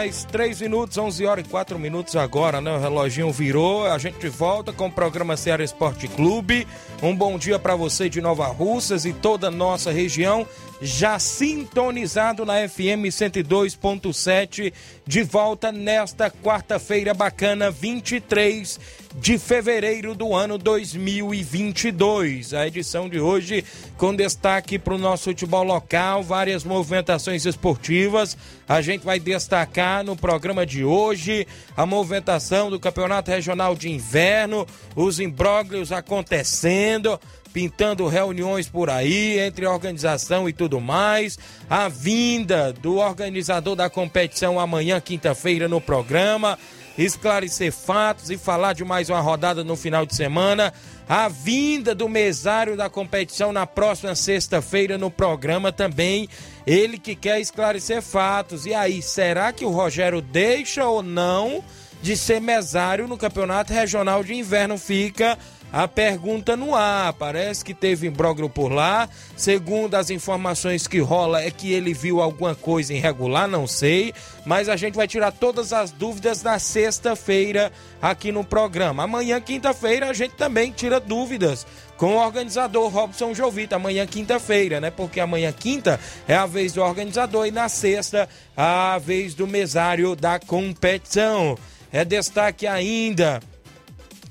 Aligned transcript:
Mais 0.00 0.24
3 0.24 0.62
minutos, 0.62 0.96
11 0.96 1.26
horas 1.26 1.44
e 1.44 1.48
4 1.50 1.78
minutos 1.78 2.16
agora, 2.16 2.58
né? 2.58 2.74
O 2.74 2.80
reloginho 2.80 3.30
virou. 3.30 3.84
A 3.84 3.98
gente 3.98 4.30
volta 4.30 4.72
com 4.72 4.86
o 4.86 4.90
programa 4.90 5.36
Ceará 5.36 5.62
Esporte 5.62 6.08
Clube. 6.08 6.66
Um 7.02 7.14
bom 7.14 7.36
dia 7.36 7.58
para 7.58 7.76
você 7.76 8.08
de 8.08 8.18
Nova 8.18 8.46
Russas 8.46 9.04
e 9.04 9.12
toda 9.12 9.48
a 9.48 9.50
nossa 9.50 9.92
região. 9.92 10.46
Já 10.82 11.18
sintonizado 11.18 12.46
na 12.46 12.66
FM 12.66 13.04
102.7, 13.10 14.72
de 15.06 15.22
volta 15.22 15.70
nesta 15.70 16.30
quarta-feira 16.30 17.12
bacana, 17.12 17.70
23 17.70 18.80
de 19.16 19.38
fevereiro 19.38 20.14
do 20.14 20.34
ano 20.34 20.56
2022. 20.56 22.54
A 22.54 22.66
edição 22.66 23.10
de 23.10 23.20
hoje 23.20 23.62
com 23.98 24.14
destaque 24.14 24.78
para 24.78 24.94
o 24.94 24.98
nosso 24.98 25.24
futebol 25.24 25.64
local, 25.64 26.22
várias 26.22 26.64
movimentações 26.64 27.44
esportivas. 27.44 28.34
A 28.66 28.80
gente 28.80 29.04
vai 29.04 29.20
destacar 29.20 30.02
no 30.02 30.16
programa 30.16 30.64
de 30.64 30.82
hoje 30.82 31.46
a 31.76 31.84
movimentação 31.84 32.70
do 32.70 32.80
Campeonato 32.80 33.30
Regional 33.30 33.74
de 33.74 33.90
Inverno, 33.90 34.66
os 34.96 35.20
imbróglios 35.20 35.92
acontecendo 35.92 37.20
pintando 37.52 38.06
reuniões 38.06 38.68
por 38.68 38.90
aí 38.90 39.38
entre 39.38 39.66
organização 39.66 40.48
e 40.48 40.52
tudo 40.52 40.80
mais. 40.80 41.38
A 41.68 41.88
vinda 41.88 42.72
do 42.72 42.96
organizador 42.96 43.76
da 43.76 43.90
competição 43.90 44.58
amanhã, 44.58 45.00
quinta-feira, 45.00 45.68
no 45.68 45.80
programa. 45.80 46.58
Esclarecer 46.98 47.72
fatos 47.72 48.30
e 48.30 48.36
falar 48.36 48.74
de 48.74 48.84
mais 48.84 49.08
uma 49.08 49.20
rodada 49.20 49.64
no 49.64 49.76
final 49.76 50.04
de 50.04 50.14
semana. 50.14 50.72
A 51.08 51.28
vinda 51.28 51.94
do 51.94 52.08
mesário 52.08 52.76
da 52.76 52.90
competição 52.90 53.52
na 53.52 53.66
próxima 53.66 54.14
sexta-feira 54.14 54.98
no 54.98 55.10
programa 55.10 55.72
também. 55.72 56.28
Ele 56.66 56.98
que 56.98 57.14
quer 57.14 57.40
esclarecer 57.40 58.02
fatos. 58.02 58.66
E 58.66 58.74
aí, 58.74 59.00
será 59.02 59.52
que 59.52 59.64
o 59.64 59.70
Rogério 59.70 60.20
deixa 60.20 60.84
ou 60.86 61.02
não 61.02 61.64
de 62.02 62.16
ser 62.16 62.40
mesário 62.40 63.08
no 63.08 63.16
Campeonato 63.16 63.72
Regional 63.72 64.22
de 64.22 64.34
Inverno? 64.34 64.76
Fica 64.76 65.38
a 65.72 65.86
pergunta 65.86 66.56
no 66.56 66.74
ar. 66.74 67.12
Parece 67.14 67.64
que 67.64 67.74
teve 67.74 68.06
imbróglio 68.06 68.48
por 68.48 68.70
lá. 68.72 69.08
Segundo 69.36 69.94
as 69.94 70.10
informações 70.10 70.86
que 70.86 70.98
rola, 70.98 71.42
é 71.42 71.50
que 71.50 71.72
ele 71.72 71.94
viu 71.94 72.20
alguma 72.20 72.54
coisa 72.54 72.92
irregular, 72.92 73.48
não 73.48 73.66
sei. 73.66 74.12
Mas 74.44 74.68
a 74.68 74.76
gente 74.76 74.94
vai 74.94 75.06
tirar 75.06 75.32
todas 75.32 75.72
as 75.72 75.90
dúvidas 75.90 76.42
na 76.42 76.58
sexta-feira 76.58 77.72
aqui 78.00 78.32
no 78.32 78.44
programa. 78.44 79.04
Amanhã, 79.04 79.40
quinta-feira, 79.40 80.10
a 80.10 80.12
gente 80.12 80.34
também 80.34 80.72
tira 80.72 80.98
dúvidas 80.98 81.66
com 81.96 82.14
o 82.16 82.24
organizador 82.24 82.88
Robson 82.88 83.34
Jovita, 83.34 83.76
amanhã 83.76 84.06
quinta-feira, 84.06 84.80
né? 84.80 84.90
Porque 84.90 85.20
amanhã 85.20 85.52
quinta 85.52 86.00
é 86.26 86.34
a 86.34 86.46
vez 86.46 86.72
do 86.72 86.82
organizador 86.82 87.46
e 87.46 87.50
na 87.50 87.68
sexta 87.68 88.26
a 88.56 88.98
vez 88.98 89.34
do 89.34 89.46
mesário 89.46 90.16
da 90.16 90.38
competição. 90.38 91.58
É 91.92 92.04
destaque 92.04 92.66
ainda 92.66 93.40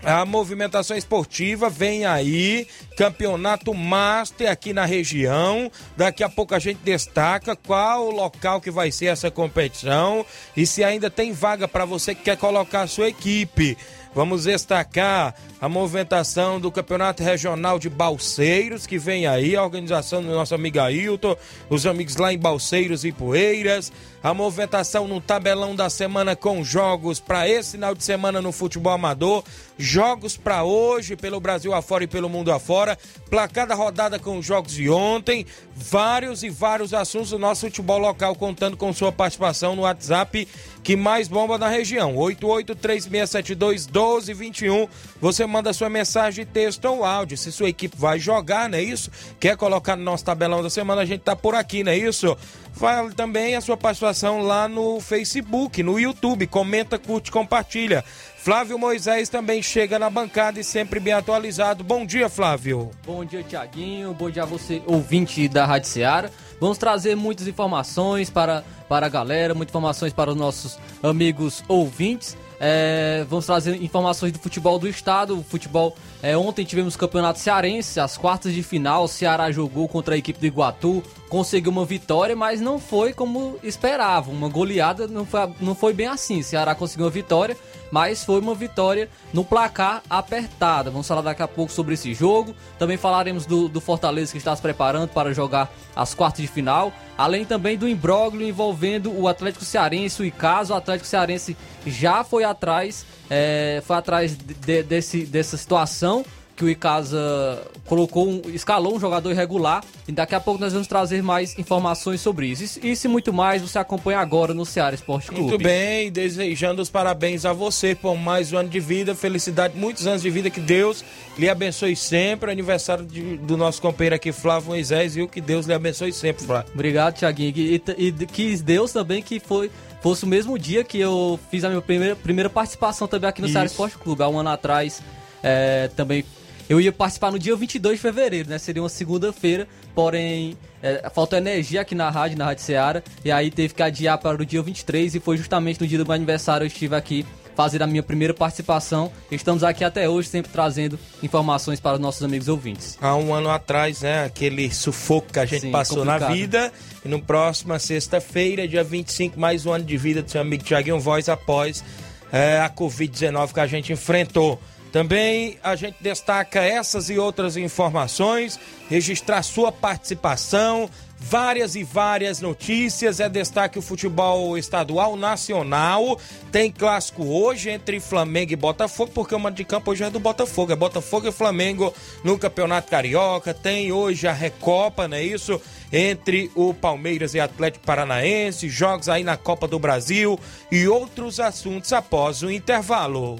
a 0.03 0.25
movimentação 0.25 0.95
esportiva 0.95 1.69
vem 1.69 2.05
aí, 2.05 2.67
campeonato 2.95 3.73
master 3.73 4.49
aqui 4.49 4.71
na 4.71 4.85
região. 4.85 5.69
Daqui 5.97 6.23
a 6.23 6.29
pouco 6.29 6.55
a 6.55 6.59
gente 6.59 6.79
destaca 6.83 7.55
qual 7.55 8.07
o 8.07 8.11
local 8.11 8.61
que 8.61 8.71
vai 8.71 8.91
ser 8.91 9.07
essa 9.07 9.29
competição 9.29 10.25
e 10.55 10.65
se 10.65 10.83
ainda 10.83 11.09
tem 11.09 11.33
vaga 11.33 11.67
para 11.67 11.85
você 11.85 12.15
que 12.15 12.23
quer 12.23 12.37
colocar 12.37 12.81
a 12.81 12.87
sua 12.87 13.09
equipe. 13.09 13.77
Vamos 14.15 14.45
destacar 14.45 15.35
a 15.61 15.67
movimentação 15.67 16.59
do 16.59 16.71
Campeonato 16.71 17.21
Regional 17.21 17.77
de 17.77 17.89
Balseiros, 17.89 18.87
que 18.87 18.97
vem 18.97 19.27
aí, 19.27 19.55
a 19.55 19.63
organização 19.63 20.21
do 20.21 20.29
nosso 20.29 20.55
amigo 20.55 20.79
Ailton, 20.79 21.35
os 21.69 21.85
amigos 21.85 22.15
lá 22.15 22.31
em 22.31 22.37
Balseiros 22.37 23.03
e 23.03 23.11
Poeiras, 23.11 23.91
a 24.23 24.33
movimentação 24.33 25.07
no 25.07 25.19
tabelão 25.19 25.75
da 25.75 25.89
semana 25.89 26.35
com 26.35 26.63
jogos 26.63 27.19
para 27.19 27.47
esse 27.47 27.71
final 27.71 27.93
de 27.93 28.03
semana 28.03 28.41
no 28.41 28.51
futebol 28.51 28.93
amador, 28.93 29.43
jogos 29.77 30.37
para 30.37 30.63
hoje 30.63 31.15
pelo 31.15 31.39
Brasil 31.39 31.73
afora 31.73 32.03
e 32.03 32.07
pelo 32.07 32.29
mundo 32.29 32.51
afora, 32.51 32.97
placar 33.29 33.67
da 33.67 33.75
rodada 33.75 34.19
com 34.19 34.37
os 34.37 34.45
jogos 34.45 34.73
de 34.73 34.89
ontem, 34.89 35.45
vários 35.75 36.43
e 36.43 36.49
vários 36.49 36.93
assuntos 36.93 37.31
do 37.31 37.39
nosso 37.39 37.65
futebol 37.65 37.97
local 37.97 38.35
contando 38.35 38.77
com 38.77 38.93
sua 38.93 39.11
participação 39.11 39.75
no 39.75 39.81
WhatsApp 39.83 40.47
que 40.83 40.95
mais 40.95 41.27
bomba 41.27 41.57
na 41.57 41.67
região, 41.67 42.15
8836721221. 42.15 44.87
Você 45.21 45.45
manda 45.49 45.73
sua 45.73 45.89
mensagem, 45.89 46.45
texto 46.45 46.85
ou 46.85 47.03
áudio. 47.03 47.37
Se 47.37 47.51
sua 47.51 47.69
equipe 47.69 47.97
vai 47.97 48.19
jogar, 48.19 48.69
não 48.69 48.77
é 48.77 48.83
isso? 48.83 49.11
Quer 49.39 49.57
colocar 49.57 49.95
no 49.95 50.03
nosso 50.03 50.23
tabelão 50.23 50.63
da 50.63 50.69
semana, 50.69 51.01
a 51.01 51.05
gente 51.05 51.21
tá 51.21 51.35
por 51.35 51.55
aqui, 51.55 51.83
não 51.83 51.91
é 51.91 51.97
isso? 51.97 52.37
Vale 52.73 53.13
também 53.13 53.55
a 53.55 53.61
sua 53.61 53.75
participação 53.75 54.41
lá 54.41 54.67
no 54.67 55.01
Facebook, 55.01 55.83
no 55.83 55.99
YouTube. 55.99 56.47
Comenta, 56.47 56.97
curte, 56.97 57.31
compartilha. 57.31 58.05
Flávio 58.37 58.79
Moisés 58.79 59.27
também 59.27 59.61
chega 59.61 59.99
na 59.99 60.09
bancada 60.09 60.59
e 60.59 60.63
sempre 60.63 60.99
bem 60.99 61.11
atualizado. 61.11 61.83
Bom 61.83 62.05
dia, 62.05 62.29
Flávio. 62.29 62.89
Bom 63.05 63.25
dia, 63.25 63.43
Tiaguinho. 63.43 64.13
Bom 64.13 64.29
dia 64.29 64.43
a 64.43 64.45
você, 64.45 64.81
ouvinte 64.85 65.47
da 65.49 65.65
Rádio 65.65 65.89
Seara. 65.89 66.31
Vamos 66.59 66.77
trazer 66.77 67.15
muitas 67.15 67.47
informações 67.47 68.29
para, 68.29 68.63
para 68.87 69.07
a 69.07 69.09
galera, 69.09 69.53
muitas 69.53 69.71
informações 69.71 70.13
para 70.13 70.29
os 70.29 70.37
nossos 70.37 70.79
amigos 71.03 71.63
ouvintes. 71.67 72.37
É, 72.59 73.25
vamos 73.29 73.45
trazer 73.45 73.81
informações 73.81 74.33
do 74.33 74.39
futebol 74.39 74.77
do 74.77 74.87
estado. 74.87 75.39
O 75.39 75.43
futebol. 75.43 75.95
É, 76.21 76.35
ontem 76.35 76.65
tivemos 76.65 76.95
o 76.95 76.97
campeonato 76.97 77.39
cearense, 77.39 77.99
as 77.99 78.17
quartas 78.17 78.53
de 78.53 78.61
final. 78.61 79.05
O 79.05 79.07
Ceará 79.07 79.51
jogou 79.51 79.87
contra 79.87 80.15
a 80.15 80.17
equipe 80.17 80.39
do 80.39 80.45
Iguatu, 80.45 81.01
conseguiu 81.29 81.71
uma 81.71 81.85
vitória, 81.85 82.35
mas 82.35 82.59
não 82.59 82.77
foi 82.77 83.13
como 83.13 83.57
esperava. 83.63 84.29
Uma 84.29 84.49
goleada 84.49 85.07
não 85.07 85.25
foi, 85.25 85.49
não 85.61 85.73
foi 85.73 85.93
bem 85.93 86.07
assim. 86.07 86.39
O 86.39 86.43
Ceará 86.43 86.75
conseguiu 86.75 87.05
uma 87.05 87.11
vitória, 87.11 87.55
mas 87.91 88.23
foi 88.23 88.39
uma 88.39 88.55
vitória 88.55 89.09
no 89.33 89.43
placar 89.43 90.01
apertada. 90.09 90.89
Vamos 90.91 91.07
falar 91.07 91.21
daqui 91.21 91.41
a 91.41 91.47
pouco 91.47 91.71
sobre 91.71 91.93
esse 91.93 92.13
jogo. 92.13 92.55
Também 92.77 92.97
falaremos 92.97 93.45
do, 93.45 93.67
do 93.67 93.81
Fortaleza 93.81 94.31
que 94.31 94.37
está 94.37 94.55
se 94.55 94.61
preparando 94.61 95.09
para 95.09 95.33
jogar 95.33 95.71
as 95.95 96.13
quartas 96.13 96.41
de 96.41 96.47
final. 96.47 96.93
Além 97.17 97.45
também 97.45 97.77
do 97.77 97.87
imbróglio 97.87 98.47
envolvendo 98.47 99.11
o 99.11 99.27
Atlético 99.27 99.65
Cearense, 99.65 100.21
o 100.21 100.25
Icaso. 100.25 100.73
O 100.73 100.77
Atlético 100.77 101.07
Cearense 101.07 101.57
já 101.85 102.23
foi 102.23 102.43
atrás, 102.43 103.05
é, 103.29 103.81
foi 103.85 103.95
atrás 103.95 104.35
de, 104.35 104.83
desse, 104.83 105.25
dessa 105.25 105.57
situação 105.57 106.25
que 106.59 106.65
o 106.65 106.69
Icasa 106.69 107.63
colocou, 107.85 108.27
um, 108.27 108.41
escalou 108.53 108.93
um 108.93 108.99
jogador 108.99 109.31
irregular 109.31 109.81
e 110.05 110.11
daqui 110.11 110.35
a 110.35 110.41
pouco 110.41 110.59
nós 110.59 110.73
vamos 110.73 110.89
trazer 110.89 111.23
mais 111.23 111.57
informações 111.57 112.19
sobre 112.19 112.47
isso. 112.47 112.85
Isso 112.85 113.07
e 113.07 113.09
muito 113.09 113.31
mais 113.31 113.61
você 113.61 113.79
acompanha 113.79 114.19
agora 114.19 114.53
no 114.53 114.65
Ceará 114.65 114.93
Esporte 114.93 115.27
Clube. 115.27 115.41
Muito 115.41 115.63
bem, 115.63 116.11
desejando 116.11 116.81
os 116.81 116.89
parabéns 116.89 117.45
a 117.45 117.53
você 117.53 117.95
por 117.95 118.17
mais 118.17 118.51
um 118.51 118.57
ano 118.57 118.67
de 118.67 118.79
vida, 118.81 119.15
felicidade, 119.15 119.77
muitos 119.77 120.05
anos 120.05 120.21
de 120.21 120.29
vida, 120.29 120.49
que 120.49 120.59
Deus 120.59 121.01
lhe 121.37 121.47
abençoe 121.47 121.95
sempre. 121.95 122.51
Aniversário 122.51 123.05
de, 123.05 123.37
do 123.37 123.55
nosso 123.55 123.81
companheiro 123.81 124.15
aqui, 124.15 124.33
Flávio 124.33 124.67
Moisés, 124.67 125.15
e 125.15 125.21
o 125.21 125.29
que 125.29 125.39
Deus 125.39 125.65
lhe 125.65 125.73
abençoe 125.73 126.11
sempre, 126.11 126.43
Flávio. 126.43 126.73
Obrigado, 126.73 127.15
Tiaguinho. 127.15 127.53
E, 127.55 127.81
e, 127.97 128.07
e 128.07 128.25
quis 128.25 128.61
Deus 128.61 128.91
também 128.91 129.23
que 129.23 129.39
foi 129.39 129.71
fosse 130.01 130.25
o 130.25 130.27
mesmo 130.27 130.59
dia 130.59 130.83
que 130.83 130.99
eu 130.99 131.39
fiz 131.49 131.63
a 131.63 131.69
minha 131.69 131.81
primeira, 131.81 132.17
primeira 132.17 132.49
participação 132.49 133.07
também 133.07 133.29
aqui 133.29 133.41
no 133.41 133.47
Ceará 133.47 133.65
Esporte 133.65 133.97
Clube, 133.97 134.21
há 134.23 134.27
um 134.27 134.37
ano 134.37 134.49
atrás. 134.49 135.01
É, 135.41 135.89
também 135.95 136.25
Eu 136.69 136.79
ia 136.79 136.91
participar 136.91 137.31
no 137.31 137.39
dia 137.39 137.55
22 137.55 137.95
de 137.95 138.01
fevereiro, 138.01 138.47
né? 138.47 138.59
Seria 138.59 138.83
uma 138.83 138.89
segunda-feira, 138.89 139.67
porém 139.95 140.55
é, 140.83 141.09
faltou 141.09 141.35
energia 141.35 141.81
aqui 141.81 141.95
na 141.95 142.11
rádio, 142.11 142.37
na 142.37 142.45
Rádio 142.45 142.63
Seara, 142.63 143.03
e 143.25 143.31
aí 143.31 143.49
teve 143.49 143.73
que 143.73 143.81
adiar 143.81 144.19
para 144.19 144.39
o 144.39 144.45
dia 144.45 144.61
23 144.61 145.15
e 145.15 145.19
foi 145.19 145.35
justamente 145.35 145.81
no 145.81 145.87
dia 145.87 145.97
do 145.97 146.05
meu 146.05 146.13
aniversário 146.13 146.65
eu 146.65 146.67
estive 146.67 146.95
aqui 146.95 147.25
fazer 147.55 147.81
a 147.81 147.87
minha 147.87 148.03
primeira 148.03 148.35
participação. 148.35 149.11
Estamos 149.31 149.63
aqui 149.63 149.83
até 149.83 150.07
hoje, 150.07 150.29
sempre 150.29 150.51
trazendo 150.51 150.97
informações 151.23 151.79
para 151.79 151.95
os 151.95 151.99
nossos 151.99 152.23
amigos 152.23 152.47
ouvintes. 152.47 152.97
Há 153.01 153.15
um 153.17 153.33
ano 153.33 153.49
atrás, 153.49 154.01
né, 154.01 154.23
aquele 154.23 154.71
sufoco 154.71 155.33
que 155.33 155.39
a 155.39 155.45
gente 155.45 155.63
Sim, 155.63 155.71
passou 155.71 155.97
complicado. 155.97 156.21
na 156.21 156.35
vida. 156.35 156.71
E 157.03 157.09
no 157.09 157.19
próxima 157.19 157.79
sexta-feira, 157.79 158.67
dia 158.67 158.83
25, 158.83 159.39
mais 159.39 159.65
um 159.65 159.73
ano 159.73 159.83
de 159.83 159.97
vida 159.97 160.21
do 160.21 160.29
seu 160.29 160.39
amigo 160.39 160.63
Tiaguinho 160.63 160.99
Voz 160.99 161.27
após 161.27 161.83
é, 162.31 162.61
a 162.61 162.69
Covid-19 162.69 163.53
que 163.53 163.59
a 163.59 163.67
gente 163.67 163.91
enfrentou. 163.91 164.61
Também 164.91 165.57
a 165.63 165.75
gente 165.75 165.97
destaca 166.01 166.61
essas 166.61 167.09
e 167.09 167.17
outras 167.17 167.55
informações, 167.55 168.59
registrar 168.89 169.43
sua 169.43 169.71
participação, 169.71 170.89
várias 171.19 171.75
e 171.75 171.83
várias 171.83 172.41
notícias. 172.41 173.19
É 173.19 173.29
destaque 173.29 173.77
o 173.77 173.83
futebol 173.83 174.57
estadual 174.57 175.15
nacional. 175.15 176.19
Tem 176.51 176.71
clássico 176.71 177.23
hoje 177.23 177.69
entre 177.69 177.99
Flamengo 177.99 178.53
e 178.53 178.55
Botafogo, 178.55 179.11
porque 179.13 179.35
o 179.35 179.39
mando 179.39 179.57
de 179.57 179.65
campo 179.65 179.91
hoje 179.91 180.03
é 180.03 180.09
do 180.09 180.19
Botafogo. 180.19 180.71
É 180.71 180.75
Botafogo 180.75 181.27
e 181.27 181.31
Flamengo 181.31 181.93
no 182.23 182.39
Campeonato 182.39 182.89
Carioca. 182.89 183.53
Tem 183.53 183.91
hoje 183.91 184.27
a 184.27 184.33
Recopa, 184.33 185.07
não 185.07 185.17
é 185.17 185.23
isso? 185.23 185.61
Entre 185.91 186.49
o 186.55 186.73
Palmeiras 186.73 187.35
e 187.35 187.39
Atlético 187.39 187.85
Paranaense. 187.85 188.69
Jogos 188.69 189.09
aí 189.09 189.23
na 189.23 189.37
Copa 189.37 189.67
do 189.67 189.77
Brasil 189.77 190.39
e 190.71 190.87
outros 190.87 191.39
assuntos 191.39 191.93
após 191.93 192.41
o 192.41 192.49
intervalo. 192.49 193.39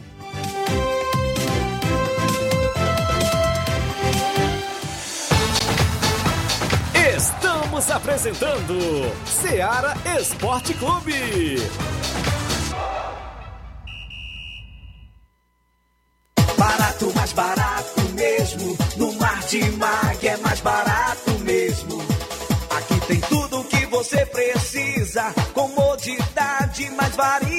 Estamos 7.70 7.92
apresentando 7.92 8.80
Seara 9.28 9.94
Esporte 10.20 10.74
Clube. 10.74 11.14
Barato, 16.58 17.14
mais 17.14 17.32
barato 17.32 18.02
mesmo. 18.16 18.76
No 18.98 19.14
Mar 19.14 19.40
de 19.44 19.64
Mag 19.74 20.28
é 20.28 20.38
mais 20.38 20.60
barato 20.62 21.32
mesmo. 21.42 22.02
Aqui 22.76 23.00
tem 23.06 23.22
tudo 23.22 23.60
o 23.60 23.64
que 23.64 23.86
você 23.86 24.26
precisa. 24.26 25.32
Comodidade, 25.54 26.90
mais 26.90 27.16
variedade 27.16 27.59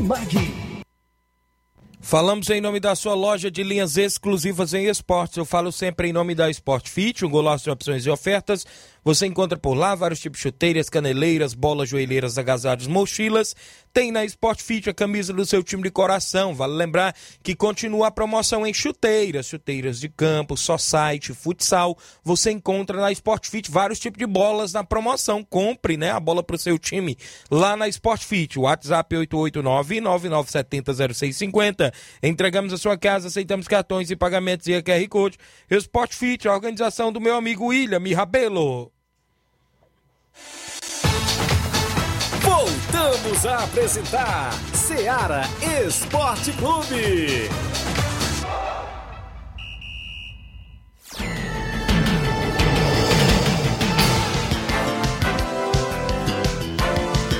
Falamos 2.03 2.49
em 2.49 2.59
nome 2.59 2.79
da 2.79 2.95
sua 2.95 3.13
loja 3.13 3.51
de 3.51 3.61
linhas 3.61 3.95
exclusivas 3.95 4.73
em 4.73 4.87
esportes. 4.87 5.37
Eu 5.37 5.45
falo 5.45 5.71
sempre 5.71 6.09
em 6.09 6.13
nome 6.13 6.33
da 6.33 6.49
Sport 6.49 6.89
Fit, 6.89 7.23
um 7.23 7.29
golaço 7.29 7.65
de 7.65 7.69
opções 7.69 8.05
e 8.05 8.09
ofertas. 8.09 8.65
Você 9.03 9.25
encontra 9.25 9.57
por 9.57 9.73
lá 9.73 9.95
vários 9.95 10.19
tipos 10.19 10.37
de 10.37 10.43
chuteiras, 10.43 10.87
caneleiras, 10.87 11.55
bolas, 11.55 11.89
joelheiras, 11.89 12.37
agasalhos, 12.37 12.85
mochilas. 12.85 13.55
Tem 13.91 14.11
na 14.11 14.23
Sport 14.25 14.61
Fit 14.61 14.91
a 14.91 14.93
camisa 14.93 15.33
do 15.33 15.43
seu 15.43 15.63
time 15.63 15.81
de 15.81 15.89
coração. 15.89 16.53
Vale 16.53 16.73
lembrar 16.73 17.15
que 17.41 17.55
continua 17.55 18.05
a 18.07 18.11
promoção 18.11 18.63
em 18.65 18.71
chuteiras, 18.71 19.47
chuteiras 19.47 19.99
de 19.99 20.07
campo, 20.07 20.55
só 20.55 20.77
site, 20.77 21.33
futsal. 21.33 21.97
Você 22.23 22.51
encontra 22.51 23.01
na 23.01 23.11
Sport 23.11 23.49
Fit 23.49 23.71
vários 23.71 23.99
tipos 23.99 24.19
de 24.19 24.27
bolas 24.27 24.71
na 24.71 24.83
promoção. 24.83 25.43
Compre, 25.43 25.97
né, 25.97 26.11
a 26.11 26.19
bola 26.19 26.43
para 26.43 26.55
o 26.55 26.59
seu 26.59 26.77
time 26.77 27.17
lá 27.49 27.75
na 27.75 27.87
Sport 27.87 28.21
Fit. 28.21 28.59
WhatsApp 28.59 29.15
889-9970-0650. 29.15 31.91
Entregamos 32.21 32.71
a 32.71 32.77
sua 32.77 32.95
casa, 32.95 33.29
aceitamos 33.29 33.67
cartões 33.67 34.11
e 34.11 34.15
pagamentos 34.15 34.67
e 34.67 34.75
a 34.75 34.83
QR 34.83 35.07
Code. 35.09 35.39
Sport 35.71 36.13
Fit, 36.13 36.47
a 36.47 36.53
organização 36.53 37.11
do 37.11 37.19
meu 37.19 37.35
amigo 37.35 37.65
William 37.65 38.03
Rabelo. 38.15 38.90
Voltamos 42.41 43.45
a 43.45 43.63
apresentar 43.63 44.51
Seara 44.73 45.43
Esporte 45.85 46.51
Clube. 46.53 47.49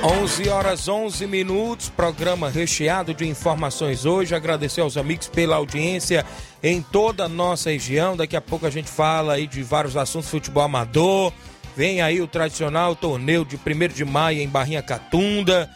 11 0.04 0.50
horas 0.50 0.88
11 0.88 1.28
minutos, 1.28 1.90
programa 1.90 2.50
recheado 2.50 3.14
de 3.14 3.28
informações 3.28 4.04
hoje. 4.06 4.34
Agradecer 4.34 4.82
aos 4.82 4.98
amigos 4.98 5.28
pela 5.28 5.58
audiência 5.58 6.26
em 6.64 6.82
toda 6.82 7.26
a 7.26 7.30
nossa 7.30 7.70
região. 7.70 8.18
Daqui 8.18 8.36
a 8.36 8.42
pouco 8.42 8.66
a 8.66 8.70
gente 8.70 8.90
fala 8.90 9.34
aí 9.34 9.46
de 9.46 9.62
vários 9.62 9.96
assuntos, 9.96 10.30
futebol 10.30 10.64
amador, 10.64 11.32
Vem 11.76 12.02
aí 12.02 12.22
o 12.22 12.28
tradicional 12.28 12.96
torneio 12.96 13.46
de 13.46 13.56
1 13.56 13.94
de 13.94 14.06
maio 14.06 14.42
em 14.42 14.48
Barrinha 14.48 14.82
Catunda. 14.82 15.70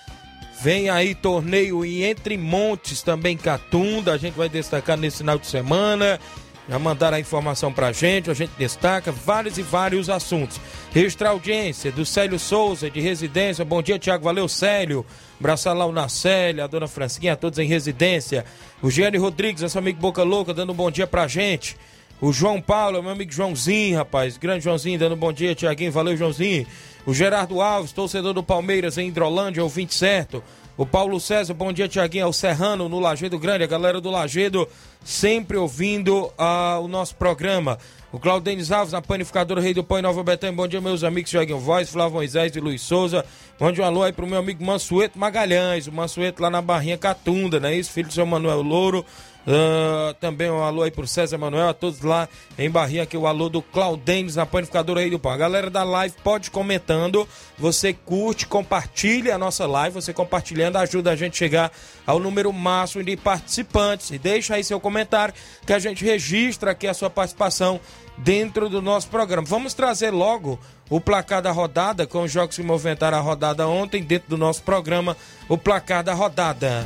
Vem 0.62 0.90
aí 0.90 1.14
torneio 1.16 1.86
em 1.86 2.04
Entre 2.04 2.38
Montes, 2.38 3.02
também 3.02 3.38
Catunda. 3.38 4.14
A 4.14 4.18
gente 4.18 4.36
vai 4.36 4.50
destacar 4.50 4.98
nesse 4.98 5.20
final 5.20 5.38
de 5.38 5.48
semana. 5.48 6.20
Já 6.68 6.80
mandaram 6.80 7.18
a 7.18 7.20
informação 7.20 7.72
pra 7.72 7.92
gente, 7.92 8.32
a 8.32 8.34
gente 8.34 8.52
destaca 8.58 9.12
vários 9.12 9.60
e 9.60 9.62
vários 9.62 10.10
assuntos. 10.10 10.60
Registrar 10.92 11.30
audiência 11.30 11.92
do 11.92 12.04
Célio 12.04 12.40
Souza, 12.40 12.90
de 12.90 13.00
residência. 13.00 13.64
Bom 13.64 13.84
dia, 13.84 14.00
Tiago. 14.00 14.24
Valeu, 14.24 14.48
Célio. 14.48 15.06
Abraçar 15.40 15.76
lá 15.76 15.86
o 15.86 15.92
Nacélia, 15.92 16.64
a 16.64 16.68
dona 16.68 16.88
Francisquinha, 16.88 17.36
todos 17.36 17.60
em 17.60 17.68
residência. 17.68 18.46
O 18.82 18.90
Gênio 18.90 19.22
Rodrigues, 19.22 19.62
nosso 19.62 19.78
amigo 19.78 20.00
Boca 20.00 20.24
Louca, 20.24 20.56
dando 20.56 20.72
um 20.72 20.76
bom 20.76 20.90
dia 20.90 21.06
pra 21.06 21.28
gente. 21.28 21.78
O 22.22 22.32
João 22.32 22.62
Paulo, 22.62 23.04
meu 23.04 23.12
amigo 23.12 23.32
Joãozinho, 23.32 23.98
rapaz. 23.98 24.38
Grande 24.38 24.64
Joãozinho, 24.64 24.98
dando 24.98 25.16
um 25.16 25.18
bom 25.18 25.34
dia, 25.34 25.54
Tiaguinho. 25.54 25.92
Valeu, 25.92 26.16
Joãozinho. 26.16 26.66
O 27.06 27.14
Gerardo 27.14 27.62
Alves, 27.62 27.92
torcedor 27.92 28.34
do 28.34 28.42
Palmeiras 28.42 28.98
em 28.98 29.10
Hidrolândia, 29.10 29.62
ouvinte 29.62 29.94
certo. 29.94 30.42
O 30.78 30.86
Paulo 30.86 31.20
César, 31.20 31.54
bom 31.54 31.74
dia, 31.74 31.90
Tiaguinho. 31.90 32.24
É 32.24 32.26
o 32.26 32.34
Serrano, 32.34 32.88
no 32.88 33.00
Lagedo 33.00 33.38
Grande. 33.38 33.66
A 33.66 33.68
galera 33.68 34.00
do 34.00 34.10
Lagedo 34.10 34.68
sempre 35.04 35.58
ouvindo 35.58 36.32
uh, 36.40 36.82
o 36.82 36.88
nosso 36.88 37.16
programa. 37.16 37.78
O 38.14 38.20
Claudenis 38.20 38.72
Alves, 38.72 38.94
na 38.94 39.02
panificadora 39.02 39.60
Rei 39.60 39.74
do 39.74 39.84
Pão 39.84 40.00
em 40.00 40.02
Nova 40.02 40.24
Betânia. 40.24 40.56
Bom 40.56 40.68
dia, 40.70 40.80
meus 40.80 41.04
amigos 41.04 41.30
Tiaguinho 41.30 41.60
Voz, 41.60 41.90
Flávio 41.90 42.14
Moisés 42.14 42.56
e 42.56 42.62
Luiz 42.62 42.82
Souza. 42.82 43.26
Mande 43.60 43.82
um 43.82 43.84
alô 43.84 44.04
aí 44.04 44.14
pro 44.14 44.26
meu 44.26 44.40
amigo 44.40 44.66
Mansueto 44.66 45.20
Magalhães. 45.20 45.86
O 45.88 45.92
Mansueto 45.92 46.42
lá 46.42 46.50
na 46.50 46.62
Barrinha 46.62 46.98
Catunda, 46.98 47.60
né? 47.60 47.76
Isso, 47.76 47.92
filho 47.92 48.08
do 48.08 48.14
seu 48.14 48.26
Manuel 48.26 48.62
Louro. 48.62 49.06
Uh, 49.48 50.14
também 50.16 50.50
um 50.50 50.64
alô 50.64 50.82
aí 50.82 50.90
pro 50.90 51.06
César 51.06 51.38
Manuel, 51.38 51.70
a 51.70 51.74
todos 51.74 52.02
lá 52.02 52.28
em 52.58 52.70
Barrinha, 52.70 53.04
aqui 53.04 53.16
o 53.16 53.28
alô 53.28 53.48
do 53.48 53.62
Claudênis 53.62 54.36
na 54.36 54.46
panificadora 54.46 55.02
aí 55.02 55.10
do 55.10 55.20
pão. 55.20 55.32
A 55.32 55.38
galera 55.38 55.70
da 55.70 55.84
live 55.84 56.16
pode 56.24 56.50
comentando, 56.50 57.28
você 57.58 57.94
curte, 57.94 58.48
compartilha 58.48 59.36
a 59.36 59.38
nossa 59.38 59.68
live, 59.68 59.94
você 59.94 60.12
compartilhando 60.12 60.78
ajuda 60.78 61.12
a 61.12 61.16
gente 61.16 61.34
a 61.34 61.38
chegar 61.38 61.72
ao 62.08 62.20
número 62.20 62.52
máximo 62.52 63.04
de 63.04 63.16
participantes. 63.16 64.10
E 64.10 64.18
deixa 64.18 64.56
aí 64.56 64.64
seu 64.64 64.80
comentário 64.80 65.34
que 65.66 65.74
a 65.74 65.80
gente 65.80 66.04
registra 66.04 66.72
aqui 66.72 66.88
a 66.88 66.94
sua 66.94 67.10
participação 67.10 67.80
dentro 68.18 68.68
do 68.68 68.82
nosso 68.82 69.10
programa. 69.10 69.46
Vamos 69.48 69.76
trazer 69.76 70.10
logo 70.10 70.60
o 70.90 71.00
placar 71.00 71.42
da 71.42 71.52
rodada, 71.52 72.08
com 72.08 72.24
os 72.24 72.32
jogos 72.32 72.56
que 72.56 72.64
movimentaram 72.64 73.18
a 73.18 73.22
rodada 73.22 73.68
ontem, 73.68 74.02
dentro 74.04 74.30
do 74.30 74.38
nosso 74.38 74.64
programa, 74.64 75.16
o 75.48 75.58
placar 75.58 76.04
da 76.04 76.14
rodada. 76.14 76.86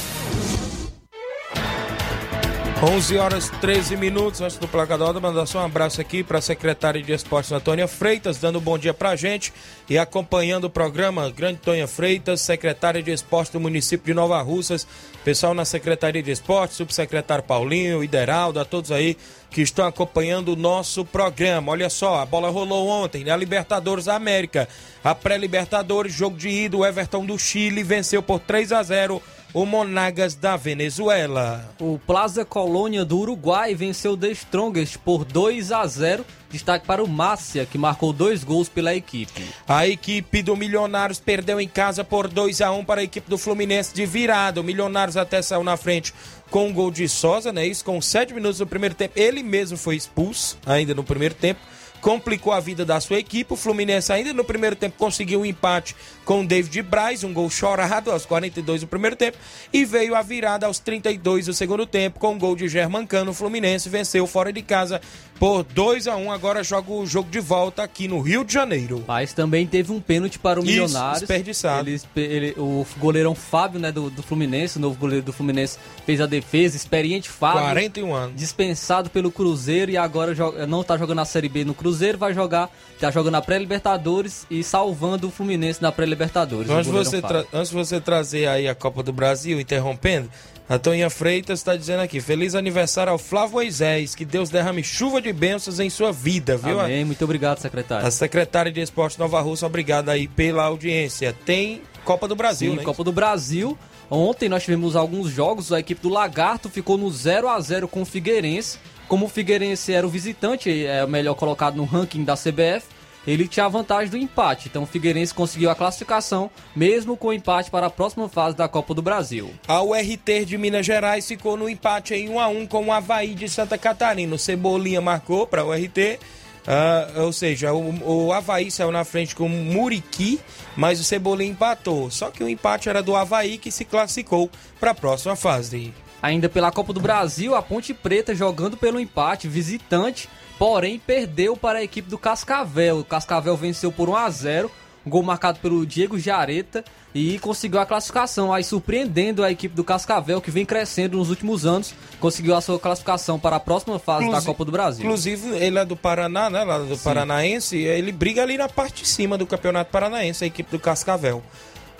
11 2.83 3.17
horas 3.19 3.49
13 3.61 3.95
minutos 3.95 4.41
antes 4.41 4.57
do 4.57 4.67
placar 4.67 4.99
hora, 4.99 5.19
mandar 5.19 5.45
só 5.45 5.59
um 5.59 5.65
abraço 5.65 6.01
aqui 6.01 6.23
para 6.23 6.39
a 6.39 6.41
secretária 6.41 6.99
de 6.99 7.13
Esportes, 7.13 7.51
Antônia 7.51 7.87
Freitas, 7.87 8.39
dando 8.39 8.57
um 8.57 8.61
bom 8.61 8.75
dia 8.75 8.91
para 8.91 9.09
a 9.09 9.15
gente 9.15 9.53
e 9.87 9.99
acompanhando 9.99 10.63
o 10.63 10.69
programa. 10.69 11.29
Grande 11.29 11.59
Tonha 11.59 11.87
Freitas, 11.87 12.41
secretária 12.41 13.03
de 13.03 13.11
Esportes 13.11 13.53
do 13.53 13.59
município 13.59 14.07
de 14.07 14.15
Nova 14.15 14.41
Russas, 14.41 14.87
pessoal 15.23 15.53
na 15.53 15.63
Secretaria 15.63 16.23
de 16.23 16.31
Esportes, 16.31 16.75
subsecretário 16.75 17.43
Paulinho, 17.43 18.03
Ideraldo, 18.03 18.59
a 18.59 18.65
todos 18.65 18.91
aí 18.91 19.15
que 19.51 19.61
estão 19.61 19.85
acompanhando 19.85 20.53
o 20.53 20.55
nosso 20.55 21.05
programa. 21.05 21.71
Olha 21.73 21.89
só, 21.89 22.19
a 22.19 22.25
bola 22.25 22.49
rolou 22.49 22.87
ontem 22.87 23.23
na 23.23 23.37
Libertadores 23.37 24.05
da 24.05 24.15
América. 24.15 24.67
A 25.03 25.13
pré-Libertadores, 25.13 26.13
jogo 26.13 26.35
de 26.35 26.49
ida, 26.49 26.77
o 26.77 26.85
Everton 26.85 27.27
do 27.27 27.37
Chile 27.37 27.83
venceu 27.83 28.23
por 28.23 28.39
3 28.39 28.71
a 28.71 28.81
0 28.81 29.21
o 29.53 29.65
Monagas 29.65 30.35
da 30.35 30.55
Venezuela. 30.55 31.69
O 31.79 31.99
Plaza 31.99 32.45
Colônia 32.45 33.03
do 33.03 33.19
Uruguai 33.19 33.75
venceu 33.75 34.13
o 34.13 34.17
The 34.17 34.31
Strongest 34.31 34.97
por 34.97 35.25
2 35.25 35.71
a 35.71 35.85
0. 35.85 36.25
Destaque 36.49 36.85
para 36.85 37.03
o 37.03 37.07
Márcia, 37.07 37.65
que 37.65 37.77
marcou 37.77 38.11
dois 38.11 38.43
gols 38.43 38.67
pela 38.67 38.93
equipe. 38.93 39.45
A 39.67 39.87
equipe 39.87 40.41
do 40.41 40.55
Milionários 40.55 41.19
perdeu 41.19 41.61
em 41.61 41.67
casa 41.67 42.03
por 42.03 42.27
2 42.27 42.61
a 42.61 42.71
1 42.71 42.83
para 42.83 43.01
a 43.01 43.03
equipe 43.03 43.29
do 43.29 43.37
Fluminense 43.37 43.93
de 43.93 44.05
virada. 44.05 44.59
O 44.59 44.63
Milionários 44.63 45.15
até 45.15 45.41
saiu 45.41 45.63
na 45.63 45.77
frente 45.77 46.13
com 46.49 46.67
um 46.67 46.73
gol 46.73 46.91
de 46.91 47.07
Sosa, 47.07 47.53
né? 47.53 47.65
Isso 47.65 47.85
com 47.85 48.01
7 48.01 48.33
minutos 48.33 48.57
do 48.57 48.67
primeiro 48.67 48.95
tempo. 48.95 49.13
Ele 49.17 49.41
mesmo 49.41 49.77
foi 49.77 49.95
expulso 49.95 50.57
ainda 50.65 50.93
no 50.93 51.03
primeiro 51.03 51.35
tempo 51.35 51.61
complicou 52.01 52.51
a 52.51 52.59
vida 52.59 52.83
da 52.83 52.99
sua 52.99 53.19
equipe. 53.19 53.53
O 53.53 53.55
Fluminense 53.55 54.11
ainda 54.11 54.33
no 54.33 54.43
primeiro 54.43 54.75
tempo 54.75 54.97
conseguiu 54.97 55.41
um 55.41 55.45
empate 55.45 55.95
com 56.25 56.41
o 56.41 56.47
David 56.47 56.81
Braz, 56.81 57.23
um 57.23 57.33
gol 57.33 57.49
chorado 57.49 58.11
aos 58.11 58.25
42 58.25 58.81
do 58.81 58.87
primeiro 58.87 59.15
tempo, 59.15 59.37
e 59.71 59.85
veio 59.85 60.15
a 60.15 60.21
virada 60.21 60.65
aos 60.65 60.79
32 60.79 61.45
do 61.45 61.53
segundo 61.53 61.85
tempo 61.85 62.19
com 62.19 62.33
um 62.33 62.39
gol 62.39 62.55
de 62.55 62.67
Germancano. 62.67 63.31
O 63.31 63.33
Fluminense 63.33 63.87
venceu 63.87 64.25
fora 64.27 64.51
de 64.51 64.61
casa 64.61 64.99
por 65.41 65.63
2 65.63 66.07
a 66.07 66.15
1 66.15 66.31
agora 66.31 66.63
joga 66.63 66.91
o 66.91 67.03
jogo 67.03 67.27
de 67.31 67.39
volta 67.39 67.81
aqui 67.81 68.07
no 68.07 68.21
Rio 68.21 68.43
de 68.45 68.53
Janeiro. 68.53 69.03
Mas 69.07 69.33
também 69.33 69.65
teve 69.65 69.91
um 69.91 69.99
pênalti 69.99 70.37
para 70.37 70.59
o 70.59 70.63
Isso, 70.63 70.71
Milionários. 70.71 71.21
desperdiçado. 71.21 71.89
Ele, 71.89 71.99
ele- 72.15 72.53
o 72.59 72.85
goleirão 72.99 73.33
Fábio, 73.33 73.79
né, 73.79 73.91
do, 73.91 74.11
do 74.11 74.21
Fluminense, 74.21 74.77
o 74.77 74.79
novo 74.79 74.95
goleiro 74.99 75.25
do 75.25 75.33
Fluminense, 75.33 75.79
fez 76.05 76.21
a 76.21 76.27
defesa, 76.27 76.75
experiente 76.77 77.27
Fábio. 77.27 77.61
41 77.63 78.13
anos. 78.13 78.35
dispensado 78.35 79.09
pelo 79.09 79.31
Cruzeiro 79.31 79.89
e 79.89 79.97
agora 79.97 80.35
joga- 80.35 80.67
não 80.67 80.83
tá 80.83 80.95
jogando 80.95 81.19
a 81.21 81.25
Série 81.25 81.49
B 81.49 81.65
no 81.65 81.73
Cruzeiro, 81.73 82.19
vai 82.19 82.35
jogar, 82.35 82.69
tá 82.99 83.09
jogando 83.09 83.33
a 83.33 83.41
pré-Libertadores 83.41 84.45
e 84.47 84.63
salvando 84.63 85.27
o 85.27 85.31
Fluminense 85.31 85.81
na 85.81 85.91
pré-Libertadores. 85.91 86.69
Antes 86.69 86.91
você 86.91 87.19
antes 87.51 87.69
de 87.71 87.75
você 87.75 87.99
trazer 87.99 88.45
aí 88.47 88.67
a 88.67 88.75
Copa 88.75 89.01
do 89.01 89.11
Brasil, 89.11 89.59
interrompendo, 89.59 90.29
a 90.71 90.79
Toninha 90.79 91.09
Freitas 91.09 91.59
está 91.59 91.75
dizendo 91.75 91.99
aqui: 91.99 92.21
Feliz 92.21 92.55
aniversário 92.55 93.11
ao 93.11 93.17
Flávio 93.17 93.55
Moisés, 93.55 94.15
que 94.15 94.23
Deus 94.23 94.49
derrame 94.49 94.81
chuva 94.81 95.21
de 95.21 95.33
bênçãos 95.33 95.81
em 95.81 95.89
sua 95.89 96.13
vida, 96.13 96.55
viu? 96.55 96.79
Amém, 96.79 97.03
muito 97.03 97.21
obrigado, 97.25 97.59
secretário. 97.59 98.07
A 98.07 98.09
secretária 98.09 98.71
de 98.71 98.79
Esporte 98.79 99.19
Nova 99.19 99.41
Russa, 99.41 99.65
obrigada 99.65 100.13
aí 100.13 100.29
pela 100.29 100.63
audiência. 100.63 101.35
Tem 101.45 101.81
Copa 102.05 102.25
do 102.25 102.37
Brasil, 102.37 102.71
Sim, 102.71 102.77
né? 102.77 102.83
Copa 102.85 103.03
do 103.03 103.11
Brasil. 103.11 103.77
Ontem 104.09 104.47
nós 104.47 104.63
tivemos 104.63 104.95
alguns 104.95 105.29
jogos, 105.29 105.73
a 105.73 105.79
equipe 105.81 106.01
do 106.01 106.07
Lagarto 106.07 106.69
ficou 106.69 106.97
no 106.97 107.11
0 107.11 107.49
a 107.49 107.59
0 107.59 107.89
com 107.89 108.03
o 108.03 108.05
Figueirense. 108.05 108.79
Como 109.09 109.25
o 109.25 109.29
Figueirense 109.29 109.91
era 109.91 110.07
o 110.07 110.09
visitante, 110.09 110.85
é 110.85 111.03
o 111.03 111.07
melhor 111.07 111.35
colocado 111.35 111.75
no 111.75 111.83
ranking 111.83 112.23
da 112.23 112.35
CBF, 112.35 112.85
ele 113.25 113.47
tinha 113.47 113.65
a 113.65 113.69
vantagem 113.69 114.09
do 114.09 114.17
empate. 114.17 114.67
Então 114.69 114.83
o 114.83 114.87
Figueirense 114.87 115.33
conseguiu 115.33 115.69
a 115.69 115.75
classificação, 115.75 116.49
mesmo 116.75 117.15
com 117.15 117.27
o 117.27 117.33
empate 117.33 117.69
para 117.69 117.87
a 117.87 117.89
próxima 117.89 118.27
fase 118.27 118.55
da 118.55 118.67
Copa 118.67 118.93
do 118.93 119.01
Brasil. 119.01 119.51
A 119.67 119.81
URT 119.81 120.45
de 120.45 120.57
Minas 120.57 120.85
Gerais 120.85 121.27
ficou 121.27 121.55
no 121.55 121.69
empate 121.69 122.13
em 122.13 122.29
1 122.29 122.39
a 122.39 122.47
1 122.47 122.67
com 122.67 122.85
o 122.85 122.91
Havaí 122.91 123.33
de 123.33 123.47
Santa 123.49 123.77
Catarina. 123.77 124.35
O 124.35 124.39
Cebolinha 124.39 125.01
marcou 125.01 125.45
para 125.45 125.63
o 125.63 125.69
URT. 125.69 126.19
ah, 126.67 127.21
ou 127.21 127.33
seja, 127.33 127.73
o, 127.73 128.27
o 128.27 128.33
Havaí 128.33 128.71
saiu 128.71 128.91
na 128.91 129.03
frente 129.03 129.35
com 129.35 129.45
o 129.45 129.49
Muriqui, 129.49 130.39
mas 130.75 130.99
o 130.99 131.03
Cebolinha 131.03 131.51
empatou. 131.51 132.09
Só 132.09 132.31
que 132.31 132.43
o 132.43 132.49
empate 132.49 132.89
era 132.89 133.03
do 133.03 133.15
Havaí 133.15 133.57
que 133.57 133.71
se 133.71 133.85
classificou 133.85 134.49
para 134.79 134.91
a 134.91 134.95
próxima 134.95 135.35
fase. 135.35 135.93
Ainda 136.21 136.47
pela 136.47 136.71
Copa 136.71 136.93
do 136.93 136.99
Brasil, 136.99 137.55
a 137.55 137.63
Ponte 137.63 137.95
Preta 137.95 138.35
jogando 138.35 138.77
pelo 138.77 138.99
empate, 138.99 139.47
visitante, 139.47 140.29
porém 140.61 140.99
perdeu 140.99 141.57
para 141.57 141.79
a 141.79 141.83
equipe 141.83 142.07
do 142.07 142.19
Cascavel. 142.19 142.99
O 142.99 143.03
Cascavel 143.03 143.57
venceu 143.57 143.91
por 143.91 144.07
1 144.07 144.15
a 144.15 144.29
0, 144.29 144.71
um 145.03 145.09
gol 145.09 145.23
marcado 145.23 145.57
pelo 145.57 145.83
Diego 145.87 146.19
Jareta 146.19 146.85
e 147.15 147.39
conseguiu 147.39 147.79
a 147.79 147.85
classificação, 147.87 148.53
aí 148.53 148.63
surpreendendo 148.63 149.43
a 149.43 149.49
equipe 149.51 149.73
do 149.75 149.83
Cascavel 149.83 150.39
que 150.39 150.51
vem 150.51 150.63
crescendo 150.63 151.17
nos 151.17 151.31
últimos 151.31 151.65
anos, 151.65 151.95
conseguiu 152.19 152.55
a 152.55 152.61
sua 152.61 152.77
classificação 152.77 153.39
para 153.39 153.55
a 153.55 153.59
próxima 153.59 153.97
fase 153.97 154.25
Inclusi- 154.25 154.45
da 154.45 154.51
Copa 154.51 154.63
do 154.63 154.71
Brasil. 154.71 155.03
Inclusive, 155.03 155.49
ele 155.57 155.79
é 155.79 155.83
do 155.83 155.95
Paraná, 155.95 156.47
né? 156.47 156.63
Lá 156.63 156.77
do 156.77 156.95
Paranaense. 156.95 157.77
Ele 157.77 158.11
briga 158.11 158.43
ali 158.43 158.55
na 158.55 158.69
parte 158.69 159.01
de 159.01 159.07
cima 159.09 159.39
do 159.39 159.47
Campeonato 159.47 159.89
Paranaense, 159.91 160.43
a 160.43 160.47
equipe 160.47 160.69
do 160.69 160.77
Cascavel. 160.77 161.41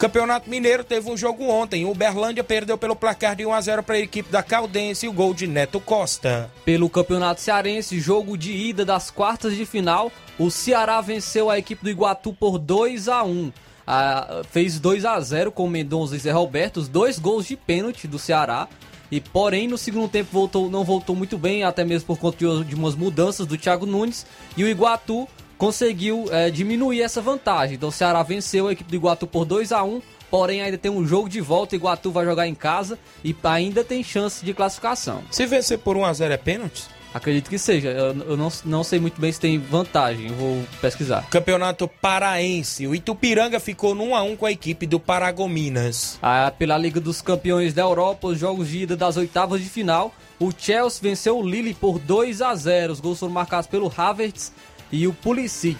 Campeonato 0.02 0.50
Mineiro 0.50 0.84
teve 0.84 1.12
um 1.12 1.16
jogo 1.16 1.44
ontem. 1.44 1.86
O 1.86 1.92
Uberlândia 1.92 2.44
perdeu 2.44 2.76
pelo 2.76 2.96
placar 2.96 3.36
de 3.36 3.46
1 3.46 3.54
a 3.54 3.62
0 3.62 3.84
para 3.84 3.94
a 3.94 4.00
equipe 4.00 4.32
da 4.32 4.42
Caldense 4.42 5.06
e 5.06 5.10
o 5.10 5.14
gol 5.14 5.32
de 5.32 5.46
Neto 5.46 5.80
Costa. 5.80 6.50
Pelo 6.66 6.90
Campeonato 6.90 7.40
Cearense, 7.40 8.00
jogo 8.00 8.36
de 8.36 8.52
ida 8.52 8.84
das 8.84 9.12
quartas 9.12 9.56
de 9.56 9.64
final, 9.64 10.12
o 10.40 10.50
Ceará 10.50 11.00
venceu 11.02 11.52
a 11.52 11.60
equipe 11.60 11.84
do 11.84 11.90
Iguatu 11.92 12.34
por 12.34 12.58
2 12.58 13.08
a 13.10 13.24
1 13.24 13.52
Ah, 13.86 14.42
Fez 14.50 14.80
2 14.80 15.06
a 15.06 15.20
0 15.20 15.52
com 15.52 15.70
Mendonça 15.70 16.16
e 16.16 16.20
Zé 16.20 16.32
Roberto, 16.32 16.78
os 16.78 16.88
dois 16.88 17.20
gols 17.20 17.46
de 17.46 17.56
pênalti 17.56 18.08
do 18.08 18.18
Ceará. 18.18 18.68
E 19.12 19.22
porém, 19.22 19.68
no 19.68 19.78
segundo 19.78 20.10
tempo 20.10 20.30
voltou, 20.32 20.68
não 20.68 20.84
voltou 20.84 21.16
muito 21.16 21.38
bem, 21.38 21.64
até 21.64 21.84
mesmo 21.84 22.08
por 22.08 22.18
conta 22.18 22.38
de 22.66 22.74
umas 22.74 22.96
mudanças 22.96 23.46
do 23.46 23.56
Thiago 23.56 23.86
Nunes. 23.86 24.26
E 24.58 24.64
o 24.64 24.68
Iguatu 24.68 25.28
conseguiu 25.62 26.26
eh, 26.32 26.50
diminuir 26.50 27.04
essa 27.04 27.22
vantagem. 27.22 27.76
Então 27.76 27.90
o 27.90 27.92
Ceará 27.92 28.24
venceu 28.24 28.68
a 28.68 28.74
equipe 28.74 28.90
do 28.90 28.96
Iguatu 28.96 29.28
por 29.28 29.46
2 29.46 29.72
a 29.72 29.84
1 29.84 30.02
Porém, 30.32 30.62
ainda 30.62 30.78
tem 30.78 30.90
um 30.90 31.06
jogo 31.06 31.30
de 31.30 31.40
volta. 31.40 31.76
Iguatu 31.76 32.10
vai 32.10 32.26
jogar 32.26 32.48
em 32.48 32.56
casa 32.56 32.98
e 33.24 33.36
ainda 33.44 33.84
tem 33.84 34.02
chance 34.02 34.44
de 34.44 34.54
classificação. 34.56 35.22
Se 35.30 35.46
vencer 35.46 35.78
por 35.78 35.96
1 35.96 36.06
a 36.06 36.14
0 36.14 36.34
é 36.34 36.38
pênalti? 36.38 36.86
Acredito 37.14 37.50
que 37.50 37.60
seja. 37.60 37.90
Eu, 37.90 38.16
eu 38.22 38.38
não, 38.38 38.50
não 38.64 38.84
sei 38.84 39.00
muito 39.00 39.20
bem 39.20 39.32
se 39.32 39.40
tem 39.40 39.60
vantagem. 39.60 40.30
Eu 40.30 40.36
vou 40.36 40.64
pesquisar. 40.80 41.28
Campeonato 41.30 41.88
Paraense. 41.88 42.88
O 42.88 42.96
Itupiranga 42.96 43.60
ficou 43.60 43.94
no 43.94 44.06
1 44.06 44.16
a 44.16 44.24
1 44.24 44.36
com 44.38 44.46
a 44.46 44.52
equipe 44.52 44.88
do 44.88 45.00
Paragominas. 45.00 46.18
Ah, 46.24 46.52
pela 46.58 46.78
Liga 46.78 47.00
dos 47.00 47.22
Campeões 47.22 47.74
da 47.74 47.84
Europa, 47.84 48.30
os 48.30 48.40
jogos 48.40 48.70
de 48.70 48.84
ida 48.84 48.96
das 48.96 49.18
oitavas 49.18 49.62
de 49.62 49.70
final, 49.70 50.14
o 50.40 50.52
Chelsea 50.58 51.02
venceu 51.04 51.38
o 51.38 51.48
Lille 51.48 51.74
por 51.74 52.00
2 52.00 52.42
a 52.42 52.56
0. 52.56 52.94
Os 52.94 53.00
gols 53.00 53.20
foram 53.20 53.34
marcados 53.34 53.68
pelo 53.68 53.94
Havertz 53.96 54.54
e 54.92 55.08
o 55.08 55.14
Pulisic. 55.14 55.78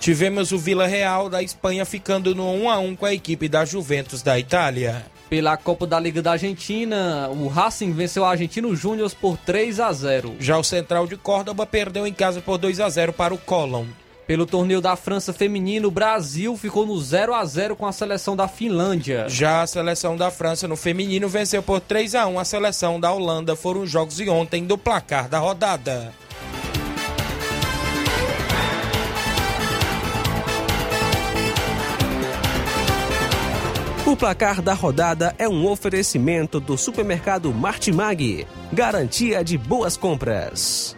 Tivemos 0.00 0.52
o 0.52 0.58
Vila 0.58 0.86
Real 0.86 1.28
da 1.28 1.42
Espanha 1.42 1.84
ficando 1.84 2.34
no 2.34 2.50
1 2.50 2.70
a 2.70 2.78
1 2.78 2.96
com 2.96 3.06
a 3.06 3.12
equipe 3.12 3.48
da 3.48 3.64
Juventus 3.64 4.22
da 4.22 4.38
Itália. 4.38 5.04
Pela 5.28 5.56
Copa 5.56 5.86
da 5.86 6.00
Liga 6.00 6.22
da 6.22 6.32
Argentina, 6.32 7.28
o 7.28 7.48
Racing 7.48 7.92
venceu 7.92 8.24
a 8.24 8.30
Argentino 8.30 8.74
Júnior 8.74 9.12
por 9.20 9.36
3 9.36 9.80
a 9.80 9.92
0. 9.92 10.36
Já 10.40 10.56
o 10.56 10.64
Central 10.64 11.06
de 11.06 11.16
Córdoba 11.16 11.66
perdeu 11.66 12.06
em 12.06 12.12
casa 12.12 12.40
por 12.40 12.56
2 12.56 12.80
a 12.80 12.88
0 12.88 13.12
para 13.12 13.34
o 13.34 13.38
Colón. 13.38 13.86
Pelo 14.26 14.46
torneio 14.46 14.80
da 14.80 14.94
França 14.94 15.32
feminino, 15.32 15.88
o 15.88 15.90
Brasil 15.90 16.56
ficou 16.56 16.86
no 16.86 16.98
0 17.00 17.34
a 17.34 17.44
0 17.44 17.74
com 17.74 17.86
a 17.86 17.92
seleção 17.92 18.36
da 18.36 18.46
Finlândia. 18.46 19.26
Já 19.28 19.62
a 19.62 19.66
seleção 19.66 20.16
da 20.16 20.30
França 20.30 20.68
no 20.68 20.76
feminino 20.76 21.28
venceu 21.28 21.62
por 21.62 21.80
3 21.80 22.14
a 22.14 22.26
1 22.26 22.38
a 22.38 22.44
seleção 22.44 23.00
da 23.00 23.10
Holanda. 23.10 23.56
Foram 23.56 23.82
os 23.82 23.90
jogos 23.90 24.16
de 24.16 24.28
ontem 24.28 24.64
do 24.64 24.78
placar 24.78 25.28
da 25.28 25.38
rodada. 25.38 26.12
O 34.08 34.16
placar 34.16 34.62
da 34.62 34.72
rodada 34.72 35.34
é 35.38 35.46
um 35.46 35.66
oferecimento 35.66 36.58
do 36.58 36.78
supermercado 36.78 37.52
Martimag. 37.52 38.46
Garantia 38.72 39.44
de 39.44 39.58
boas 39.58 39.98
compras. 39.98 40.96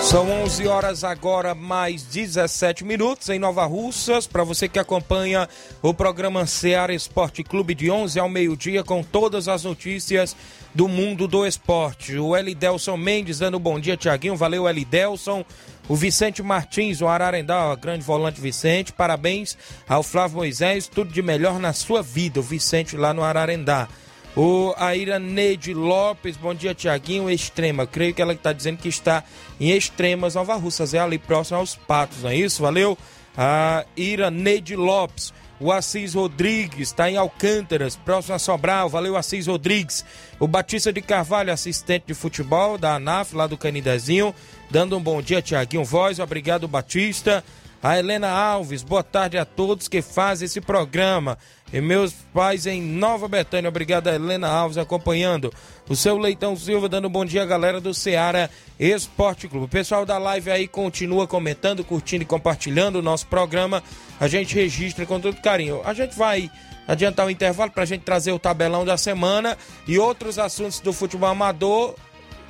São 0.00 0.30
11 0.42 0.66
horas 0.66 1.04
agora, 1.04 1.54
mais 1.54 2.02
17 2.02 2.84
minutos 2.84 3.28
em 3.28 3.38
Nova 3.38 3.64
Russas. 3.64 4.26
Para 4.26 4.44
você 4.44 4.68
que 4.68 4.78
acompanha 4.78 5.48
o 5.80 5.94
programa 5.94 6.44
Seara 6.44 6.92
Esporte 6.92 7.42
Clube 7.42 7.74
de 7.74 7.90
11 7.90 8.18
ao 8.18 8.28
meio-dia 8.28 8.82
com 8.82 9.02
todas 9.02 9.48
as 9.48 9.64
notícias 9.64 10.36
do 10.74 10.88
mundo 10.88 11.28
do 11.28 11.46
esporte. 11.46 12.18
O 12.18 12.36
Elidelson 12.36 12.96
Mendes 12.96 13.38
dando 13.38 13.58
bom 13.58 13.78
dia, 13.80 13.96
Tiaguinho. 13.96 14.36
Valeu, 14.36 14.68
Elidelson. 14.68 15.44
O 15.92 15.94
Vicente 15.94 16.42
Martins, 16.42 17.02
o 17.02 17.06
Ararendá, 17.06 17.74
grande 17.74 18.02
volante 18.02 18.40
Vicente. 18.40 18.94
Parabéns 18.94 19.58
ao 19.86 20.02
Flávio 20.02 20.38
Moisés. 20.38 20.88
Tudo 20.88 21.12
de 21.12 21.20
melhor 21.20 21.58
na 21.58 21.74
sua 21.74 22.02
vida, 22.02 22.40
o 22.40 22.42
Vicente 22.42 22.96
lá 22.96 23.12
no 23.12 23.22
Ararendá. 23.22 23.86
O 24.34 24.72
Aira 24.78 25.18
Neide 25.18 25.74
Lopes, 25.74 26.38
bom 26.38 26.54
dia, 26.54 26.74
Tiaguinho. 26.74 27.28
Extrema, 27.28 27.86
creio 27.86 28.14
que 28.14 28.22
ela 28.22 28.32
está 28.32 28.54
dizendo 28.54 28.78
que 28.78 28.88
está 28.88 29.22
em 29.60 29.70
Extremas, 29.70 30.34
Nova 30.34 30.54
Russas, 30.54 30.94
é 30.94 30.98
ali 30.98 31.18
próximo 31.18 31.58
aos 31.58 31.76
Patos, 31.76 32.22
não 32.22 32.30
é 32.30 32.36
isso? 32.36 32.62
Valeu. 32.62 32.96
A 33.36 33.84
Ira 33.94 34.30
Neide 34.30 34.74
Lopes. 34.74 35.30
O 35.60 35.70
Assis 35.70 36.14
Rodrigues 36.14 36.88
está 36.88 37.08
em 37.08 37.16
Alcântaras, 37.16 37.94
próximo 37.94 38.34
a 38.34 38.38
Sobral. 38.40 38.88
Valeu, 38.88 39.16
Assis 39.16 39.46
Rodrigues. 39.46 40.04
O 40.40 40.48
Batista 40.48 40.92
de 40.92 41.00
Carvalho, 41.00 41.52
assistente 41.52 42.06
de 42.08 42.14
futebol 42.14 42.76
da 42.76 42.96
ANAF, 42.96 43.36
lá 43.36 43.46
do 43.46 43.56
Canidezinho, 43.56 44.34
dando 44.72 44.96
um 44.96 45.02
bom 45.02 45.20
dia, 45.20 45.42
Tiaguinho 45.42 45.84
Voz. 45.84 46.18
Obrigado, 46.18 46.66
Batista. 46.66 47.44
A 47.82 47.98
Helena 47.98 48.30
Alves, 48.30 48.82
boa 48.82 49.02
tarde 49.02 49.36
a 49.36 49.44
todos 49.44 49.86
que 49.86 50.00
fazem 50.00 50.46
esse 50.46 50.62
programa. 50.62 51.36
E 51.70 51.80
meus 51.80 52.12
pais 52.32 52.64
em 52.64 52.80
Nova 52.80 53.28
Betânia, 53.28 53.68
obrigado 53.68 54.08
a 54.08 54.14
Helena 54.14 54.48
Alves 54.48 54.78
acompanhando. 54.78 55.52
O 55.88 55.94
seu 55.94 56.16
Leitão 56.16 56.56
Silva 56.56 56.88
dando 56.88 57.08
um 57.08 57.10
bom 57.10 57.24
dia, 57.24 57.44
galera 57.44 57.80
do 57.80 57.92
Ceará 57.92 58.48
Esporte 58.80 59.46
Clube. 59.46 59.66
O 59.66 59.68
pessoal 59.68 60.06
da 60.06 60.16
live 60.16 60.50
aí 60.50 60.66
continua 60.66 61.26
comentando, 61.26 61.84
curtindo 61.84 62.22
e 62.22 62.26
compartilhando 62.26 62.96
o 62.96 63.02
nosso 63.02 63.26
programa. 63.26 63.82
A 64.18 64.26
gente 64.26 64.54
registra 64.54 65.04
com 65.04 65.20
todo 65.20 65.42
carinho. 65.42 65.82
A 65.84 65.92
gente 65.92 66.16
vai 66.16 66.50
adiantar 66.88 67.26
o 67.26 67.30
intervalo 67.30 67.70
para 67.70 67.82
a 67.82 67.86
gente 67.86 68.04
trazer 68.04 68.32
o 68.32 68.38
tabelão 68.38 68.86
da 68.86 68.96
semana 68.96 69.58
e 69.86 69.98
outros 69.98 70.38
assuntos 70.38 70.80
do 70.80 70.94
futebol 70.94 71.28
amador 71.28 71.94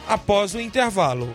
após 0.06 0.54
o 0.54 0.60
intervalo. 0.60 1.34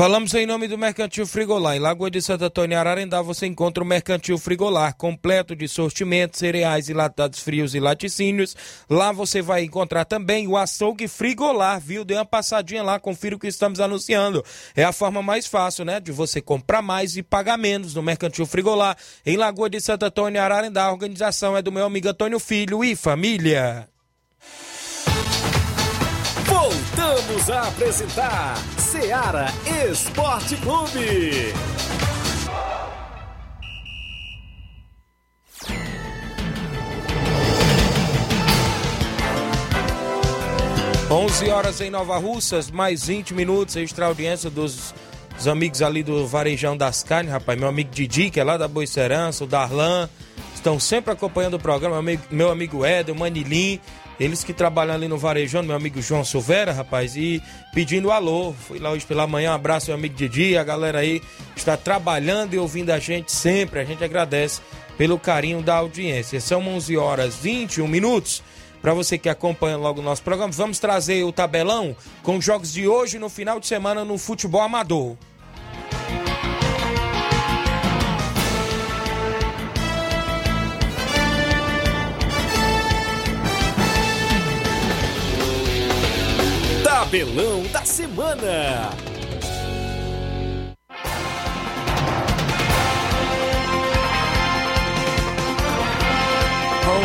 Falamos 0.00 0.32
em 0.32 0.46
nome 0.46 0.66
do 0.66 0.78
Mercantil 0.78 1.26
Frigolar. 1.26 1.76
Em 1.76 1.78
Lagoa 1.78 2.10
de 2.10 2.22
Santo 2.22 2.44
Antônio, 2.44 2.78
Ararendá, 2.78 3.20
você 3.20 3.46
encontra 3.46 3.84
o 3.84 3.86
Mercantil 3.86 4.38
Frigolar, 4.38 4.96
completo 4.96 5.54
de 5.54 5.68
sortimentos, 5.68 6.38
cereais 6.38 6.88
e 6.88 6.94
latados 6.94 7.40
frios 7.40 7.74
e 7.74 7.80
laticínios. 7.80 8.56
Lá 8.88 9.12
você 9.12 9.42
vai 9.42 9.62
encontrar 9.62 10.06
também 10.06 10.48
o 10.48 10.56
açougue 10.56 11.06
Frigolar, 11.06 11.78
viu? 11.78 12.02
Dê 12.02 12.14
uma 12.14 12.24
passadinha 12.24 12.82
lá, 12.82 12.98
confira 12.98 13.36
o 13.36 13.38
que 13.38 13.46
estamos 13.46 13.78
anunciando. 13.78 14.42
É 14.74 14.84
a 14.84 14.92
forma 14.92 15.22
mais 15.22 15.46
fácil, 15.46 15.84
né? 15.84 16.00
De 16.00 16.12
você 16.12 16.40
comprar 16.40 16.80
mais 16.80 17.14
e 17.18 17.22
pagar 17.22 17.58
menos 17.58 17.94
no 17.94 18.02
Mercantil 18.02 18.46
Frigolar. 18.46 18.96
Em 19.26 19.36
Lagoa 19.36 19.68
de 19.68 19.82
Santo 19.82 20.04
Antônio, 20.06 20.40
Ararendá, 20.40 20.84
a 20.84 20.92
organização 20.92 21.54
é 21.54 21.60
do 21.60 21.70
meu 21.70 21.84
amigo 21.84 22.08
Antônio 22.08 22.40
Filho 22.40 22.82
e 22.82 22.96
família. 22.96 23.86
Voltamos 27.10 27.50
a 27.50 27.62
apresentar 27.62 28.56
Seara 28.78 29.46
Esporte 29.90 30.56
Clube. 30.58 31.52
11 41.10 41.50
horas 41.50 41.80
em 41.80 41.90
Nova 41.90 42.16
Russas, 42.16 42.70
mais 42.70 43.06
20 43.06 43.34
minutos, 43.34 43.74
extra 43.74 44.06
audiência 44.06 44.48
dos, 44.48 44.94
dos 45.34 45.48
amigos 45.48 45.82
ali 45.82 46.04
do 46.04 46.28
Varejão 46.28 46.76
das 46.76 47.02
Carnes, 47.02 47.32
rapaz. 47.32 47.58
Meu 47.58 47.68
amigo 47.68 47.90
Didi, 47.90 48.30
que 48.30 48.38
é 48.38 48.44
lá 48.44 48.56
da 48.56 48.68
Boicerança, 48.68 49.42
o 49.42 49.48
Darlan, 49.48 50.08
estão 50.54 50.78
sempre 50.78 51.12
acompanhando 51.12 51.54
o 51.54 51.58
programa. 51.58 52.00
Meu 52.00 52.12
amigo, 52.12 52.22
meu 52.30 52.50
amigo 52.52 52.84
Éder, 52.84 53.12
o 53.12 53.18
Manilim, 53.18 53.80
eles 54.20 54.44
que 54.44 54.52
trabalham 54.52 54.94
ali 54.94 55.08
no 55.08 55.16
Varejão, 55.16 55.62
meu 55.62 55.74
amigo 55.74 56.02
João 56.02 56.22
Silveira, 56.22 56.72
rapaz, 56.72 57.16
e 57.16 57.42
pedindo 57.72 58.10
alô. 58.10 58.52
Fui 58.52 58.78
lá 58.78 58.90
hoje 58.90 59.06
pela 59.06 59.26
manhã, 59.26 59.52
um 59.52 59.54
abraço, 59.54 59.86
meu 59.86 59.96
amigo 59.96 60.14
Didi, 60.14 60.58
a 60.58 60.62
galera 60.62 60.98
aí 60.98 61.22
está 61.56 61.74
trabalhando 61.74 62.52
e 62.52 62.58
ouvindo 62.58 62.90
a 62.90 62.98
gente 62.98 63.32
sempre. 63.32 63.80
A 63.80 63.84
gente 63.84 64.04
agradece 64.04 64.60
pelo 64.98 65.18
carinho 65.18 65.62
da 65.62 65.76
audiência. 65.76 66.38
São 66.38 66.60
11 66.68 66.98
horas 66.98 67.36
21 67.36 67.88
minutos. 67.88 68.42
Para 68.82 68.92
você 68.92 69.16
que 69.16 69.28
acompanha 69.28 69.78
logo 69.78 70.00
o 70.00 70.04
nosso 70.04 70.22
programa, 70.22 70.52
vamos 70.52 70.78
trazer 70.78 71.24
o 71.24 71.32
tabelão 71.32 71.96
com 72.22 72.36
os 72.36 72.44
jogos 72.44 72.74
de 72.74 72.86
hoje 72.86 73.18
no 73.18 73.30
final 73.30 73.58
de 73.58 73.66
semana 73.66 74.04
no 74.04 74.18
futebol 74.18 74.60
amador. 74.60 75.16
Tabelão 87.00 87.62
da 87.72 87.82
semana. 87.82 88.90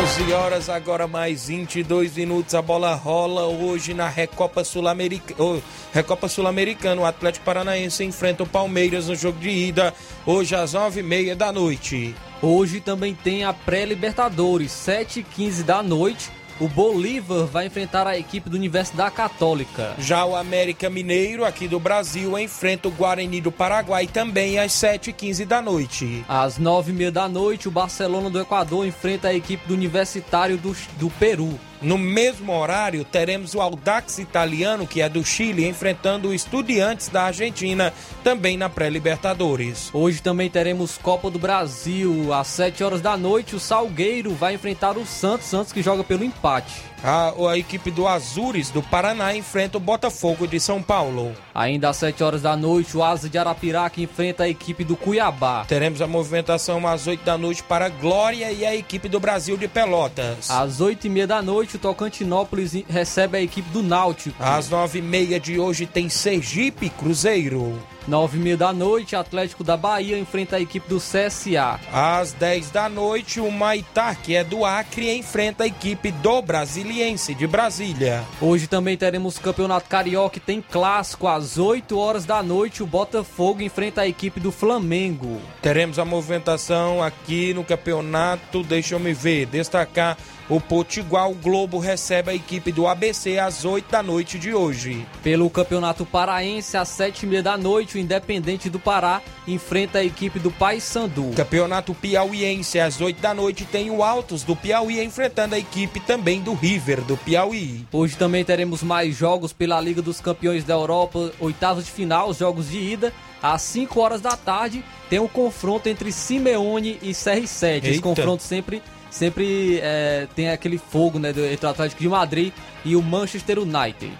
11 0.02 0.32
horas, 0.34 0.68
agora 0.68 1.06
mais 1.06 1.48
22 1.48 2.14
minutos. 2.14 2.54
A 2.54 2.60
bola 2.60 2.94
rola 2.94 3.46
hoje 3.46 3.94
na 3.94 4.06
Recopa 4.06 4.62
Sul-Americana. 4.62 5.42
Oh, 5.42 5.58
Recopa 5.94 6.28
Sul-Americana. 6.28 7.00
O 7.00 7.06
Atlético 7.06 7.46
Paranaense 7.46 8.04
enfrenta 8.04 8.42
o 8.42 8.46
Palmeiras 8.46 9.08
no 9.08 9.16
jogo 9.16 9.38
de 9.38 9.48
ida, 9.48 9.94
hoje 10.26 10.54
às 10.54 10.74
9h30 10.74 11.34
da 11.34 11.50
noite. 11.50 12.14
Hoje 12.42 12.80
também 12.80 13.14
tem 13.14 13.44
a 13.44 13.54
pré-Libertadores, 13.54 14.72
7h15 14.72 15.62
da 15.62 15.82
noite. 15.82 16.30
O 16.58 16.68
Bolívar 16.68 17.44
vai 17.44 17.66
enfrentar 17.66 18.06
a 18.06 18.16
equipe 18.16 18.48
do 18.48 18.56
Universidade 18.56 19.14
Católica. 19.14 19.94
Já 19.98 20.24
o 20.24 20.34
América 20.34 20.88
Mineiro, 20.88 21.44
aqui 21.44 21.68
do 21.68 21.78
Brasil, 21.78 22.38
enfrenta 22.38 22.88
o 22.88 22.90
Guarani 22.90 23.42
do 23.42 23.52
Paraguai 23.52 24.06
também 24.06 24.58
às 24.58 24.72
7h15 24.72 25.44
da 25.44 25.60
noite. 25.60 26.24
Às 26.26 26.58
9h30 26.58 27.10
da 27.10 27.28
noite, 27.28 27.68
o 27.68 27.70
Barcelona 27.70 28.30
do 28.30 28.40
Equador 28.40 28.86
enfrenta 28.86 29.28
a 29.28 29.34
equipe 29.34 29.68
do 29.68 29.74
Universitário 29.74 30.56
do, 30.56 30.74
do 30.98 31.10
Peru. 31.10 31.60
No 31.86 31.96
mesmo 31.96 32.52
horário, 32.52 33.04
teremos 33.04 33.54
o 33.54 33.60
Audax 33.60 34.18
italiano, 34.18 34.88
que 34.88 35.00
é 35.00 35.08
do 35.08 35.24
Chile, 35.24 35.68
enfrentando 35.68 36.30
o 36.30 36.34
Estudiantes 36.34 37.08
da 37.08 37.22
Argentina, 37.22 37.92
também 38.24 38.56
na 38.56 38.68
pré-Libertadores. 38.68 39.90
Hoje 39.92 40.20
também 40.20 40.50
teremos 40.50 40.98
Copa 40.98 41.30
do 41.30 41.38
Brasil. 41.38 42.34
Às 42.34 42.48
7 42.48 42.82
horas 42.82 43.00
da 43.00 43.16
noite, 43.16 43.54
o 43.54 43.60
Salgueiro 43.60 44.34
vai 44.34 44.54
enfrentar 44.54 44.98
o 44.98 45.06
Santos, 45.06 45.46
Santos 45.46 45.72
que 45.72 45.80
joga 45.80 46.02
pelo 46.02 46.24
empate. 46.24 46.74
A, 47.06 47.32
a 47.52 47.56
equipe 47.56 47.88
do 47.92 48.08
Azures 48.08 48.68
do 48.70 48.82
Paraná 48.82 49.32
enfrenta 49.32 49.78
o 49.78 49.80
Botafogo 49.80 50.44
de 50.44 50.58
São 50.58 50.82
Paulo. 50.82 51.32
Ainda 51.54 51.88
às 51.88 51.98
7 51.98 52.24
horas 52.24 52.42
da 52.42 52.56
noite, 52.56 52.96
o 52.96 53.04
Asa 53.04 53.28
de 53.28 53.38
Arapiraca 53.38 54.00
enfrenta 54.00 54.42
a 54.42 54.48
equipe 54.48 54.82
do 54.82 54.96
Cuiabá. 54.96 55.64
Teremos 55.68 56.02
a 56.02 56.08
movimentação 56.08 56.84
às 56.84 57.06
8 57.06 57.24
da 57.24 57.38
noite 57.38 57.62
para 57.62 57.86
a 57.86 57.88
Glória 57.88 58.50
e 58.50 58.66
a 58.66 58.74
equipe 58.74 59.08
do 59.08 59.20
Brasil 59.20 59.56
de 59.56 59.68
Pelotas. 59.68 60.50
Às 60.50 60.80
8 60.80 61.06
e 61.06 61.10
meia 61.10 61.28
da 61.28 61.40
noite, 61.40 61.76
o 61.76 61.78
Tocantinópolis 61.78 62.72
recebe 62.88 63.38
a 63.38 63.40
equipe 63.40 63.70
do 63.70 63.84
Náutico. 63.84 64.42
Às 64.42 64.68
9 64.68 64.98
e 64.98 65.02
meia 65.02 65.38
de 65.38 65.60
hoje 65.60 65.86
tem 65.86 66.08
Sergipe 66.08 66.90
Cruzeiro. 66.90 67.80
9 68.06 68.38
e 68.38 68.40
meia 68.40 68.56
da 68.56 68.72
noite, 68.72 69.16
Atlético 69.16 69.64
da 69.64 69.76
Bahia 69.76 70.18
enfrenta 70.18 70.56
a 70.56 70.60
equipe 70.60 70.88
do 70.88 70.98
CSA. 70.98 71.80
Às 71.92 72.32
10 72.32 72.70
da 72.70 72.88
noite, 72.88 73.40
o 73.40 73.50
Maitá, 73.50 74.14
que 74.14 74.36
é 74.36 74.44
do 74.44 74.64
Acre, 74.64 75.16
enfrenta 75.16 75.64
a 75.64 75.66
equipe 75.66 76.12
do 76.12 76.40
Brasiliense 76.40 77.34
de 77.34 77.46
Brasília. 77.46 78.24
Hoje 78.40 78.66
também 78.66 78.96
teremos 78.96 79.38
Campeonato 79.38 79.88
Carioca 79.88 80.40
tem 80.40 80.60
clássico. 80.60 81.26
Às 81.26 81.58
8 81.58 81.98
horas 81.98 82.24
da 82.24 82.42
noite, 82.42 82.82
o 82.82 82.86
Botafogo 82.86 83.62
enfrenta 83.62 84.02
a 84.02 84.08
equipe 84.08 84.38
do 84.38 84.52
Flamengo. 84.52 85.40
Teremos 85.60 85.98
a 85.98 86.04
movimentação 86.04 87.02
aqui 87.02 87.52
no 87.54 87.64
campeonato, 87.64 88.62
deixa 88.62 88.94
eu 88.94 89.00
me 89.00 89.12
ver, 89.12 89.46
destacar 89.46 90.16
o 90.48 90.60
Potiguar. 90.60 91.30
O 91.30 91.34
Globo 91.34 91.78
recebe 91.78 92.30
a 92.30 92.34
equipe 92.34 92.72
do 92.72 92.86
ABC 92.86 93.38
às 93.38 93.64
8 93.64 93.90
da 93.90 94.02
noite 94.02 94.38
de 94.38 94.54
hoje. 94.54 95.06
Pelo 95.22 95.48
Campeonato 95.50 96.04
Paraense, 96.04 96.76
às 96.76 96.88
7h30 96.88 97.42
da 97.42 97.56
noite, 97.56 97.96
o 97.96 98.00
Independente 98.00 98.70
do 98.70 98.78
Pará 98.78 99.20
enfrenta 99.46 99.98
a 99.98 100.04
equipe 100.04 100.38
do 100.38 100.50
Paysandu. 100.50 101.32
Campeonato 101.36 101.94
Piauiense, 101.94 102.80
às 102.80 103.00
8 103.00 103.20
da 103.20 103.34
noite, 103.34 103.64
tem 103.64 103.90
o 103.90 104.02
Altos 104.02 104.42
do 104.42 104.56
Piauí 104.56 105.02
enfrentando 105.02 105.54
a 105.54 105.58
equipe 105.58 106.00
também 106.00 106.40
do 106.40 106.54
River 106.54 107.00
do 107.02 107.16
Piauí. 107.16 107.84
Hoje 107.92 108.16
também 108.16 108.44
teremos 108.44 108.82
mais 108.82 109.14
jogos 109.16 109.52
pela 109.52 109.80
Liga 109.80 110.02
dos 110.02 110.20
Campeões 110.20 110.64
da 110.64 110.74
Europa, 110.74 111.32
oitavos 111.40 111.84
de 111.84 111.90
final, 111.90 112.32
jogos 112.32 112.70
de 112.70 112.78
ida. 112.78 113.12
Às 113.42 113.62
5 113.62 114.00
horas 114.00 114.20
da 114.20 114.36
tarde 114.36 114.84
tem 115.08 115.18
um 115.18 115.28
confronto 115.28 115.88
entre 115.88 116.10
Simeone 116.10 116.98
e 117.02 117.10
CR7. 117.10 117.78
Esse 117.78 117.88
Eita. 117.88 118.02
confronto 118.02 118.42
sempre, 118.42 118.82
sempre 119.16 119.80
é, 119.82 120.28
tem 120.36 120.50
aquele 120.50 120.78
fogo 120.78 121.18
né, 121.18 121.32
do, 121.32 121.44
entre 121.44 121.66
o 121.66 121.68
Atlético 121.68 122.02
de 122.02 122.08
Madrid 122.08 122.52
e 122.84 122.94
o 122.94 123.02
Manchester 123.02 123.58
United. 123.58 124.12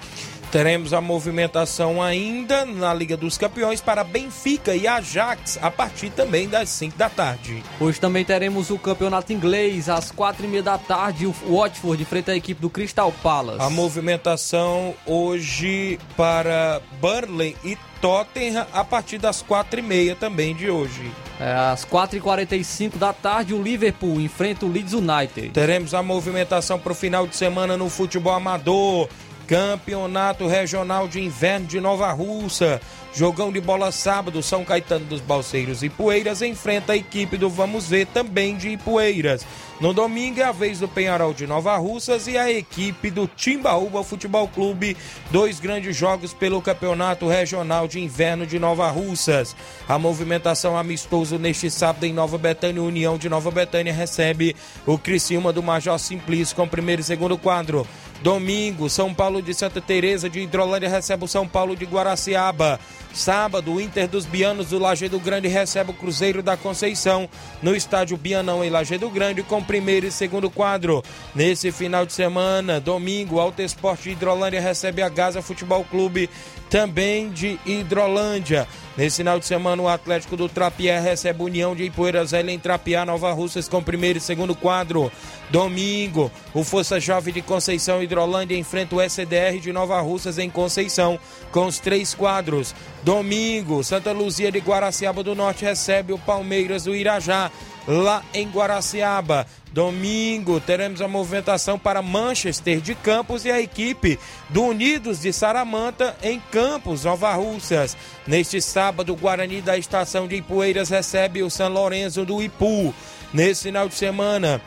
Teremos 0.51 0.95
a 0.95 1.01
movimentação 1.01 2.01
ainda 2.01 2.65
na 2.65 2.95
Liga 2.95 3.17
dos 3.17 3.37
Campeões 3.37 3.81
para 3.81 4.03
Benfica 4.03 4.75
e 4.75 4.87
Ajax 4.87 5.59
a 5.61 5.71
partir 5.71 6.11
também 6.11 6.49
das 6.49 6.69
5 6.71 6.97
da 6.97 7.11
tarde. 7.11 7.63
Hoje 7.79 8.01
também 8.01 8.25
teremos 8.25 8.71
o 8.71 8.79
campeonato 8.79 9.33
inglês 9.33 9.89
às 9.89 10.11
quatro 10.11 10.45
e 10.47 10.49
meia 10.49 10.63
da 10.63 10.79
tarde. 10.79 11.27
O 11.27 11.35
Watford 11.57 12.03
enfrenta 12.03 12.33
a 12.33 12.37
equipe 12.37 12.61
do 12.61 12.71
Crystal 12.71 13.13
Palace. 13.23 13.61
A 13.61 13.69
movimentação 13.69 14.95
hoje 15.05 15.99
para 16.17 16.81
Burnley 17.01 17.57
e 17.65 17.77
Tottenham 18.07 18.65
a 18.73 18.85
partir 18.85 19.19
das 19.19 19.43
4 19.43 19.81
e 19.81 19.83
meia 19.83 20.15
também 20.15 20.55
de 20.55 20.71
hoje. 20.71 21.11
É, 21.41 21.53
às 21.53 21.85
4h45 21.85 22.97
da 22.99 23.13
tarde, 23.13 23.53
o 23.53 23.61
Liverpool 23.61 24.21
enfrenta 24.21 24.65
o 24.65 24.71
Leeds 24.71 24.93
United. 24.93 25.51
Teremos 25.51 25.93
a 25.93 26.05
movimentação 26.05 26.79
para 26.79 26.93
o 26.93 26.95
final 26.95 27.27
de 27.27 27.35
semana 27.35 27.77
no 27.77 27.91
futebol 27.91 28.33
amador. 28.33 29.09
Campeonato 29.47 30.47
Regional 30.49 31.07
de 31.07 31.21
Inverno 31.21 31.67
de 31.67 31.81
Nova 31.81 32.11
Russa. 32.13 32.81
Jogão 33.15 33.51
de 33.51 33.61
bola 33.63 33.91
sábado, 33.93 34.43
São 34.43 34.63
Caetano 34.63 35.07
dos 35.07 35.23
Balseiros 35.23 35.83
e 35.83 35.89
Poeiras 35.89 36.43
enfrenta 36.43 36.93
a 36.93 36.97
equipe 36.97 37.39
do 37.39 37.49
Vamos 37.49 37.89
Ver 37.89 38.07
também 38.07 38.57
de 38.57 38.69
Ipueiras. 38.69 39.47
No 39.81 39.95
domingo 39.95 40.41
é 40.41 40.43
a 40.43 40.53
vez 40.53 40.81
do 40.81 40.89
Penharol 40.89 41.33
de 41.33 41.47
Nova 41.47 41.77
Russas 41.77 42.27
e 42.27 42.37
a 42.37 42.51
equipe 42.51 43.11
do 43.11 43.27
Timbaúba 43.27 44.03
Futebol 44.05 44.49
Clube. 44.49 44.97
Dois 45.31 45.61
grandes 45.61 45.97
jogos 45.97 46.35
pelo 46.35 46.61
Campeonato 46.61 47.27
Regional 47.27 47.89
de 47.89 48.01
Inverno 48.01 48.47
de 48.47 48.59
Nova 48.59 48.91
Russas. 48.91 49.57
A 49.89 49.99
movimentação 49.99 50.77
amistoso 50.77 51.39
neste 51.39 51.71
sábado 51.71 52.05
em 52.05 52.13
Nova 52.13 52.37
Betânia, 52.37 52.83
União 52.83 53.17
de 53.17 53.29
Nova 53.29 53.51
Betânia 53.51 53.93
recebe 53.95 54.55
o 54.87 54.99
Criciúma 54.99 55.53
do 55.53 55.63
Major 55.63 55.99
Simplício 55.99 56.57
com 56.57 56.69
primeiro 56.69 57.01
e 57.01 57.05
segundo 57.05 57.39
quadro. 57.39 57.87
Domingo, 58.23 58.89
São 58.89 59.13
Paulo 59.13 59.43
de 59.43 59.55
Santa 59.55 59.81
Teresa 59.81 60.29
de 60.29 60.41
Hidrolândia 60.41 60.89
recebe 60.89 61.25
o 61.25 61.29
São 61.29 61.47
Paulo 61.47 61.77
de 61.77 61.85
Guaraciaba. 61.85 62.81
Sábado, 63.17 63.73
o 63.73 63.81
Inter 63.81 64.07
dos 64.07 64.27
Bianos 64.27 64.69
do 64.69 64.79
Lajeado 64.79 65.19
Grande 65.19 65.49
recebe 65.49 65.91
o 65.91 65.95
Cruzeiro 65.95 66.43
da 66.43 66.55
Conceição 66.55 67.27
no 67.63 67.75
estádio 67.75 68.15
Bianão 68.15 68.63
em 68.63 68.69
Lajeado 68.69 69.09
Grande 69.09 69.43
com 69.43 69.65
primeiro 69.65 70.07
e 70.07 70.13
segundo 70.13 70.51
quadro. 70.51 71.03
Nesse 71.35 71.73
final 71.73 72.05
de 72.05 72.13
semana, 72.13 72.79
domingo, 72.79 73.41
Alto 73.41 73.63
Esporte 73.63 74.05
de 74.05 74.11
Hidrolândia 74.11 74.61
recebe 74.61 75.01
a 75.01 75.09
Gaza 75.09 75.41
Futebol 75.41 75.83
Clube 75.85 76.29
também 76.69 77.31
de 77.31 77.59
Hidrolândia. 77.65 78.69
Nesse 78.97 79.19
final 79.19 79.39
de 79.39 79.45
semana, 79.45 79.83
o 79.83 79.89
Atlético 79.89 80.37
do 80.37 80.49
Trapié 80.49 80.99
recebe 80.99 81.43
a 81.43 81.45
União 81.45 81.77
de 81.77 81.85
Ipoeiras 81.85 82.31
Velha 82.31 82.51
em 82.51 82.59
Trapiá, 82.59 83.05
Nova 83.05 83.31
Russas, 83.33 83.69
com 83.69 83.83
primeiro 83.83 84.19
e 84.19 84.23
segundo 84.23 84.55
quadro. 84.55 85.13
Domingo, 85.51 86.31
o 86.55 86.65
Força 86.65 86.99
Jovem 86.99 87.33
de 87.33 87.43
Conceição 87.43 88.03
Hidrolândia 88.03 88.57
enfrenta 88.57 88.97
o 88.97 89.03
SDR 89.03 89.61
de 89.61 89.71
Nova 89.71 90.01
Russas 90.01 90.39
em 90.39 90.49
Conceição, 90.49 91.19
com 91.53 91.67
os 91.67 91.79
três 91.79 92.15
quadros. 92.15 92.75
Domingo, 93.07 93.85
Santa 93.85 94.11
Luzia 94.11 94.51
de 94.51 94.59
Guaraciaba 94.59 95.23
do 95.23 95.33
Norte 95.33 95.65
recebe 95.65 96.13
o 96.13 96.19
Palmeiras 96.19 96.83
do 96.83 96.93
Irajá, 96.93 97.53
lá 97.87 98.21
em 98.35 98.51
Guaraciaba. 98.51 99.47
Domingo 99.73 100.59
teremos 100.59 101.01
a 101.01 101.07
movimentação 101.07 101.79
para 101.79 102.03
Manchester 102.03 102.81
de 102.81 102.97
Campos 102.97 103.45
e 103.45 103.51
a 103.53 103.61
equipe 103.61 104.19
do 104.49 104.65
Unidos 104.65 105.21
de 105.21 105.33
Saramanta 105.33 106.17
em 106.21 106.43
Campos, 106.51 107.05
Nova 107.05 107.33
Russas. 107.35 107.97
Neste 108.27 108.61
sábado, 108.61 109.13
o 109.13 109.17
Guarani 109.17 109.63
da 109.63 109.79
estação 109.79 110.27
de 110.27 110.35
Ipueiras 110.35 110.89
recebe 110.89 111.45
o 111.45 111.49
São 111.49 111.69
Lourenço 111.69 112.25
do 112.25 112.43
Ipu. 112.43 112.93
Nesse 113.33 113.63
final 113.63 113.89
de 113.89 113.95
semana, 113.95 114.61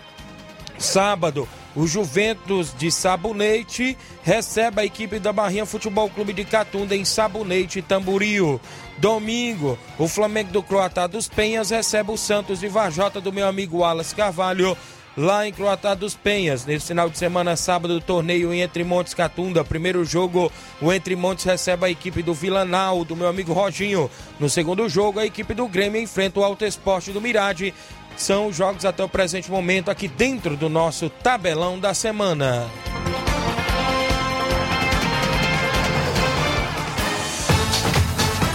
sábado, 0.78 1.46
o 1.80 1.88
Juventus 1.88 2.76
de 2.78 2.92
Sabonete 2.92 3.98
recebe 4.22 4.82
a 4.82 4.86
equipe 4.86 5.18
da 5.18 5.32
Barrinha 5.32 5.66
Futebol 5.66 6.10
Clube 6.10 6.34
de 6.34 6.44
Catunda 6.44 6.94
em 6.94 7.06
Sabonete 7.06 7.80
e 7.80 7.82
Tamboril. 7.82 8.60
Domingo, 8.98 9.80
o 9.98 10.06
Flamengo 10.06 10.52
do 10.52 10.62
Croatá 10.62 11.08
dos 11.08 11.30
Penhas 11.30 11.70
recebe 11.70 12.12
o 12.12 12.18
Santos 12.18 12.60
de 12.60 12.68
Vajota 12.68 13.22
do 13.22 13.32
meu 13.32 13.48
amigo 13.48 13.78
Wallace 13.78 14.14
Carvalho 14.14 14.76
lá 15.16 15.46
em 15.48 15.52
Croatá 15.52 15.94
dos 15.94 16.16
Penhas. 16.16 16.66
Nesse 16.66 16.88
final 16.88 17.10
de 17.10 17.18
semana, 17.18 17.56
sábado, 17.56 17.96
o 17.96 18.02
torneio 18.02 18.54
em 18.54 18.62
Entre 18.62 18.84
Montes 18.84 19.14
Catunda. 19.14 19.64
Primeiro 19.64 20.04
jogo, 20.06 20.52
o 20.82 20.92
Entre 20.92 21.16
Montes 21.16 21.46
recebe 21.46 21.86
a 21.86 21.90
equipe 21.90 22.22
do 22.22 22.34
Vilanal, 22.34 23.04
do 23.04 23.16
meu 23.16 23.28
amigo 23.28 23.54
Roginho. 23.54 24.10
No 24.40 24.50
segundo 24.50 24.88
jogo, 24.88 25.20
a 25.20 25.26
equipe 25.26 25.54
do 25.54 25.68
Grêmio 25.68 26.02
enfrenta 26.02 26.40
o 26.40 26.44
Alto 26.44 26.66
Esporte 26.66 27.12
do 27.12 27.22
Mirade. 27.22 27.74
São 28.20 28.48
os 28.48 28.56
jogos 28.58 28.84
até 28.84 29.02
o 29.02 29.08
presente 29.08 29.50
momento 29.50 29.90
aqui 29.90 30.10
dentro 30.10 30.58
do 30.58 30.68
nosso 30.68 31.10
tabelão 31.10 31.80
da 31.80 31.94
semana. 31.94 32.70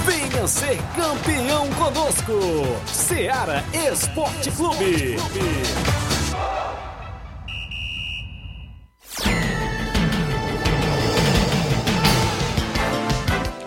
Venha 0.04 0.46
ser 0.46 0.78
campeão 0.94 1.66
conosco. 1.70 2.32
Seara 2.86 3.64
Esporte 3.90 4.50
Clube. 4.50 5.16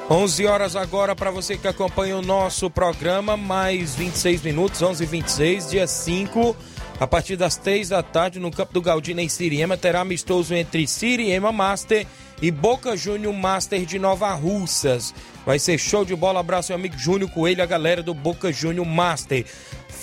11 0.10 0.46
horas 0.46 0.76
agora 0.78 1.14
para 1.14 1.30
você 1.30 1.58
que 1.58 1.68
acompanha 1.68 2.16
o 2.16 2.22
nosso 2.22 2.70
programa, 2.70 3.36
mais 3.36 3.94
26 3.94 4.42
minutos, 4.42 4.82
11 4.82 5.04
h 5.04 5.12
26 5.12 5.70
dia 5.70 5.86
5, 5.86 6.56
a 6.98 7.06
partir 7.06 7.36
das 7.36 7.58
3 7.58 7.90
da 7.90 8.02
tarde, 8.02 8.40
no 8.40 8.50
campo 8.50 8.72
do 8.72 8.82
Galdino 8.82 9.20
em 9.20 9.28
Siriema, 9.28 9.76
terá 9.76 10.00
amistoso 10.00 10.56
entre 10.56 10.88
Siriema 10.88 11.52
Master 11.52 12.08
e 12.42 12.50
Boca 12.50 12.96
Júnior 12.96 13.34
Master 13.34 13.86
de 13.86 14.00
Nova 14.00 14.34
Russas. 14.34 15.14
Vai 15.46 15.60
ser 15.60 15.78
show 15.78 16.06
de 16.06 16.16
bola, 16.16 16.40
abraço 16.40 16.72
meu 16.72 16.80
amigo 16.80 16.98
Júnior 16.98 17.30
Coelho, 17.30 17.62
a 17.62 17.66
galera 17.66 18.02
do 18.02 18.14
Boca 18.14 18.50
Júnior 18.50 18.86
Master. 18.86 19.46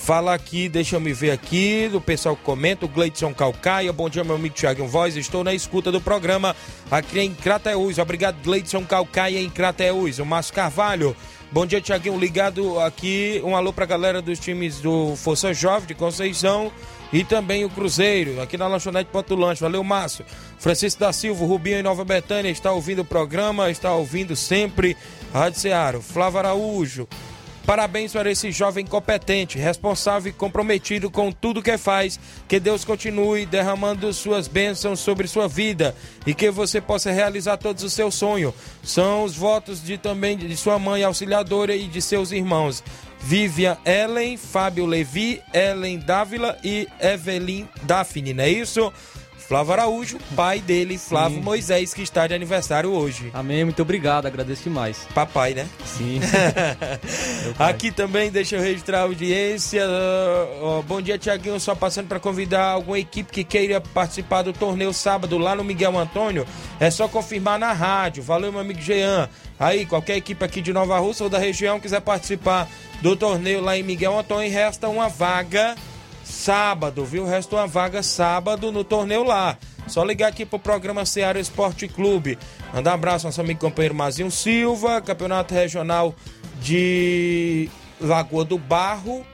Fala 0.04 0.34
aqui, 0.34 0.68
deixa 0.68 0.96
eu 0.96 1.00
me 1.00 1.14
ver 1.14 1.30
aqui, 1.30 1.88
do 1.90 1.98
pessoal 1.98 2.36
que 2.36 2.42
comenta, 2.42 2.84
o 2.84 2.88
Gleidson 2.90 3.32
Calcaia, 3.32 3.90
bom 3.90 4.06
dia 4.06 4.22
meu 4.22 4.34
amigo 4.34 4.54
Thiago 4.54 4.86
Voz, 4.86 5.16
estou 5.16 5.42
na 5.42 5.54
escuta 5.54 5.90
do 5.90 5.98
programa 5.98 6.54
aqui 6.90 7.20
em 7.20 7.32
Crateús, 7.34 7.96
obrigado 7.96 8.36
Gleidson 8.44 8.84
Calcaia 8.84 9.40
em 9.40 9.48
Crateús, 9.48 10.18
o 10.18 10.26
Márcio 10.26 10.52
Carvalho, 10.52 11.16
bom 11.50 11.64
dia 11.64 11.80
Thiaguinho, 11.80 12.18
ligado 12.18 12.78
aqui, 12.80 13.40
um 13.46 13.56
alô 13.56 13.72
pra 13.72 13.86
galera 13.86 14.20
dos 14.20 14.38
times 14.38 14.78
do 14.78 15.16
Força 15.16 15.54
Jovem 15.54 15.86
de 15.86 15.94
Conceição 15.94 16.70
e 17.10 17.24
também 17.24 17.64
o 17.64 17.70
Cruzeiro, 17.70 18.42
aqui 18.42 18.58
na 18.58 18.66
lanchonete 18.66 19.08
Ponto 19.10 19.34
Lanche, 19.34 19.62
valeu 19.62 19.82
Márcio, 19.82 20.26
Francisco 20.58 21.00
da 21.00 21.14
Silva, 21.14 21.46
Rubinho 21.46 21.78
em 21.78 21.82
Nova 21.82 22.04
Betânia, 22.04 22.50
está 22.50 22.70
ouvindo 22.72 23.00
o 23.00 23.06
programa, 23.06 23.70
está 23.70 23.94
ouvindo 23.94 24.36
sempre, 24.36 24.98
Rádio 25.32 25.60
Ceará, 25.60 25.98
Flávio 25.98 26.40
Araújo, 26.40 27.08
Parabéns 27.66 28.12
para 28.12 28.30
esse 28.30 28.52
jovem 28.52 28.84
competente, 28.84 29.58
responsável 29.58 30.30
e 30.30 30.34
comprometido 30.34 31.10
com 31.10 31.32
tudo 31.32 31.62
que 31.62 31.78
faz. 31.78 32.20
Que 32.46 32.60
Deus 32.60 32.84
continue 32.84 33.46
derramando 33.46 34.12
suas 34.12 34.46
bênçãos 34.46 35.00
sobre 35.00 35.26
sua 35.26 35.48
vida 35.48 35.96
e 36.26 36.34
que 36.34 36.50
você 36.50 36.78
possa 36.78 37.10
realizar 37.10 37.56
todos 37.56 37.82
os 37.82 37.94
seus 37.94 38.14
sonhos. 38.14 38.52
São 38.82 39.24
os 39.24 39.34
votos 39.34 39.82
de 39.82 39.96
também 39.96 40.36
de 40.36 40.56
sua 40.56 40.78
mãe 40.78 41.02
auxiliadora 41.04 41.74
e 41.74 41.86
de 41.86 42.02
seus 42.02 42.32
irmãos. 42.32 42.84
Vivian 43.18 43.78
Ellen, 43.86 44.36
Fábio 44.36 44.84
Levi, 44.84 45.40
Ellen 45.54 45.98
Dávila 45.98 46.58
e 46.62 46.86
Evelyn 47.00 47.66
Daphne, 47.84 48.34
não 48.34 48.44
é 48.44 48.50
isso? 48.50 48.92
Flávio 49.46 49.72
Araújo, 49.74 50.18
pai 50.34 50.58
dele, 50.58 50.96
Flávio 50.96 51.36
Sim. 51.36 51.44
Moisés, 51.44 51.92
que 51.92 52.02
está 52.02 52.26
de 52.26 52.32
aniversário 52.32 52.90
hoje. 52.90 53.30
Amém, 53.34 53.62
muito 53.62 53.82
obrigado, 53.82 54.24
agradeço 54.26 54.64
demais. 54.64 55.06
Papai, 55.14 55.52
né? 55.52 55.68
Sim. 55.84 56.18
Aqui 57.58 57.90
também 57.90 58.30
deixa 58.30 58.56
eu 58.56 58.62
registrar 58.62 59.00
a 59.00 59.02
audiência. 59.02 59.84
Uh, 59.86 60.78
uh, 60.78 60.82
bom 60.84 61.00
dia, 61.00 61.18
Tiaguinho. 61.18 61.60
Só 61.60 61.74
passando 61.74 62.08
para 62.08 62.18
convidar 62.18 62.64
alguma 62.64 62.98
equipe 62.98 63.30
que 63.30 63.44
queira 63.44 63.82
participar 63.82 64.42
do 64.42 64.52
torneio 64.52 64.94
sábado 64.94 65.36
lá 65.36 65.54
no 65.54 65.62
Miguel 65.62 65.98
Antônio. 65.98 66.46
É 66.80 66.90
só 66.90 67.06
confirmar 67.06 67.58
na 67.58 67.72
rádio. 67.72 68.22
Valeu, 68.22 68.50
meu 68.50 68.62
amigo 68.62 68.80
Jean. 68.80 69.28
Aí, 69.58 69.84
qualquer 69.84 70.16
equipe 70.16 70.42
aqui 70.42 70.62
de 70.62 70.72
Nova 70.72 70.98
Russa 70.98 71.24
ou 71.24 71.30
da 71.30 71.38
região 71.38 71.78
quiser 71.78 72.00
participar 72.00 72.66
do 73.02 73.14
torneio 73.14 73.60
lá 73.60 73.76
em 73.76 73.82
Miguel 73.82 74.18
Antônio, 74.18 74.50
resta 74.50 74.88
uma 74.88 75.08
vaga 75.08 75.74
sábado, 76.24 77.04
viu? 77.04 77.24
Resta 77.26 77.56
uma 77.56 77.66
vaga 77.66 78.02
sábado 78.02 78.72
no 78.72 78.82
torneio 78.82 79.22
lá. 79.22 79.56
Só 79.86 80.02
ligar 80.02 80.28
aqui 80.28 80.46
pro 80.46 80.58
programa 80.58 81.04
Ceará 81.04 81.38
Esporte 81.38 81.86
Clube. 81.86 82.38
Mandar 82.72 82.92
um 82.92 82.94
abraço 82.94 83.26
ao 83.26 83.28
nosso 83.28 83.40
amigo 83.40 83.60
companheiro 83.60 83.94
Mazinho 83.94 84.30
Silva, 84.30 85.00
Campeonato 85.00 85.54
Regional 85.54 86.14
de 86.60 87.68
Lagoa 88.00 88.44
do 88.44 88.58
Barro. 88.58 89.24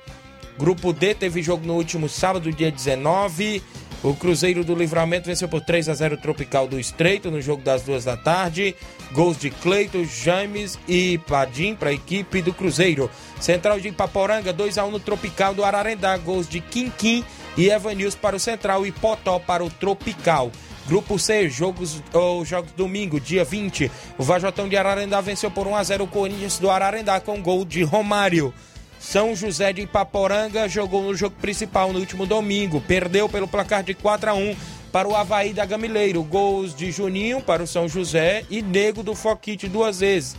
Grupo 0.59 0.93
D 0.93 1.15
teve 1.15 1.43
jogo 1.43 1.67
no 1.67 1.75
último 1.75 2.09
sábado, 2.09 2.53
dia 2.53 2.71
19. 2.71 3.63
O 4.03 4.15
Cruzeiro 4.15 4.65
do 4.65 4.75
Livramento 4.75 5.27
venceu 5.27 5.47
por 5.47 5.61
3 5.61 5.91
a 5.91 5.95
0 5.95 6.15
o 6.15 6.19
Tropical 6.19 6.67
do 6.67 6.81
Estreito 6.81 7.31
no 7.31 7.41
jogo 7.43 7.63
das 7.63 7.83
duas 7.83 8.05
da 8.05 8.17
tarde. 8.17 8.75
Gols 9.13 9.37
de 9.37 9.51
Cleito, 9.51 10.03
James 10.07 10.79
e 10.89 11.19
Padim 11.19 11.75
para 11.75 11.91
a 11.91 11.93
equipe 11.93 12.41
do 12.41 12.55
Cruzeiro. 12.55 13.11
Central 13.39 13.79
de 13.79 13.89
Ipaporanga, 13.89 14.55
2 14.55 14.79
a 14.79 14.87
1 14.87 14.91
no 14.91 15.01
Tropical 15.01 15.53
do 15.53 15.63
Ararendá. 15.63 16.17
Gols 16.17 16.49
de 16.49 16.61
Quinquim 16.61 17.23
e 17.59 17.69
Evanils 17.69 18.15
para 18.15 18.37
o 18.37 18.41
Central 18.41 18.87
e 18.87 18.93
Potó 18.93 19.39
para 19.39 19.63
o 19.63 19.69
Tropical. 19.69 20.51
Grupo 20.87 21.19
C, 21.19 21.51
jogos, 21.51 22.03
oh, 22.15 22.43
jogos 22.43 22.73
domingo, 22.73 23.21
dia 23.21 23.45
20. 23.45 23.91
O 24.17 24.23
Vajotão 24.23 24.67
de 24.67 24.79
Ararendá 24.79 25.21
venceu 25.21 25.51
por 25.51 25.67
1 25.67 25.77
a 25.77 25.85
0 25.85 26.05
o 26.05 26.09
Corinthians 26.09 26.59
do 26.59 26.71
Ararendá 26.71 27.21
com 27.21 27.43
gol 27.43 27.67
de 27.67 27.83
Romário. 27.83 28.55
São 29.01 29.35
José 29.35 29.73
de 29.73 29.81
Ipaporanga 29.81 30.69
jogou 30.69 31.03
no 31.03 31.15
jogo 31.17 31.35
principal 31.41 31.91
no 31.91 31.99
último 31.99 32.27
domingo. 32.27 32.83
Perdeu 32.83 33.29
pelo 33.29 33.49
placar 33.49 33.83
de 33.83 33.95
4 33.95 34.31
a 34.31 34.35
1 34.35 34.55
para 34.93 35.09
o 35.09 35.17
Havaí 35.17 35.55
da 35.55 35.65
Gamileiro. 35.65 36.23
Gols 36.23 36.75
de 36.75 36.93
Juninho 36.93 37.41
para 37.41 37.63
o 37.63 37.67
São 37.67 37.89
José 37.89 38.45
e 38.51 38.61
Nego 38.61 39.03
do 39.03 39.15
Foquite 39.15 39.69
duas 39.69 40.01
vezes. 40.01 40.37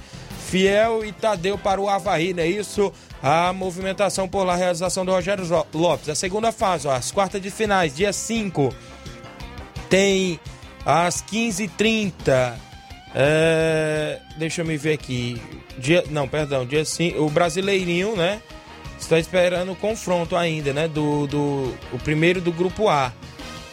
Fiel 0.48 1.04
e 1.04 1.12
Tadeu 1.12 1.58
para 1.58 1.82
o 1.82 1.90
Havaí, 1.90 2.34
não 2.34 2.44
é 2.44 2.48
isso? 2.48 2.94
A 3.22 3.52
movimentação 3.52 4.28
por 4.28 4.44
lá, 4.44 4.54
a 4.54 4.58
realização 4.58 5.04
do 5.04 5.12
Rogério 5.12 5.46
Lopes. 5.74 6.10
A 6.10 6.16
segunda 6.16 6.52
fase, 6.52 6.88
ó, 6.88 6.92
as 6.92 7.12
quartas 7.12 7.42
de 7.42 7.50
finais, 7.50 7.96
dia 7.96 8.14
5, 8.14 8.74
tem 9.90 10.40
às 10.86 11.22
15h30. 11.24 12.71
É, 13.14 14.20
deixa 14.38 14.62
eu 14.62 14.66
me 14.66 14.78
ver 14.78 14.94
aqui. 14.94 15.42
Dia, 15.78 16.04
não, 16.10 16.28
perdão, 16.28 16.66
dia 16.66 16.86
5. 16.86 17.22
O 17.22 17.30
Brasileirinho, 17.30 18.16
né? 18.16 18.42
Está 19.00 19.20
esperando 19.20 19.72
o 19.72 19.76
confronto 19.76 20.36
ainda, 20.36 20.72
né? 20.74 20.88
Do, 20.88 21.28
do 21.28 21.74
o 21.92 22.00
primeiro 22.04 22.40
do 22.40 22.52
grupo 22.52 22.88
A. 22.88 23.12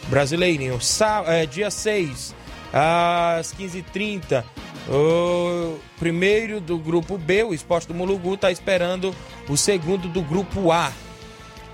Brasileirinho. 0.07 0.81
Sá, 0.81 1.23
é, 1.27 1.45
dia 1.45 1.69
6, 1.69 2.35
às 2.73 3.53
15h30. 3.53 4.43
O 4.89 5.77
primeiro 5.99 6.59
do 6.59 6.77
grupo 6.79 7.17
B, 7.17 7.43
o 7.43 7.53
Esporte 7.53 7.87
do 7.87 7.93
Mulugu, 7.93 8.33
está 8.33 8.51
esperando 8.51 9.13
o 9.47 9.55
segundo 9.55 10.07
do 10.07 10.21
grupo 10.23 10.71
A. 10.71 10.91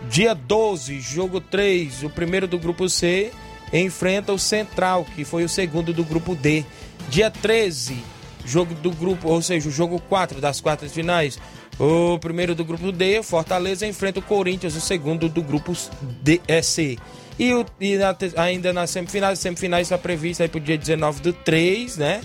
Dia 0.10 0.36
12, 0.36 1.00
jogo 1.00 1.40
3, 1.40 2.04
o 2.04 2.10
primeiro 2.10 2.46
do 2.46 2.60
grupo 2.60 2.90
C 2.90 3.32
enfrenta 3.72 4.34
o 4.34 4.40
Central, 4.40 5.06
que 5.16 5.24
foi 5.24 5.44
o 5.44 5.50
segundo 5.50 5.94
do 5.94 6.04
grupo 6.04 6.36
D. 6.36 6.66
Dia 7.10 7.30
13, 7.30 7.98
jogo 8.46 8.74
do 8.76 8.92
grupo, 8.92 9.30
ou 9.30 9.42
seja, 9.42 9.70
o 9.70 9.72
jogo 9.72 10.00
4 10.10 10.42
das 10.42 10.62
quartas 10.62 10.92
finais. 10.92 11.40
O 11.78 12.18
primeiro 12.20 12.56
do 12.56 12.64
grupo 12.64 12.92
D, 12.92 13.22
Fortaleza, 13.22 13.86
enfrenta 13.86 14.20
o 14.20 14.24
Corinthians, 14.24 14.76
o 14.76 14.82
segundo 14.82 15.28
do 15.28 15.42
grupo 15.42 15.74
D, 16.22 16.42
é, 16.48 16.62
C. 16.62 16.98
E, 17.38 17.54
o, 17.54 17.66
e 17.82 17.98
na, 17.98 18.16
ainda 18.38 18.72
nas 18.72 18.90
semifinais, 18.90 19.40
semifinais 19.40 19.88
está 19.88 19.98
prevista 19.98 20.44
aí 20.44 20.50
pro 20.50 20.60
dia 20.60 20.78
19 20.78 21.22
do 21.22 21.34
3, 21.34 21.98
né? 21.98 22.22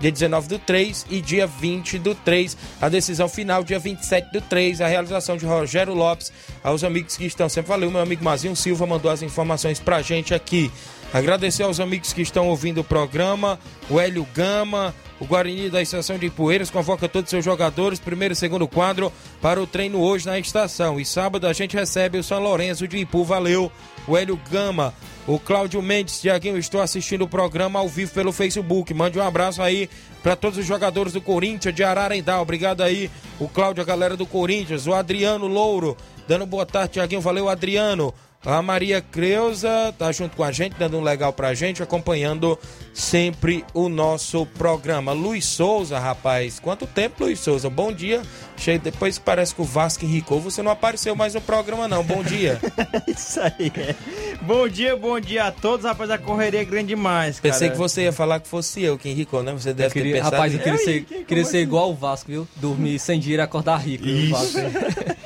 Dia 0.00 0.10
19 0.10 0.48
do 0.48 0.58
3 0.58 1.06
e 1.10 1.20
dia 1.20 1.46
20 1.46 1.98
do 1.98 2.14
3. 2.14 2.56
A 2.80 2.88
decisão 2.88 3.28
final, 3.28 3.62
dia 3.62 3.78
27 3.78 4.32
do 4.32 4.40
3. 4.40 4.80
A 4.80 4.88
realização 4.88 5.36
de 5.36 5.46
Rogério 5.46 5.94
Lopes. 5.94 6.32
Aos 6.62 6.82
amigos 6.82 7.16
que 7.16 7.24
estão 7.24 7.48
sempre. 7.48 7.68
Valeu, 7.68 7.88
meu 7.88 8.00
amigo 8.00 8.24
Mazinho 8.24 8.56
Silva 8.56 8.84
mandou 8.84 9.10
as 9.10 9.22
informações 9.22 9.78
pra 9.78 10.02
gente 10.02 10.34
aqui. 10.34 10.72
Agradecer 11.12 11.62
aos 11.62 11.78
amigos 11.78 12.12
que 12.12 12.22
estão 12.22 12.48
ouvindo 12.48 12.80
o 12.80 12.84
programa, 12.84 13.58
o 13.90 14.00
Hélio 14.00 14.26
Gama, 14.34 14.94
o 15.20 15.26
Guarani 15.26 15.68
da 15.68 15.82
Estação 15.82 16.16
de 16.16 16.30
Poeiras 16.30 16.70
convoca 16.70 17.06
todos 17.06 17.26
os 17.26 17.30
seus 17.30 17.44
jogadores, 17.44 18.00
primeiro 18.00 18.32
e 18.32 18.36
segundo 18.36 18.66
quadro, 18.66 19.12
para 19.40 19.62
o 19.62 19.66
treino 19.66 20.00
hoje 20.00 20.24
na 20.24 20.38
estação. 20.38 20.98
E 20.98 21.04
sábado 21.04 21.46
a 21.46 21.52
gente 21.52 21.76
recebe 21.76 22.16
o 22.16 22.24
São 22.24 22.40
Lourenço 22.40 22.88
de 22.88 22.96
Ipu. 22.96 23.24
Valeu, 23.24 23.70
o 24.08 24.16
Hélio 24.16 24.40
Gama, 24.50 24.94
o 25.26 25.38
Cláudio 25.38 25.82
Mendes, 25.82 26.18
Tiaguinho, 26.20 26.56
estou 26.56 26.80
assistindo 26.80 27.22
o 27.22 27.28
programa 27.28 27.78
ao 27.78 27.88
vivo 27.88 28.12
pelo 28.14 28.32
Facebook. 28.32 28.94
Mande 28.94 29.18
um 29.18 29.22
abraço 29.22 29.60
aí 29.60 29.90
para 30.22 30.34
todos 30.34 30.58
os 30.58 30.66
jogadores 30.66 31.12
do 31.12 31.20
Corinthians 31.20 31.74
de 31.74 31.84
Ararendá. 31.84 32.40
Obrigado 32.40 32.80
aí, 32.82 33.10
o 33.38 33.46
Cláudio, 33.46 33.82
a 33.82 33.86
galera 33.86 34.16
do 34.16 34.26
Corinthians, 34.26 34.86
o 34.86 34.94
Adriano 34.94 35.46
Louro, 35.46 35.94
dando 36.26 36.46
boa 36.46 36.64
tarde, 36.64 36.94
Tiaguinho. 36.94 37.20
Valeu, 37.20 37.50
Adriano. 37.50 38.14
A 38.44 38.60
Maria 38.60 39.00
Creuza 39.00 39.94
tá 39.96 40.10
junto 40.10 40.36
com 40.36 40.42
a 40.42 40.50
gente, 40.50 40.74
dando 40.76 40.96
um 40.98 41.00
legal 41.00 41.32
pra 41.32 41.54
gente, 41.54 41.80
acompanhando 41.80 42.58
sempre 42.92 43.64
o 43.72 43.88
nosso 43.88 44.44
programa. 44.46 45.12
Luiz 45.12 45.44
Souza, 45.44 45.96
rapaz, 45.98 46.58
quanto 46.58 46.84
tempo, 46.84 47.22
Luiz 47.24 47.38
Souza? 47.38 47.70
Bom 47.70 47.92
dia. 47.92 48.20
Cheio, 48.56 48.80
depois 48.80 49.16
que 49.16 49.24
parece 49.24 49.54
que 49.54 49.60
o 49.62 49.64
Vasco 49.64 50.04
enricou, 50.04 50.40
você 50.40 50.60
não 50.60 50.72
apareceu 50.72 51.14
mais 51.14 51.34
no 51.34 51.40
programa, 51.40 51.86
não. 51.86 52.02
Bom 52.02 52.22
dia. 52.24 52.60
Isso 53.06 53.40
aí, 53.40 53.72
é. 53.76 53.94
Bom 54.42 54.66
dia, 54.68 54.96
bom 54.96 55.20
dia 55.20 55.44
a 55.44 55.52
todos, 55.52 55.86
rapaz. 55.86 56.10
A 56.10 56.18
correria 56.18 56.62
é 56.62 56.64
grande 56.64 56.88
demais, 56.88 57.38
cara. 57.38 57.52
Pensei 57.52 57.70
que 57.70 57.76
você 57.78 58.02
ia 58.02 58.12
falar 58.12 58.40
que 58.40 58.48
fosse 58.48 58.82
eu 58.82 58.98
que 58.98 59.08
enricou, 59.08 59.42
né? 59.44 59.52
Você 59.52 59.72
deve 59.72 59.88
Eu 59.88 59.92
queria, 59.92 60.12
ter 60.14 60.18
pensado. 60.18 60.34
rapaz, 60.36 60.52
eu 60.52 60.58
queria 60.60 60.78
ser, 60.78 61.00
queria 61.26 61.44
ser 61.44 61.58
assim? 61.58 61.58
igual 61.58 61.90
o 61.90 61.94
Vasco, 61.94 62.28
viu? 62.30 62.48
Dormir 62.56 62.98
sem 62.98 63.20
dinheiro 63.20 63.42
e 63.42 63.44
acordar 63.44 63.76
rico. 63.76 64.04
viu, 64.04 64.36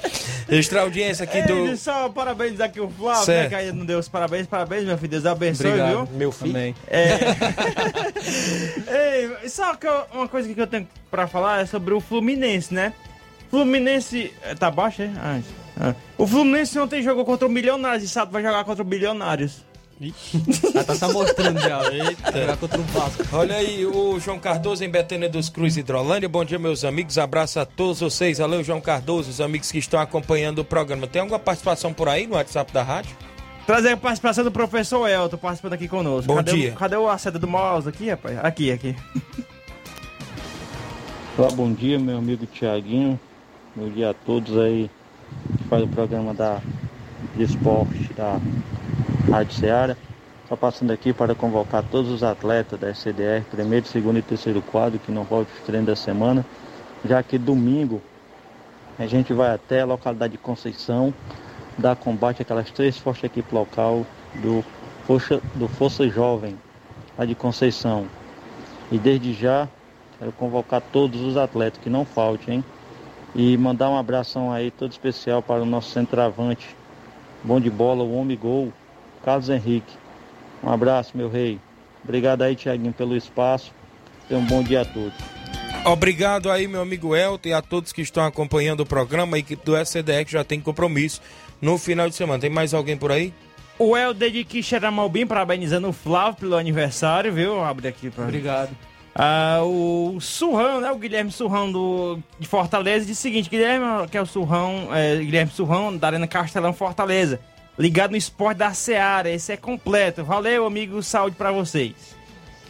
Vasco. 0.46 0.54
Extra 0.54 0.80
audiência 0.82 1.24
aqui 1.24 1.38
Ei, 1.38 1.42
do. 1.44 1.76
só 1.76 2.08
parabéns 2.08 2.60
aqui 2.60 2.80
o 2.80 2.88
Flávio, 2.88 3.24
Certo. 3.24 3.42
né, 3.44 3.48
que 3.48 3.54
ainda 3.56 3.72
não 3.72 3.84
deu 3.84 3.98
os 3.98 4.08
parabéns. 4.08 4.46
Parabéns, 4.46 4.84
meu 4.84 4.96
filho. 4.96 5.10
Deus 5.10 5.26
abençoe, 5.26 5.66
Obrigado. 5.66 5.90
viu? 6.06 6.08
Meu 6.16 6.32
filho. 6.32 6.50
Amém. 6.56 6.74
Ei, 8.88 9.48
só 9.48 9.74
que 9.74 9.86
eu- 9.86 10.04
uma 10.12 10.28
coisa 10.28 10.52
que 10.52 10.60
eu 10.60 10.66
tenho 10.66 10.86
pra 11.10 11.26
falar 11.26 11.62
é 11.62 11.66
sobre 11.66 11.94
o 11.94 12.00
Fluminense, 12.00 12.72
né? 12.72 12.92
Fluminense. 13.50 14.32
eh, 14.42 14.54
Tá 14.54 14.70
baixo, 14.70 15.02
é? 15.02 15.10
Ah, 15.18 15.40
ah. 15.80 15.94
O 16.18 16.26
Fluminense 16.26 16.78
ontem 16.78 17.02
jogou 17.02 17.24
contra 17.24 17.46
o 17.46 17.50
Milionários 17.50 18.04
e 18.04 18.08
sábado 18.08 18.32
vai 18.32 18.42
jogar 18.42 18.64
contra 18.64 18.82
o 18.82 18.86
Bilionários. 18.86 19.64
Já 19.98 20.84
tá, 20.84 20.94
tá 20.94 21.08
mostrando 21.08 21.58
já. 21.58 21.82
Jogar 21.84 22.56
contra 22.58 22.78
o 22.78 22.82
Vasco. 22.84 23.24
Olha 23.32 23.56
aí, 23.56 23.86
o 23.86 24.20
João 24.20 24.38
Cardoso 24.38 24.84
em 24.84 24.90
Betânia 24.90 25.28
dos 25.28 25.48
Cruz 25.48 25.76
Hidrolândia. 25.76 26.28
Bom 26.28 26.44
dia, 26.44 26.58
meus 26.58 26.84
amigos. 26.84 27.16
Abraço 27.16 27.58
a 27.58 27.64
todos 27.64 28.00
vocês. 28.00 28.36
Valeu, 28.36 28.62
João 28.62 28.80
Cardoso, 28.80 29.30
os 29.30 29.40
amigos 29.40 29.72
que 29.72 29.78
estão 29.78 29.98
acompanhando 29.98 30.58
o 30.58 30.64
programa. 30.64 31.06
Tem 31.06 31.22
alguma 31.22 31.38
participação 31.38 31.94
por 31.94 32.10
aí 32.10 32.26
no 32.26 32.34
WhatsApp 32.34 32.70
da 32.72 32.82
rádio? 32.82 33.16
Trazer 33.66 33.92
a 33.92 33.96
participação 33.96 34.44
do 34.44 34.52
professor 34.52 35.08
Elton 35.08 35.38
participando 35.38 35.72
aqui 35.72 35.88
conosco. 35.88 36.28
Bom 36.28 36.36
cadê 36.36 36.52
dia. 36.52 36.72
O, 36.72 36.76
cadê 36.76 36.96
o 36.96 37.08
aceta 37.08 37.38
do 37.38 37.48
mouse 37.48 37.88
aqui, 37.88 38.10
rapaz? 38.10 38.38
Aqui, 38.44 38.70
aqui. 38.70 38.94
Olá, 41.38 41.50
bom 41.52 41.72
dia, 41.72 41.98
meu 41.98 42.18
amigo 42.18 42.44
Tiaguinho. 42.46 43.18
Bom 43.74 43.88
dia 43.88 44.10
a 44.10 44.14
todos 44.14 44.58
aí 44.58 44.90
que 45.56 45.64
faz 45.64 45.82
o 45.82 45.88
programa 45.88 46.34
da, 46.34 46.60
de 47.34 47.42
esporte 47.42 48.12
da 48.14 48.38
Rádio 49.30 49.54
Ceará. 49.54 49.96
Só 50.48 50.54
passando 50.54 50.92
aqui 50.92 51.12
para 51.12 51.34
convocar 51.34 51.82
todos 51.82 52.10
os 52.10 52.22
atletas 52.22 52.78
da 52.78 52.90
SCDR, 52.90 53.44
primeiro, 53.50 53.86
segundo 53.86 54.18
e 54.18 54.22
terceiro 54.22 54.62
quadro, 54.62 54.98
que 54.98 55.10
não 55.10 55.24
voltam 55.24 55.52
os 55.56 55.66
treinos 55.66 55.88
da 55.88 55.96
semana, 55.96 56.46
já 57.04 57.20
que 57.22 57.36
domingo 57.36 58.00
a 58.96 59.06
gente 59.06 59.32
vai 59.32 59.52
até 59.52 59.80
a 59.80 59.86
localidade 59.86 60.32
de 60.32 60.38
Conceição 60.38 61.12
dar 61.76 61.96
combate 61.96 62.42
àquelas 62.42 62.70
três 62.70 62.96
forças 62.96 63.24
equipes 63.24 63.52
local 63.52 64.06
do 64.36 64.64
Força, 65.04 65.40
do 65.56 65.66
Força 65.66 66.08
Jovem, 66.08 66.56
lá 67.18 67.24
de 67.24 67.34
Conceição. 67.34 68.06
E 68.90 68.98
desde 68.98 69.34
já 69.34 69.68
Quero 70.18 70.32
convocar 70.32 70.80
todos 70.80 71.20
os 71.20 71.36
atletas, 71.36 71.78
que 71.82 71.90
não 71.90 72.04
faltem, 72.04 72.56
hein? 72.56 72.64
E 73.34 73.56
mandar 73.58 73.90
um 73.90 73.98
abração 73.98 74.50
aí 74.50 74.70
todo 74.70 74.90
especial 74.90 75.42
para 75.42 75.62
o 75.62 75.66
nosso 75.66 75.90
centroavante, 75.90 76.74
bom 77.42 77.60
de 77.60 77.70
bola, 77.70 78.02
o 78.02 78.14
homem 78.14 78.36
gol, 78.36 78.72
Carlos 79.24 79.48
Henrique. 79.48 79.92
Um 80.62 80.70
abraço, 80.70 81.16
meu 81.16 81.28
rei. 81.28 81.58
Obrigado 82.02 82.42
aí, 82.42 82.54
Tiaguinho, 82.54 82.92
pelo 82.92 83.16
espaço. 83.16 83.72
Tenha 84.28 84.40
um 84.40 84.44
bom 84.44 84.62
dia 84.62 84.82
a 84.82 84.84
todos. 84.84 85.14
Obrigado 85.84 86.50
aí, 86.50 86.66
meu 86.66 86.82
amigo 86.82 87.14
Elton, 87.14 87.48
e 87.48 87.52
a 87.52 87.62
todos 87.62 87.92
que 87.92 88.02
estão 88.02 88.24
acompanhando 88.24 88.80
o 88.80 88.86
programa. 88.86 89.36
A 89.36 89.38
equipe 89.38 89.64
do 89.64 89.76
SCDE 89.76 90.24
que 90.24 90.32
já 90.32 90.42
tem 90.42 90.60
compromisso 90.60 91.20
no 91.60 91.78
final 91.78 92.08
de 92.08 92.14
semana. 92.14 92.40
Tem 92.40 92.50
mais 92.50 92.74
alguém 92.74 92.96
por 92.96 93.12
aí? 93.12 93.32
O 93.78 93.96
Helder 93.96 94.30
de 94.30 94.42
Quixeramobim 94.42 95.26
parabenizando 95.26 95.88
o 95.88 95.92
Flávio 95.92 96.40
pelo 96.40 96.56
aniversário, 96.56 97.32
viu? 97.32 97.62
Abre 97.62 97.88
aqui 97.88 98.10
pra 98.10 98.24
Obrigado. 98.24 98.70
Ah, 99.18 99.60
o 99.62 100.18
Surrão, 100.20 100.78
né? 100.78 100.92
O 100.92 100.98
Guilherme 100.98 101.32
Surrão 101.32 101.72
do, 101.72 102.18
de 102.38 102.46
Fortaleza 102.46 103.06
disse 103.06 103.20
o 103.20 103.22
seguinte: 103.22 103.48
Guilherme, 103.48 104.06
que 104.10 104.18
é 104.18 104.20
o 104.20 104.26
Surrão, 104.26 104.88
é, 104.94 105.16
Guilherme 105.16 105.50
Surrão 105.50 105.96
da 105.96 106.08
Arena 106.08 106.26
Castelão 106.26 106.74
Fortaleza. 106.74 107.40
Ligado 107.78 108.10
no 108.10 108.16
esporte 108.16 108.58
da 108.58 108.74
Seara, 108.74 109.30
esse 109.30 109.52
é 109.52 109.56
completo. 109.56 110.22
Valeu, 110.22 110.66
amigo, 110.66 111.02
saúde 111.02 111.36
pra 111.36 111.50
vocês. 111.50 111.94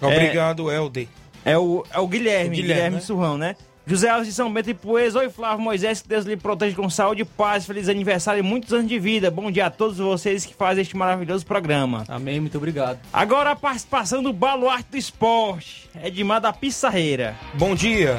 Obrigado, 0.00 0.70
Helder. 0.70 1.08
É 1.44 1.56
o, 1.58 1.84
é 1.92 1.98
o 1.98 2.06
Guilherme, 2.06 2.48
O 2.48 2.50
Guilherme, 2.50 2.56
Guilherme, 2.56 2.96
né? 2.96 3.02
Surrão, 3.02 3.38
né? 3.38 3.56
José 3.88 4.08
Alves 4.08 4.26
de 4.26 4.34
São 4.34 4.52
Bento 4.52 4.68
e 4.68 4.74
Poes. 4.74 5.14
Oi, 5.14 5.30
Flávio 5.30 5.62
Moisés, 5.62 6.02
que 6.02 6.08
Deus 6.08 6.24
lhe 6.24 6.36
proteja 6.36 6.74
com 6.74 6.90
saúde, 6.90 7.24
paz, 7.24 7.64
feliz 7.64 7.88
aniversário 7.88 8.40
e 8.40 8.42
muitos 8.42 8.72
anos 8.72 8.88
de 8.88 8.98
vida. 8.98 9.30
Bom 9.30 9.48
dia 9.48 9.66
a 9.66 9.70
todos 9.70 9.98
vocês 9.98 10.44
que 10.44 10.52
fazem 10.52 10.82
este 10.82 10.96
maravilhoso 10.96 11.46
programa. 11.46 12.02
Amém, 12.08 12.40
muito 12.40 12.58
obrigado. 12.58 12.98
Agora 13.12 13.52
a 13.52 13.56
participação 13.56 14.24
do 14.24 14.32
Baluarte 14.32 14.90
do 14.90 14.96
Esporte, 14.96 15.88
Edmar 16.02 16.40
da 16.40 16.52
Pissarreira. 16.52 17.36
Bom 17.54 17.76
dia. 17.76 18.18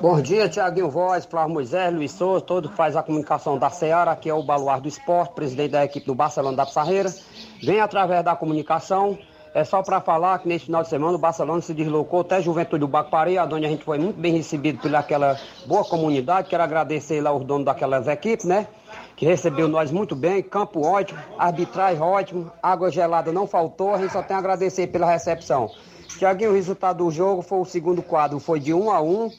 Bom 0.00 0.20
dia, 0.20 0.48
Tiaguinho 0.48 0.88
Voz, 0.88 1.24
Flávio 1.24 1.54
Moisés, 1.54 1.92
Luiz 1.92 2.12
Souza, 2.12 2.44
todo 2.44 2.68
que 2.68 2.76
faz 2.76 2.94
a 2.94 3.02
comunicação 3.02 3.58
da 3.58 3.70
Seara, 3.70 4.12
aqui 4.12 4.30
é 4.30 4.34
o 4.34 4.42
Baluarte 4.44 4.82
do 4.82 4.88
Esporte, 4.88 5.34
presidente 5.34 5.72
da 5.72 5.84
equipe 5.84 6.06
do 6.06 6.14
Barcelona 6.14 6.58
da 6.58 6.66
Pissarreira. 6.66 7.12
Vem 7.60 7.80
através 7.80 8.24
da 8.24 8.36
comunicação, 8.36 9.18
é 9.54 9.64
só 9.64 9.82
para 9.82 10.00
falar 10.00 10.38
que 10.38 10.48
neste 10.48 10.66
final 10.66 10.82
de 10.82 10.88
semana 10.88 11.14
o 11.14 11.18
Barcelona 11.18 11.60
se 11.60 11.74
deslocou 11.74 12.20
até 12.20 12.40
Juventude 12.40 12.80
do 12.80 12.88
Bacpari, 12.88 13.38
onde 13.38 13.66
a 13.66 13.68
gente 13.68 13.84
foi 13.84 13.98
muito 13.98 14.18
bem 14.18 14.32
recebido 14.32 14.80
pelaquela 14.80 15.38
boa 15.66 15.84
comunidade. 15.84 16.48
Quero 16.48 16.62
agradecer 16.62 17.20
lá 17.20 17.32
os 17.32 17.44
donos 17.44 17.66
daquelas 17.66 18.08
equipes, 18.08 18.46
né? 18.46 18.66
Que 19.14 19.26
recebeu 19.26 19.68
nós 19.68 19.90
muito 19.90 20.16
bem, 20.16 20.42
campo 20.42 20.86
ótimo, 20.86 21.20
arbitragem 21.38 22.02
ótimo, 22.02 22.50
água 22.62 22.90
gelada 22.90 23.30
não 23.30 23.46
faltou, 23.46 23.94
a 23.94 23.98
gente 23.98 24.12
só 24.12 24.22
tem 24.22 24.34
a 24.34 24.38
agradecer 24.38 24.86
pela 24.86 25.06
recepção. 25.06 25.70
Tiaguinho, 26.18 26.50
o 26.50 26.54
resultado 26.54 27.04
do 27.04 27.10
jogo 27.10 27.42
foi 27.42 27.58
o 27.58 27.64
segundo 27.64 28.02
quadro, 28.02 28.38
foi 28.38 28.58
de 28.58 28.72
1 28.72 28.90
a 28.90 29.02
1 29.02 29.30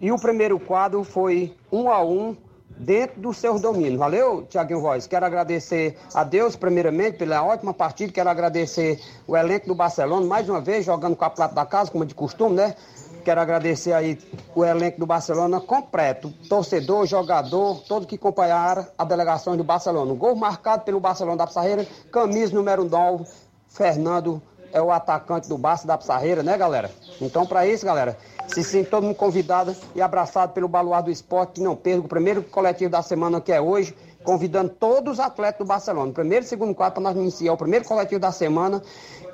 e 0.00 0.10
o 0.10 0.16
primeiro 0.16 0.58
quadro 0.58 1.04
foi 1.04 1.54
1 1.70 1.90
a 1.90 2.02
1 2.02 2.36
dentro 2.80 3.20
dos 3.20 3.36
seus 3.36 3.60
domínios. 3.60 3.98
Valeu, 3.98 4.46
Tiaguinho 4.48 4.80
Voz? 4.80 5.06
Quero 5.06 5.26
agradecer 5.26 5.96
a 6.14 6.24
Deus, 6.24 6.56
primeiramente, 6.56 7.18
pela 7.18 7.42
ótima 7.42 7.74
partida. 7.74 8.12
Quero 8.12 8.30
agradecer 8.30 8.98
o 9.26 9.36
elenco 9.36 9.66
do 9.66 9.74
Barcelona, 9.74 10.26
mais 10.26 10.48
uma 10.48 10.60
vez, 10.60 10.86
jogando 10.86 11.14
com 11.14 11.24
a 11.24 11.30
plata 11.30 11.54
da 11.54 11.66
casa, 11.66 11.90
como 11.90 12.04
é 12.04 12.06
de 12.06 12.14
costume, 12.14 12.56
né? 12.56 12.74
Quero 13.22 13.38
agradecer 13.38 13.92
aí 13.92 14.18
o 14.54 14.64
elenco 14.64 14.98
do 14.98 15.06
Barcelona 15.06 15.60
completo, 15.60 16.32
torcedor, 16.48 17.06
jogador, 17.06 17.82
todos 17.86 18.08
que 18.08 18.14
acompanharam 18.14 18.86
a 18.96 19.04
delegação 19.04 19.56
do 19.58 19.62
Barcelona. 19.62 20.14
Gol 20.14 20.34
marcado 20.34 20.84
pelo 20.84 20.98
Barcelona 20.98 21.36
da 21.36 21.46
Pissarreira, 21.46 21.86
camisa 22.10 22.54
número 22.54 22.82
9, 22.84 23.26
Fernando 23.68 24.42
é 24.72 24.80
o 24.80 24.90
atacante 24.90 25.48
do 25.48 25.58
Barça 25.58 25.86
da 25.86 25.98
Pissarreira, 25.98 26.42
né, 26.42 26.56
galera? 26.56 26.90
Então, 27.20 27.46
para 27.46 27.66
isso, 27.66 27.84
galera, 27.84 28.16
se 28.46 28.62
sente 28.64 28.90
todo 28.90 29.04
mundo 29.04 29.14
convidado 29.14 29.74
e 29.94 30.02
abraçado 30.02 30.52
pelo 30.52 30.68
Baluar 30.68 31.02
do 31.02 31.10
Esporte, 31.10 31.54
que 31.54 31.60
não 31.60 31.76
perca 31.76 32.00
o 32.00 32.08
primeiro 32.08 32.42
coletivo 32.42 32.90
da 32.90 33.02
semana, 33.02 33.40
que 33.40 33.52
é 33.52 33.60
hoje, 33.60 33.94
convidando 34.22 34.70
todos 34.70 35.14
os 35.14 35.20
atletas 35.20 35.58
do 35.58 35.64
Barcelona. 35.64 36.12
Primeiro 36.12 36.44
e 36.44 36.48
segundo 36.48 36.74
quadro, 36.74 36.94
para 36.94 37.10
nós 37.10 37.16
iniciar 37.16 37.52
o 37.52 37.56
primeiro 37.56 37.84
coletivo 37.84 38.20
da 38.20 38.32
semana, 38.32 38.82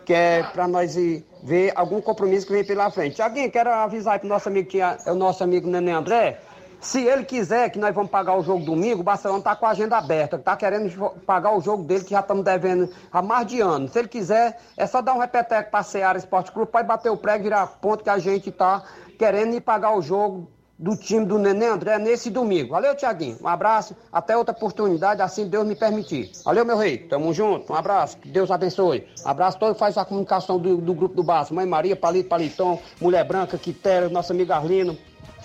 que 0.05 0.15
é 0.15 0.43
para 0.43 0.69
nós 0.69 0.95
ver 1.43 1.73
algum 1.75 2.01
compromisso 2.01 2.47
que 2.47 2.53
vem 2.53 2.65
pela 2.65 2.91
frente. 2.91 3.17
Tiaguinho, 3.17 3.51
quero 3.51 3.71
avisar 3.71 4.15
aí 4.15 4.19
pro 4.21 4.29
nosso 4.29 4.49
amigo, 4.49 4.69
tinha, 4.69 4.97
é 5.05 5.11
o 5.11 5.17
nosso 5.17 5.43
amigo 5.43 5.69
Nenê 5.69 5.91
André, 5.91 6.41
se 6.87 7.03
ele 7.03 7.25
quiser 7.25 7.69
que 7.71 7.81
nós 7.81 7.93
vamos 7.93 8.13
pagar 8.13 8.39
o 8.39 8.45
jogo 8.45 8.65
domingo, 8.65 9.01
o 9.01 9.03
Barcelona 9.03 9.41
está 9.41 9.57
com 9.57 9.67
a 9.67 9.71
agenda 9.71 9.99
aberta, 9.99 10.37
está 10.37 10.57
querendo 10.57 11.11
pagar 11.27 11.53
o 11.57 11.61
jogo 11.61 11.83
dele, 11.83 12.05
que 12.05 12.11
já 12.11 12.21
estamos 12.21 12.45
devendo 12.45 12.89
há 13.13 13.21
mais 13.21 13.45
de 13.49 13.61
ano. 13.61 13.89
Se 13.89 13.99
ele 13.99 14.07
quiser, 14.07 14.61
é 14.77 14.87
só 14.87 15.03
dar 15.03 15.15
um 15.15 15.19
repeteco 15.19 15.69
para 15.69 15.81
a 15.81 15.83
Seara 15.83 16.17
Esporte 16.17 16.53
Clube, 16.53 16.71
pode 16.71 16.87
bater 16.87 17.11
o 17.11 17.17
prego 17.17 17.41
e 17.41 17.43
virar 17.43 17.67
ponto 17.67 18.05
que 18.05 18.11
a 18.11 18.19
gente 18.19 18.51
está 18.51 18.85
querendo 19.19 19.55
ir 19.55 19.63
pagar 19.63 19.97
o 19.97 20.01
jogo 20.01 20.49
do 20.79 20.97
time 20.97 21.27
do 21.27 21.41
Nenê 21.41 21.67
André 21.67 21.99
nesse 21.99 22.31
domingo. 22.31 22.71
Valeu, 22.71 22.95
Tiaguinho. 22.95 23.37
Um 23.43 23.49
abraço, 23.49 23.97
até 24.13 24.37
outra 24.37 24.55
oportunidade, 24.55 25.21
assim 25.21 25.49
Deus 25.49 25.67
me 25.67 25.75
permitir. 25.75 26.31
Valeu, 26.45 26.65
meu 26.65 26.77
rei. 26.77 26.99
Tamo 26.99 27.35
junto. 27.35 27.73
Um 27.73 27.77
abraço, 27.77 28.17
que 28.19 28.29
Deus 28.29 28.49
abençoe. 28.49 29.09
Abraço 29.25 29.59
todo 29.59 29.75
faz 29.75 29.99
a 29.99 30.05
comunicação 30.05 30.57
do, 30.57 30.77
do 30.77 30.95
grupo 30.95 31.17
do 31.17 31.25
Barça. 31.25 31.53
Mãe 31.53 31.67
Maria, 31.67 31.97
Palito, 31.97 32.29
Palitão, 32.29 32.79
Mulher 33.01 33.25
Branca, 33.25 33.59
Quitéria, 33.59 34.09
nosso 34.09 34.33
amigo 34.33 34.53
Arlino, 34.53 34.97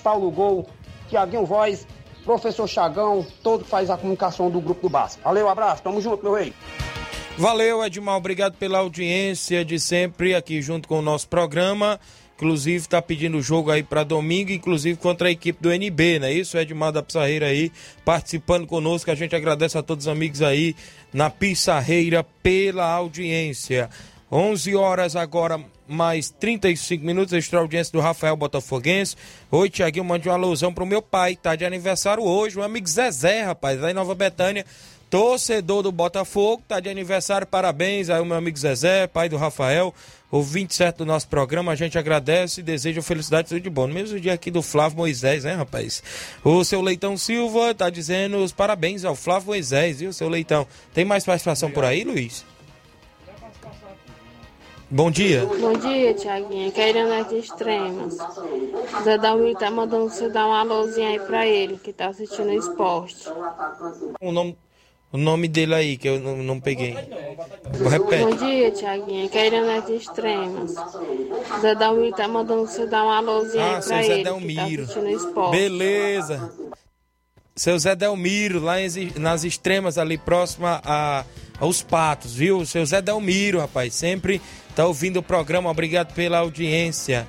Paulo 0.04 0.30
Gol, 0.30 0.68
Tiaguinho 1.12 1.46
Voz, 1.46 1.86
Professor 2.24 2.68
Chagão, 2.68 3.26
todo 3.44 3.66
que 3.66 3.70
faz 3.70 3.90
a 3.90 3.98
comunicação 3.98 4.50
do 4.50 4.62
grupo 4.62 4.82
do 4.82 4.90
Barça. 4.90 5.20
Valeu, 5.24 5.50
abraço. 5.50 5.84
Tamo 5.84 6.02
junto, 6.02 6.24
meu 6.24 6.34
rei. 6.34 6.54
Valeu, 7.38 7.84
Edmar. 7.84 8.16
Obrigado 8.16 8.56
pela 8.58 8.80
audiência 8.80 9.66
de 9.66 9.80
sempre 9.80 10.34
aqui 10.34 10.62
junto 10.62 10.88
com 10.88 11.00
o 11.00 11.02
nosso 11.02 11.28
programa. 11.28 12.00
Inclusive, 12.36 12.88
tá 12.88 13.02
pedindo 13.02 13.40
jogo 13.42 13.70
aí 13.70 13.84
para 13.84 14.04
domingo, 14.04 14.52
inclusive 14.52 14.98
contra 14.98 15.28
a 15.28 15.32
equipe 15.32 15.62
do 15.62 15.72
NB, 15.72 16.20
não 16.20 16.28
é 16.28 16.34
isso? 16.34 16.58
Edmar 16.58 16.92
da 16.92 17.04
Pissarreira 17.04 17.46
aí 17.46 17.72
participando 18.04 18.66
conosco. 18.66 19.12
A 19.12 19.16
gente 19.16 19.36
agradece 19.36 19.78
a 19.78 19.84
todos 19.84 20.06
os 20.08 20.12
amigos 20.12 20.42
aí 20.42 20.76
na 21.14 21.30
Pissarreira 21.30 22.26
pela 22.42 22.92
audiência. 22.92 23.90
11 24.32 24.76
horas 24.76 25.18
agora, 25.18 25.60
mais 25.86 26.30
35 26.30 27.06
minutos, 27.06 27.34
extra 27.34 27.60
audiência 27.60 27.92
do 27.92 28.00
Rafael 28.00 28.38
Botafoguense. 28.38 29.18
Oi, 29.52 29.70
Tiaguinho, 29.70 30.06
mande 30.06 30.30
uma 30.30 30.36
alusão 30.36 30.74
pro 30.74 30.86
meu 30.86 31.02
pai, 31.02 31.36
tá 31.36 31.54
de 31.54 31.66
aniversário 31.66 32.24
hoje, 32.24 32.58
o 32.58 32.64
amigo 32.64 32.88
Zezé, 32.88 33.44
rapaz, 33.44 33.78
lá 33.82 33.92
em 33.92 33.94
Nova 33.94 34.16
Betânia. 34.16 34.66
Torcedor 35.10 35.84
do 35.84 35.92
Botafogo, 35.92 36.64
tá 36.66 36.80
de 36.80 36.88
aniversário, 36.88 37.46
parabéns 37.46 38.10
aí 38.10 38.22
o 38.22 38.26
meu 38.26 38.38
amigo 38.38 38.58
Zezé, 38.58 39.06
pai 39.06 39.28
do 39.28 39.36
Rafael, 39.36 39.94
o 40.32 40.42
27 40.42 41.00
do 41.00 41.06
nosso 41.06 41.28
programa, 41.28 41.74
a 41.74 41.76
gente 41.76 41.98
agradece 41.98 42.62
e 42.62 42.64
deseja 42.64 43.02
felicidade 43.02 43.50
tudo 43.50 43.60
de 43.60 43.70
bom. 43.70 43.86
No 43.86 43.94
mesmo 43.94 44.18
dia 44.18 44.32
aqui 44.32 44.50
do 44.50 44.62
Flávio 44.62 45.00
Moisés, 45.00 45.44
né, 45.44 45.56
rapaz? 45.56 46.02
O 46.42 46.64
seu 46.64 46.80
Leitão 46.80 47.18
Silva 47.18 47.76
tá 47.76 47.90
dizendo 47.90 48.38
os 48.38 48.54
parabéns 48.54 49.04
ao 49.04 49.14
Flávio 49.14 49.48
Moisés, 49.48 50.00
viu, 50.00 50.14
seu 50.14 50.30
Leitão? 50.30 50.66
Tem 50.94 51.04
mais 51.04 51.26
participação 51.26 51.70
por 51.70 51.84
aí, 51.84 52.06
Luiz? 52.06 52.50
Bom 54.92 55.10
dia. 55.10 55.46
Bom 55.46 55.72
dia, 55.74 56.14
Tiaguinha. 56.14 56.70
Querendo 56.70 57.30
de 57.30 57.38
extremas. 57.38 58.18
Zé 59.06 59.18
Dalmir 59.18 59.56
tá 59.56 59.72
mandando 59.72 60.10
você 60.10 60.28
dar 60.28 60.46
uma 60.48 60.60
alôzinha 60.60 61.08
aí 61.10 61.20
pra 61.20 61.48
ele, 61.48 61.78
que 61.78 61.94
tá 61.94 62.08
assistindo 62.08 62.50
o 62.50 62.54
esporte. 62.54 63.30
O 64.20 64.34
nome, 64.34 64.58
o 65.14 65.18
nome 65.18 65.48
dele 65.48 65.76
aí, 65.76 65.98
que 65.98 66.10
eu 66.10 66.20
não, 66.20 66.36
não 66.38 66.60
peguei. 66.60 66.94
Bom 66.94 67.90
Repete. 67.90 68.38
dia, 68.38 68.72
Tiaguinha. 68.72 69.30
Querendo 69.30 69.86
de 69.86 69.94
extremas. 69.96 70.76
Zé 71.62 71.74
Dalmir 71.74 72.14
tá 72.14 72.28
mandando 72.28 72.68
você 72.68 72.86
dar 72.86 73.04
uma 73.06 73.16
alôzinha 73.18 73.64
Ah, 73.64 73.68
aí 73.78 73.82
pra 73.82 73.82
Zé 73.82 74.06
ele, 74.06 74.18
que 74.18 74.24
tá 74.24 74.30
Delmiro. 74.32 74.84
assistindo 74.84 75.06
o 75.06 75.10
esporte. 75.10 75.52
Beleza. 75.58 76.52
Seu 77.56 77.80
Zé 77.80 77.96
Delmiro, 77.96 78.60
lá 78.60 78.76
nas 79.18 79.44
extremas, 79.46 79.98
ali 79.98 80.18
próxima 80.18 80.82
a, 80.84 81.24
aos 81.60 81.82
patos, 81.82 82.34
viu? 82.36 82.66
Seu 82.66 82.86
Zé 82.86 83.02
Delmiro, 83.02 83.60
rapaz, 83.60 83.94
sempre 83.94 84.42
tá 84.76 84.86
ouvindo 84.86 85.18
o 85.18 85.24
programa. 85.24 85.70
Obrigado 85.70 86.14
pela 86.14 86.40
audiência. 86.40 87.28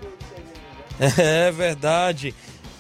É 1.19 1.51
verdade. 1.51 2.35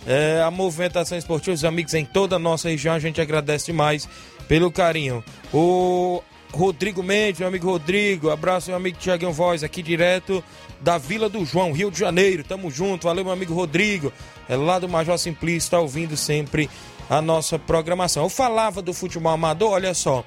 É, 0.06 0.42
a 0.44 0.50
movimentação 0.50 1.16
esportiva, 1.16 1.54
os 1.54 1.64
amigos 1.64 1.94
em 1.94 2.04
toda 2.04 2.36
a 2.36 2.38
nossa 2.38 2.68
região, 2.68 2.94
a 2.94 2.98
gente 2.98 3.20
agradece 3.20 3.66
demais 3.66 4.08
pelo 4.46 4.70
carinho. 4.70 5.24
O 5.52 6.22
Rodrigo 6.52 7.02
Mendes, 7.02 7.40
meu 7.40 7.48
amigo 7.48 7.70
Rodrigo, 7.70 8.30
abraço 8.30 8.68
meu 8.68 8.76
amigo 8.76 8.98
Tiaguinho 8.98 9.32
Voz, 9.32 9.64
aqui 9.64 9.82
direto 9.82 10.44
da 10.80 10.98
Vila 10.98 11.28
do 11.28 11.44
João, 11.44 11.72
Rio 11.72 11.90
de 11.90 11.98
Janeiro. 11.98 12.44
Tamo 12.44 12.70
junto, 12.70 13.06
valeu 13.06 13.24
meu 13.24 13.32
amigo 13.32 13.54
Rodrigo. 13.54 14.12
É 14.48 14.56
lá 14.56 14.78
do 14.78 14.88
Major 14.88 15.16
Simplício, 15.16 15.70
tá 15.70 15.78
ouvindo 15.78 16.16
sempre 16.16 16.68
a 17.08 17.22
nossa 17.22 17.58
programação. 17.58 18.24
Eu 18.24 18.28
falava 18.28 18.82
do 18.82 18.92
futebol 18.92 19.32
amador, 19.32 19.70
olha 19.70 19.94
só. 19.94 20.24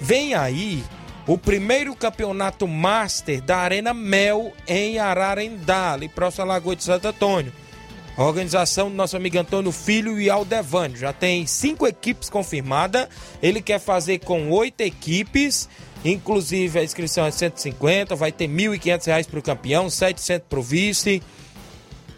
Vem 0.00 0.34
aí 0.34 0.82
o 1.26 1.38
primeiro 1.38 1.94
campeonato 1.94 2.66
master 2.66 3.40
da 3.40 3.58
Arena 3.58 3.94
Mel 3.94 4.52
em 4.66 4.98
Ararendá, 4.98 5.92
ali 5.92 6.08
próximo 6.08 6.44
à 6.44 6.46
Lagoa 6.46 6.74
de 6.74 6.82
Santo 6.82 7.08
Antônio. 7.08 7.52
A 8.16 8.24
organização 8.24 8.90
do 8.90 8.96
nosso 8.96 9.16
amigo 9.16 9.38
Antônio 9.38 9.72
Filho 9.72 10.20
e 10.20 10.28
Aldevânio. 10.28 10.98
Já 10.98 11.12
tem 11.12 11.46
cinco 11.46 11.86
equipes 11.86 12.28
confirmadas. 12.28 13.08
Ele 13.42 13.62
quer 13.62 13.78
fazer 13.78 14.18
com 14.18 14.50
oito 14.50 14.82
equipes. 14.82 15.68
Inclusive 16.04 16.80
a 16.80 16.84
inscrição 16.84 17.24
é 17.24 17.30
150, 17.30 18.16
vai 18.16 18.32
ter 18.32 18.48
1.500 18.48 19.06
reais 19.06 19.26
para 19.26 19.38
o 19.38 19.42
campeão, 19.42 19.88
700 19.88 20.46
para 20.48 20.58
o 20.58 20.62
vice. 20.62 21.22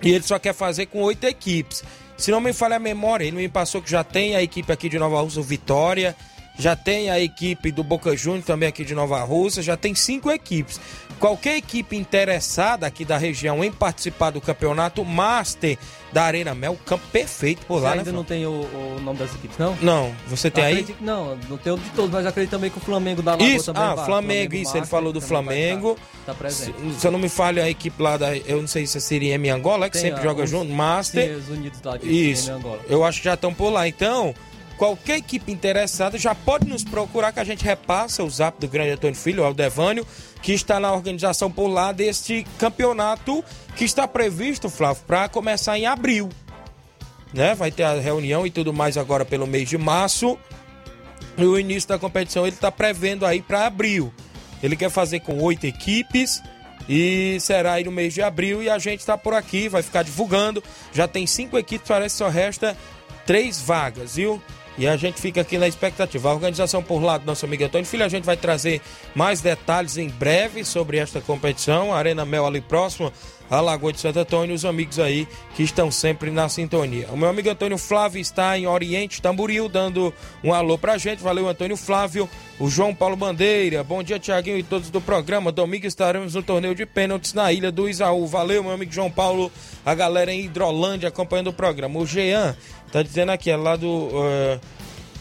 E 0.02 0.10
ele 0.10 0.24
só 0.24 0.38
quer 0.38 0.54
fazer 0.54 0.86
com 0.86 1.00
oito 1.02 1.24
equipes. 1.24 1.84
Se 2.16 2.30
não 2.30 2.40
me 2.40 2.52
falha 2.52 2.76
a 2.76 2.80
memória, 2.80 3.24
ele 3.24 3.36
me 3.36 3.48
passou 3.48 3.82
que 3.82 3.90
já 3.90 4.02
tem 4.02 4.34
a 4.34 4.42
equipe 4.42 4.72
aqui 4.72 4.88
de 4.88 4.98
Nova 4.98 5.20
Rússia, 5.20 5.42
Vitória. 5.42 6.16
Já 6.56 6.76
tem 6.76 7.10
a 7.10 7.18
equipe 7.18 7.72
do 7.72 7.82
Boca 7.82 8.16
Juniors 8.16 8.44
também 8.46 8.68
aqui 8.68 8.84
de 8.84 8.94
Nova 8.94 9.22
Rússia. 9.24 9.62
Já 9.62 9.76
tem 9.76 9.94
cinco 9.94 10.30
equipes. 10.30 10.80
Qualquer 11.18 11.56
equipe 11.56 11.96
interessada 11.96 12.86
aqui 12.86 13.04
da 13.04 13.16
região 13.16 13.62
em 13.64 13.70
participar 13.72 14.30
do 14.30 14.40
campeonato 14.40 15.04
Master 15.04 15.78
da 16.12 16.22
Arena 16.24 16.54
Mel, 16.54 16.76
campo 16.86 17.04
perfeito 17.12 17.64
por 17.66 17.78
Você 17.80 17.84
lá, 17.84 17.92
ainda 17.92 18.04
né? 18.04 18.12
não 18.12 18.24
tem 18.24 18.46
o, 18.46 18.50
o 18.50 19.00
nome 19.02 19.18
das 19.18 19.34
equipes, 19.34 19.56
não? 19.58 19.76
Não, 19.80 20.14
você 20.28 20.48
tem 20.50 20.64
aí? 20.64 20.72
Acredito 20.74 20.98
que 20.98 21.04
Não, 21.04 21.36
não 21.48 21.56
tem 21.56 21.72
o 21.72 21.78
de 21.78 21.90
todos, 21.90 22.10
mas 22.12 22.26
acredito 22.26 22.50
também 22.52 22.70
que 22.70 22.78
o 22.78 22.80
Flamengo 22.80 23.20
da 23.22 23.32
Lagoa 23.32 23.48
Isso, 23.48 23.72
também 23.72 23.82
ah, 23.82 23.94
vai. 23.94 24.04
Flamengo, 24.06 24.54
isso, 24.54 24.72
ele 24.72 24.80
Master 24.80 24.86
falou 24.90 25.12
do 25.12 25.20
Flamengo. 25.20 25.94
Tá, 26.26 26.32
tá 26.32 26.34
presente. 26.34 26.76
Se, 26.94 27.00
se 27.00 27.06
eu 27.06 27.10
não 27.10 27.18
me 27.18 27.28
falho, 27.28 27.62
a 27.62 27.68
equipe 27.70 28.00
lá 28.02 28.16
da. 28.16 28.36
Eu 28.36 28.60
não 28.60 28.68
sei 28.68 28.86
se 28.86 29.00
seria 29.00 29.34
em 29.36 29.50
Angola, 29.50 29.86
que 29.88 29.94
Tem 29.98 30.02
sempre 30.02 30.20
a- 30.20 30.22
joga 30.22 30.44
os- 30.44 30.50
junto, 30.50 30.72
Master. 30.72 31.28
Sim, 31.28 31.34
os 31.36 31.48
Unidos 31.48 31.80
lá 31.82 31.96
de 31.96 32.30
Isso. 32.30 32.50
Eu 32.88 33.04
acho 33.04 33.18
que 33.18 33.24
já 33.24 33.34
estão 33.34 33.52
por 33.54 33.70
lá. 33.70 33.88
Então, 33.88 34.34
qualquer 34.74 35.18
equipe 35.18 35.50
interessada 35.50 36.18
já 36.18 36.34
pode 36.34 36.66
nos 36.66 36.84
procurar 36.84 37.32
que 37.32 37.40
a 37.40 37.44
gente 37.44 37.64
repassa 37.64 38.22
o 38.22 38.30
zap 38.30 38.60
do 38.60 38.68
grande 38.68 38.90
Antônio 38.90 39.16
Filho, 39.16 39.42
o 39.42 39.46
Aldevânio, 39.46 40.06
que 40.42 40.52
está 40.52 40.78
na 40.78 40.92
organização 40.92 41.50
por 41.50 41.68
lá 41.68 41.92
deste 41.92 42.46
campeonato 42.58 43.44
que 43.76 43.84
está 43.84 44.06
previsto, 44.06 44.68
Flávio, 44.70 45.02
para 45.06 45.28
começar 45.28 45.78
em 45.78 45.86
abril. 45.86 46.28
né? 47.32 47.54
Vai 47.54 47.70
ter 47.70 47.82
a 47.82 47.94
reunião 47.94 48.46
e 48.46 48.50
tudo 48.50 48.72
mais 48.72 48.96
agora 48.96 49.24
pelo 49.24 49.46
mês 49.46 49.68
de 49.68 49.76
março. 49.76 50.38
E 51.36 51.44
o 51.44 51.58
início 51.58 51.88
da 51.88 51.98
competição 51.98 52.46
ele 52.46 52.54
está 52.54 52.70
prevendo 52.70 53.26
aí 53.26 53.42
para 53.42 53.66
abril. 53.66 54.12
Ele 54.62 54.76
quer 54.76 54.88
fazer 54.90 55.20
com 55.20 55.42
oito 55.42 55.66
equipes 55.66 56.40
e 56.88 57.36
será 57.40 57.72
aí 57.72 57.84
no 57.84 57.90
mês 57.90 58.14
de 58.14 58.22
abril. 58.22 58.62
E 58.62 58.70
a 58.70 58.78
gente 58.78 59.00
está 59.00 59.18
por 59.18 59.34
aqui, 59.34 59.68
vai 59.68 59.82
ficar 59.82 60.04
divulgando. 60.04 60.62
Já 60.92 61.08
tem 61.08 61.26
cinco 61.26 61.58
equipes, 61.58 61.88
parece 61.88 62.14
que 62.14 62.18
só 62.18 62.28
resta 62.28 62.76
três 63.26 63.60
vagas, 63.60 64.14
viu? 64.14 64.40
E 64.76 64.88
a 64.88 64.96
gente 64.96 65.20
fica 65.20 65.40
aqui 65.40 65.56
na 65.56 65.68
expectativa. 65.68 66.30
A 66.30 66.34
organização 66.34 66.82
por 66.82 67.00
lá 67.00 67.16
do 67.16 67.26
nosso 67.26 67.46
amigo 67.46 67.64
Antônio 67.64 67.86
Filho, 67.86 68.04
a 68.04 68.08
gente 68.08 68.24
vai 68.24 68.36
trazer 68.36 68.80
mais 69.14 69.40
detalhes 69.40 69.96
em 69.96 70.08
breve 70.08 70.64
sobre 70.64 70.98
esta 70.98 71.20
competição. 71.20 71.92
A 71.92 71.98
Arena 71.98 72.24
Mel 72.24 72.44
ali 72.46 72.60
próximo 72.60 73.12
a 73.50 73.60
Lagoa 73.60 73.92
de 73.92 74.00
Santo 74.00 74.18
Antônio, 74.18 74.54
os 74.54 74.64
amigos 74.64 74.98
aí 74.98 75.28
que 75.54 75.62
estão 75.62 75.90
sempre 75.90 76.30
na 76.30 76.48
sintonia. 76.48 77.08
O 77.12 77.16
meu 77.16 77.28
amigo 77.28 77.50
Antônio 77.50 77.76
Flávio 77.76 78.20
está 78.20 78.58
em 78.58 78.66
Oriente 78.66 79.20
Tamboril, 79.20 79.68
dando 79.68 80.12
um 80.42 80.52
alô 80.52 80.78
pra 80.78 80.96
gente. 80.98 81.22
Valeu, 81.22 81.48
Antônio 81.48 81.76
Flávio. 81.76 82.28
O 82.58 82.70
João 82.70 82.94
Paulo 82.94 83.16
Bandeira. 83.16 83.84
Bom 83.84 84.02
dia, 84.02 84.18
Tiaguinho 84.18 84.58
e 84.58 84.62
todos 84.62 84.90
do 84.90 85.00
programa. 85.00 85.52
Domingo 85.52 85.86
estaremos 85.86 86.34
no 86.34 86.42
torneio 86.42 86.74
de 86.74 86.86
pênaltis 86.86 87.34
na 87.34 87.52
ilha 87.52 87.70
do 87.70 87.88
Isaú. 87.88 88.26
Valeu, 88.26 88.62
meu 88.62 88.72
amigo 88.72 88.92
João 88.92 89.10
Paulo. 89.10 89.52
A 89.84 89.94
galera 89.94 90.32
em 90.32 90.44
Hidrolândia 90.44 91.08
acompanhando 91.08 91.48
o 91.48 91.52
programa. 91.52 91.98
O 91.98 92.06
Jean 92.06 92.56
tá 92.90 93.02
dizendo 93.02 93.32
aqui, 93.32 93.50
é 93.50 93.56
lá 93.56 93.76
do, 93.76 93.88
uh, 93.88 94.60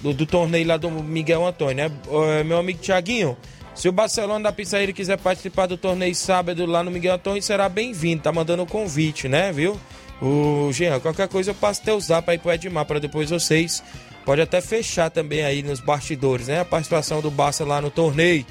do, 0.02 0.14
do, 0.14 0.26
torneio 0.26 0.68
lá 0.68 0.78
do 0.78 0.90
Miguel 0.90 1.46
Antônio, 1.46 1.76
né? 1.76 1.92
Uh, 2.08 2.46
meu 2.46 2.58
amigo 2.58 2.80
Tiaguinho. 2.80 3.36
Se 3.76 3.90
o 3.90 3.92
Barcelona 3.92 4.44
da 4.44 4.52
Pizzaíra 4.52 4.94
quiser 4.94 5.18
participar 5.18 5.66
do 5.66 5.78
torneio 5.78 6.14
sábado 6.14 6.66
lá 6.66 6.84
no 6.84 6.92
Miguel 6.92 7.16
Antônio, 7.16 7.42
será 7.42 7.68
bem-vindo. 7.68 8.22
Tá 8.22 8.32
mandando 8.32 8.62
o 8.62 8.66
um 8.66 8.70
convite, 8.70 9.28
né, 9.28 9.52
viu? 9.52 9.80
O 10.22 10.72
Jean, 10.72 11.00
qualquer 11.00 11.28
coisa 11.28 11.52
eu 11.52 11.56
passo 11.56 11.82
teu 11.84 12.00
zap 12.00 12.30
aí 12.30 12.38
pro 12.38 12.52
Edmar 12.52 12.86
para 12.86 13.00
depois 13.00 13.30
vocês. 13.30 13.84
Pode 14.26 14.42
até 14.42 14.62
fechar 14.62 15.10
também 15.10 15.44
aí 15.44 15.64
nos 15.64 15.80
bastidores, 15.80 16.48
né? 16.48 16.62
A 16.62 16.66
participação 16.66 17.20
do 17.20 17.32
Barça 17.32 17.66
lá 17.66 17.82
no 17.82 17.90
torneio. 17.90 18.46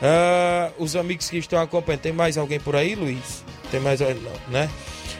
Uh, 0.00 0.82
os 0.82 0.96
amigos 0.96 1.28
que 1.28 1.36
estão 1.36 1.60
acompanhando. 1.60 2.00
Tem 2.00 2.12
mais 2.12 2.38
alguém 2.38 2.58
por 2.58 2.74
aí, 2.74 2.94
Luiz? 2.94 3.44
Tem 3.70 3.80
mais 3.80 4.00
alguém, 4.02 4.22
não, 4.22 4.32
né? 4.48 4.68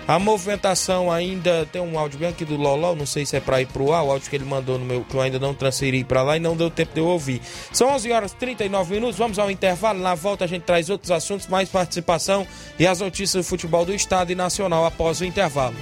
A 0.09 0.19
movimentação 0.19 1.11
ainda 1.11 1.65
tem 1.71 1.81
um 1.81 1.97
áudio 1.97 2.19
bem 2.19 2.31
aqui 2.31 2.45
do 2.45 2.57
Loló, 2.57 2.97
não 2.97 3.07
sei 3.07 3.25
se 3.25 3.37
é 3.37 3.41
para 3.41 3.61
ir 3.61 3.67
pro 3.67 3.93
ar, 3.93 4.03
o 4.03 4.11
áudio 4.11 4.29
que 4.29 4.35
ele 4.35 4.45
mandou 4.45 4.77
no 4.77 4.85
meu, 4.85 5.05
que 5.05 5.15
eu 5.15 5.21
ainda 5.21 5.39
não 5.39 5.55
transferi 5.55 6.03
para 6.03 6.23
lá 6.23 6.37
e 6.37 6.41
não 6.41 6.57
deu 6.57 6.69
tempo 6.69 6.93
de 6.93 7.01
eu 7.01 7.07
ouvir. 7.07 7.41
São 7.73 7.89
11 7.91 8.11
horas 8.11 8.33
e 8.33 8.37
39 8.37 8.95
minutos, 8.95 9.17
vamos 9.17 9.39
ao 9.39 9.49
intervalo. 9.51 10.01
Na 10.01 10.17
volta 10.17 10.45
a 10.45 10.49
gente 10.49 10.63
traz 10.63 10.91
outros 10.91 11.13
assuntos, 11.13 11.47
mais 11.47 11.69
participação 11.69 12.45
e 12.77 12.87
as 12.87 12.99
notícias 12.99 13.45
do 13.45 13.49
futebol 13.49 13.85
do 13.85 13.95
estado 13.95 14.33
e 14.33 14.35
nacional 14.35 14.85
após 14.85 15.21
o 15.21 15.25
intervalo. 15.25 15.77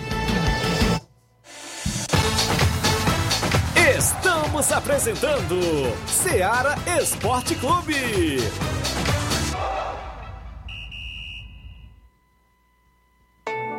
Estamos 3.96 4.70
apresentando 4.72 5.58
Seara 6.06 6.76
Esporte 7.00 7.54
Clube. 7.54 8.38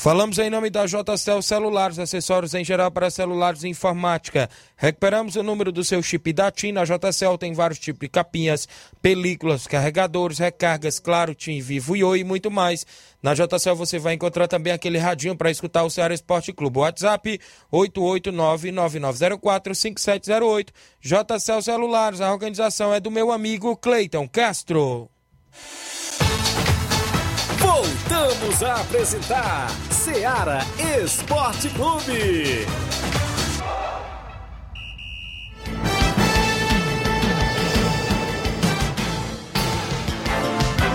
Falamos 0.00 0.38
em 0.38 0.48
nome 0.48 0.70
da 0.70 0.86
JCL 0.86 1.42
Celulares, 1.42 1.98
acessórios 1.98 2.54
em 2.54 2.64
geral 2.64 2.90
para 2.90 3.10
celulares 3.10 3.64
e 3.64 3.68
informática. 3.68 4.48
Recuperamos 4.74 5.36
o 5.36 5.42
número 5.42 5.70
do 5.70 5.84
seu 5.84 6.02
chip 6.02 6.32
da 6.32 6.50
TIM. 6.50 6.72
Na 6.72 6.86
JCL 6.86 7.36
tem 7.38 7.52
vários 7.52 7.78
tipos 7.78 8.00
de 8.00 8.08
capinhas, 8.08 8.66
películas, 9.02 9.66
carregadores, 9.66 10.38
recargas, 10.38 10.98
claro, 10.98 11.34
TIM, 11.34 11.60
Vivo 11.60 11.94
e 11.94 12.02
Oi 12.02 12.20
e 12.20 12.24
muito 12.24 12.50
mais. 12.50 12.86
Na 13.22 13.34
JCL 13.34 13.76
você 13.76 13.98
vai 13.98 14.14
encontrar 14.14 14.48
também 14.48 14.72
aquele 14.72 14.96
radinho 14.96 15.36
para 15.36 15.50
escutar 15.50 15.84
o 15.84 15.90
Ceará 15.90 16.14
Esporte 16.14 16.50
Clube. 16.50 16.78
WhatsApp 16.78 17.38
889-9904-5708. 17.70 20.68
JCL 21.02 21.60
Celulares, 21.60 22.22
a 22.22 22.32
organização 22.32 22.94
é 22.94 23.00
do 23.00 23.10
meu 23.10 23.30
amigo 23.30 23.76
Cleiton 23.76 24.26
Castro. 24.26 25.10
Voltamos 27.58 28.62
a 28.62 28.80
apresentar 28.80 29.89
Seara 30.00 30.60
Esporte 31.04 31.68
Clube. 31.68 32.64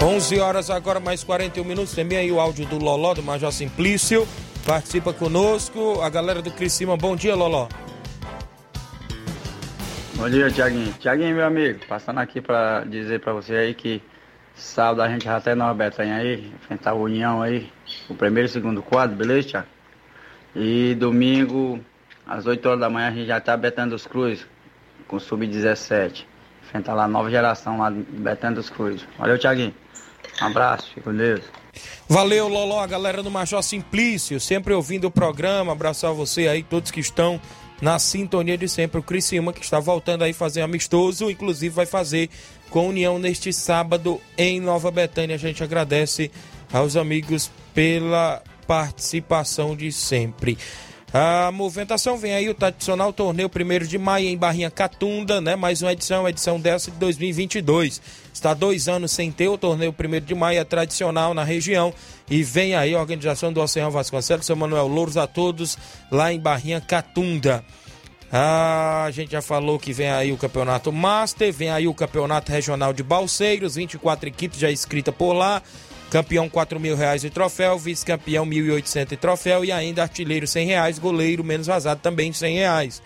11 0.03 0.39
horas 0.39 0.71
agora, 0.71 0.99
mais 0.99 1.23
41 1.23 1.63
minutos. 1.63 1.93
Também 1.93 2.17
aí 2.17 2.31
o 2.31 2.39
áudio 2.39 2.65
do 2.65 2.79
Loló, 2.79 3.13
do 3.13 3.21
Major 3.21 3.51
Simplício. 3.51 4.27
Participa 4.65 5.13
conosco. 5.13 6.01
A 6.01 6.09
galera 6.09 6.41
do 6.41 6.49
Criciúma, 6.49 6.97
bom 6.97 7.15
dia, 7.15 7.35
Loló. 7.35 7.67
Bom 10.15 10.27
dia, 10.27 10.49
Tiaguinho. 10.49 10.91
Tiaguinho, 10.93 11.35
meu 11.35 11.45
amigo, 11.45 11.79
passando 11.87 12.21
aqui 12.21 12.41
para 12.41 12.83
dizer 12.85 13.19
para 13.19 13.33
você 13.33 13.53
aí 13.53 13.75
que 13.75 14.01
Sábado 14.55 15.01
a 15.01 15.09
gente 15.09 15.25
já 15.25 15.35
até 15.35 15.53
Nova 15.53 15.73
Betânia 15.73 16.15
aí, 16.15 16.51
enfrentar 16.55 16.91
a 16.91 16.95
União 16.95 17.41
aí, 17.41 17.69
o 18.09 18.15
primeiro 18.15 18.47
e 18.47 18.51
segundo 18.51 18.81
quadro, 18.81 19.15
beleza, 19.15 19.49
Thiago? 19.49 19.67
E 20.55 20.95
domingo, 20.95 21.79
às 22.25 22.45
8 22.45 22.65
horas 22.65 22.79
da 22.79 22.89
manhã, 22.89 23.09
a 23.09 23.11
gente 23.11 23.27
já 23.27 23.41
tá 23.41 23.57
Betânia 23.57 23.91
dos 23.91 24.07
Cruz, 24.07 24.45
com 25.07 25.19
sub-17. 25.19 26.25
Enfrentar 26.63 26.93
lá 26.93 27.03
a 27.03 27.07
nova 27.07 27.29
geração 27.29 27.79
lá 27.79 27.89
de 27.89 27.99
Betânia 27.99 28.55
dos 28.55 28.69
Cruz. 28.69 29.05
Valeu, 29.19 29.37
Thiaguinho. 29.37 29.73
Um 30.41 30.45
abraço, 30.45 30.87
fique 30.87 31.01
com 31.01 31.13
Deus. 31.13 31.41
Valeu, 32.07 32.47
Loló, 32.47 32.81
a 32.81 32.87
galera 32.87 33.21
do 33.21 33.29
Major 33.29 33.61
Simplício, 33.61 34.39
sempre 34.39 34.73
ouvindo 34.73 35.05
o 35.05 35.11
programa. 35.11 35.73
Abraçar 35.73 36.13
você 36.13 36.47
aí, 36.47 36.63
todos 36.63 36.91
que 36.91 36.99
estão 36.99 37.39
na 37.81 37.99
sintonia 37.99 38.57
de 38.57 38.67
sempre. 38.67 38.99
O 38.99 39.03
Criciúma 39.03 39.51
que 39.51 39.63
está 39.63 39.79
voltando 39.79 40.23
aí 40.23 40.33
fazer 40.33 40.61
amistoso, 40.61 41.29
inclusive 41.29 41.73
vai 41.73 41.85
fazer 41.85 42.29
com 42.69 42.89
União 42.89 43.17
neste 43.19 43.51
sábado 43.53 44.21
em 44.37 44.59
Nova 44.59 44.91
Betânia. 44.91 45.35
A 45.35 45.39
gente 45.39 45.63
agradece 45.63 46.31
aos 46.71 46.95
amigos 46.95 47.51
pela 47.73 48.41
participação 48.67 49.75
de 49.75 49.91
sempre. 49.91 50.57
A 51.17 51.49
movimentação 51.49 52.17
vem 52.17 52.33
aí 52.33 52.49
o 52.49 52.53
tradicional 52.53 53.13
torneio 53.13 53.49
1 53.49 53.87
de 53.87 53.97
maio 53.97 54.27
em 54.27 54.37
Barrinha 54.37 54.69
Catunda, 54.69 55.39
né? 55.39 55.55
Mais 55.55 55.81
uma 55.81 55.93
edição, 55.93 56.27
edição 56.27 56.59
dessa 56.59 56.91
de 56.91 56.97
2022. 56.97 58.01
Está 58.33 58.53
dois 58.53 58.89
anos 58.89 59.13
sem 59.13 59.31
ter 59.31 59.47
o 59.47 59.57
torneio 59.57 59.95
1 59.97 60.25
de 60.25 60.35
maio, 60.35 60.59
é 60.59 60.63
tradicional 60.65 61.33
na 61.33 61.45
região. 61.45 61.93
E 62.29 62.43
vem 62.43 62.75
aí 62.75 62.93
a 62.93 62.99
organização 62.99 63.53
do 63.53 63.61
Oceano 63.61 63.91
Vasconcelos, 63.91 64.45
seu 64.45 64.57
Manuel 64.57 64.87
Louros 64.87 65.15
a 65.15 65.25
todos 65.25 65.77
lá 66.11 66.33
em 66.33 66.39
Barrinha 66.39 66.81
Catunda. 66.81 67.63
Ah, 68.31 69.03
a 69.05 69.11
gente 69.11 69.31
já 69.31 69.41
falou 69.41 69.79
que 69.79 69.93
vem 69.93 70.09
aí 70.09 70.31
o 70.31 70.37
campeonato 70.37 70.91
Master, 70.91 71.53
vem 71.53 71.69
aí 71.69 71.87
o 71.87 71.93
campeonato 71.93 72.51
regional 72.51 72.91
de 72.91 73.03
Balseiros, 73.03 73.75
24 73.75 74.27
equipes 74.27 74.59
já 74.59 74.71
inscritas 74.71 75.13
por 75.13 75.33
lá. 75.33 75.61
Campeão 76.09 76.47
4 76.47 76.79
mil 76.79 76.95
reais 76.95 77.21
de 77.21 77.29
troféu, 77.29 77.77
vice-campeão 77.77 78.45
1.800 78.45 79.09
de 79.09 79.17
troféu 79.17 79.65
e 79.65 79.71
ainda 79.71 80.03
artilheiro 80.03 80.47
100 80.47 80.67
reais, 80.67 80.99
goleiro 80.99 81.43
menos 81.43 81.67
vazado 81.67 81.99
também 82.01 82.31
100 82.31 82.55
reais. 82.55 83.01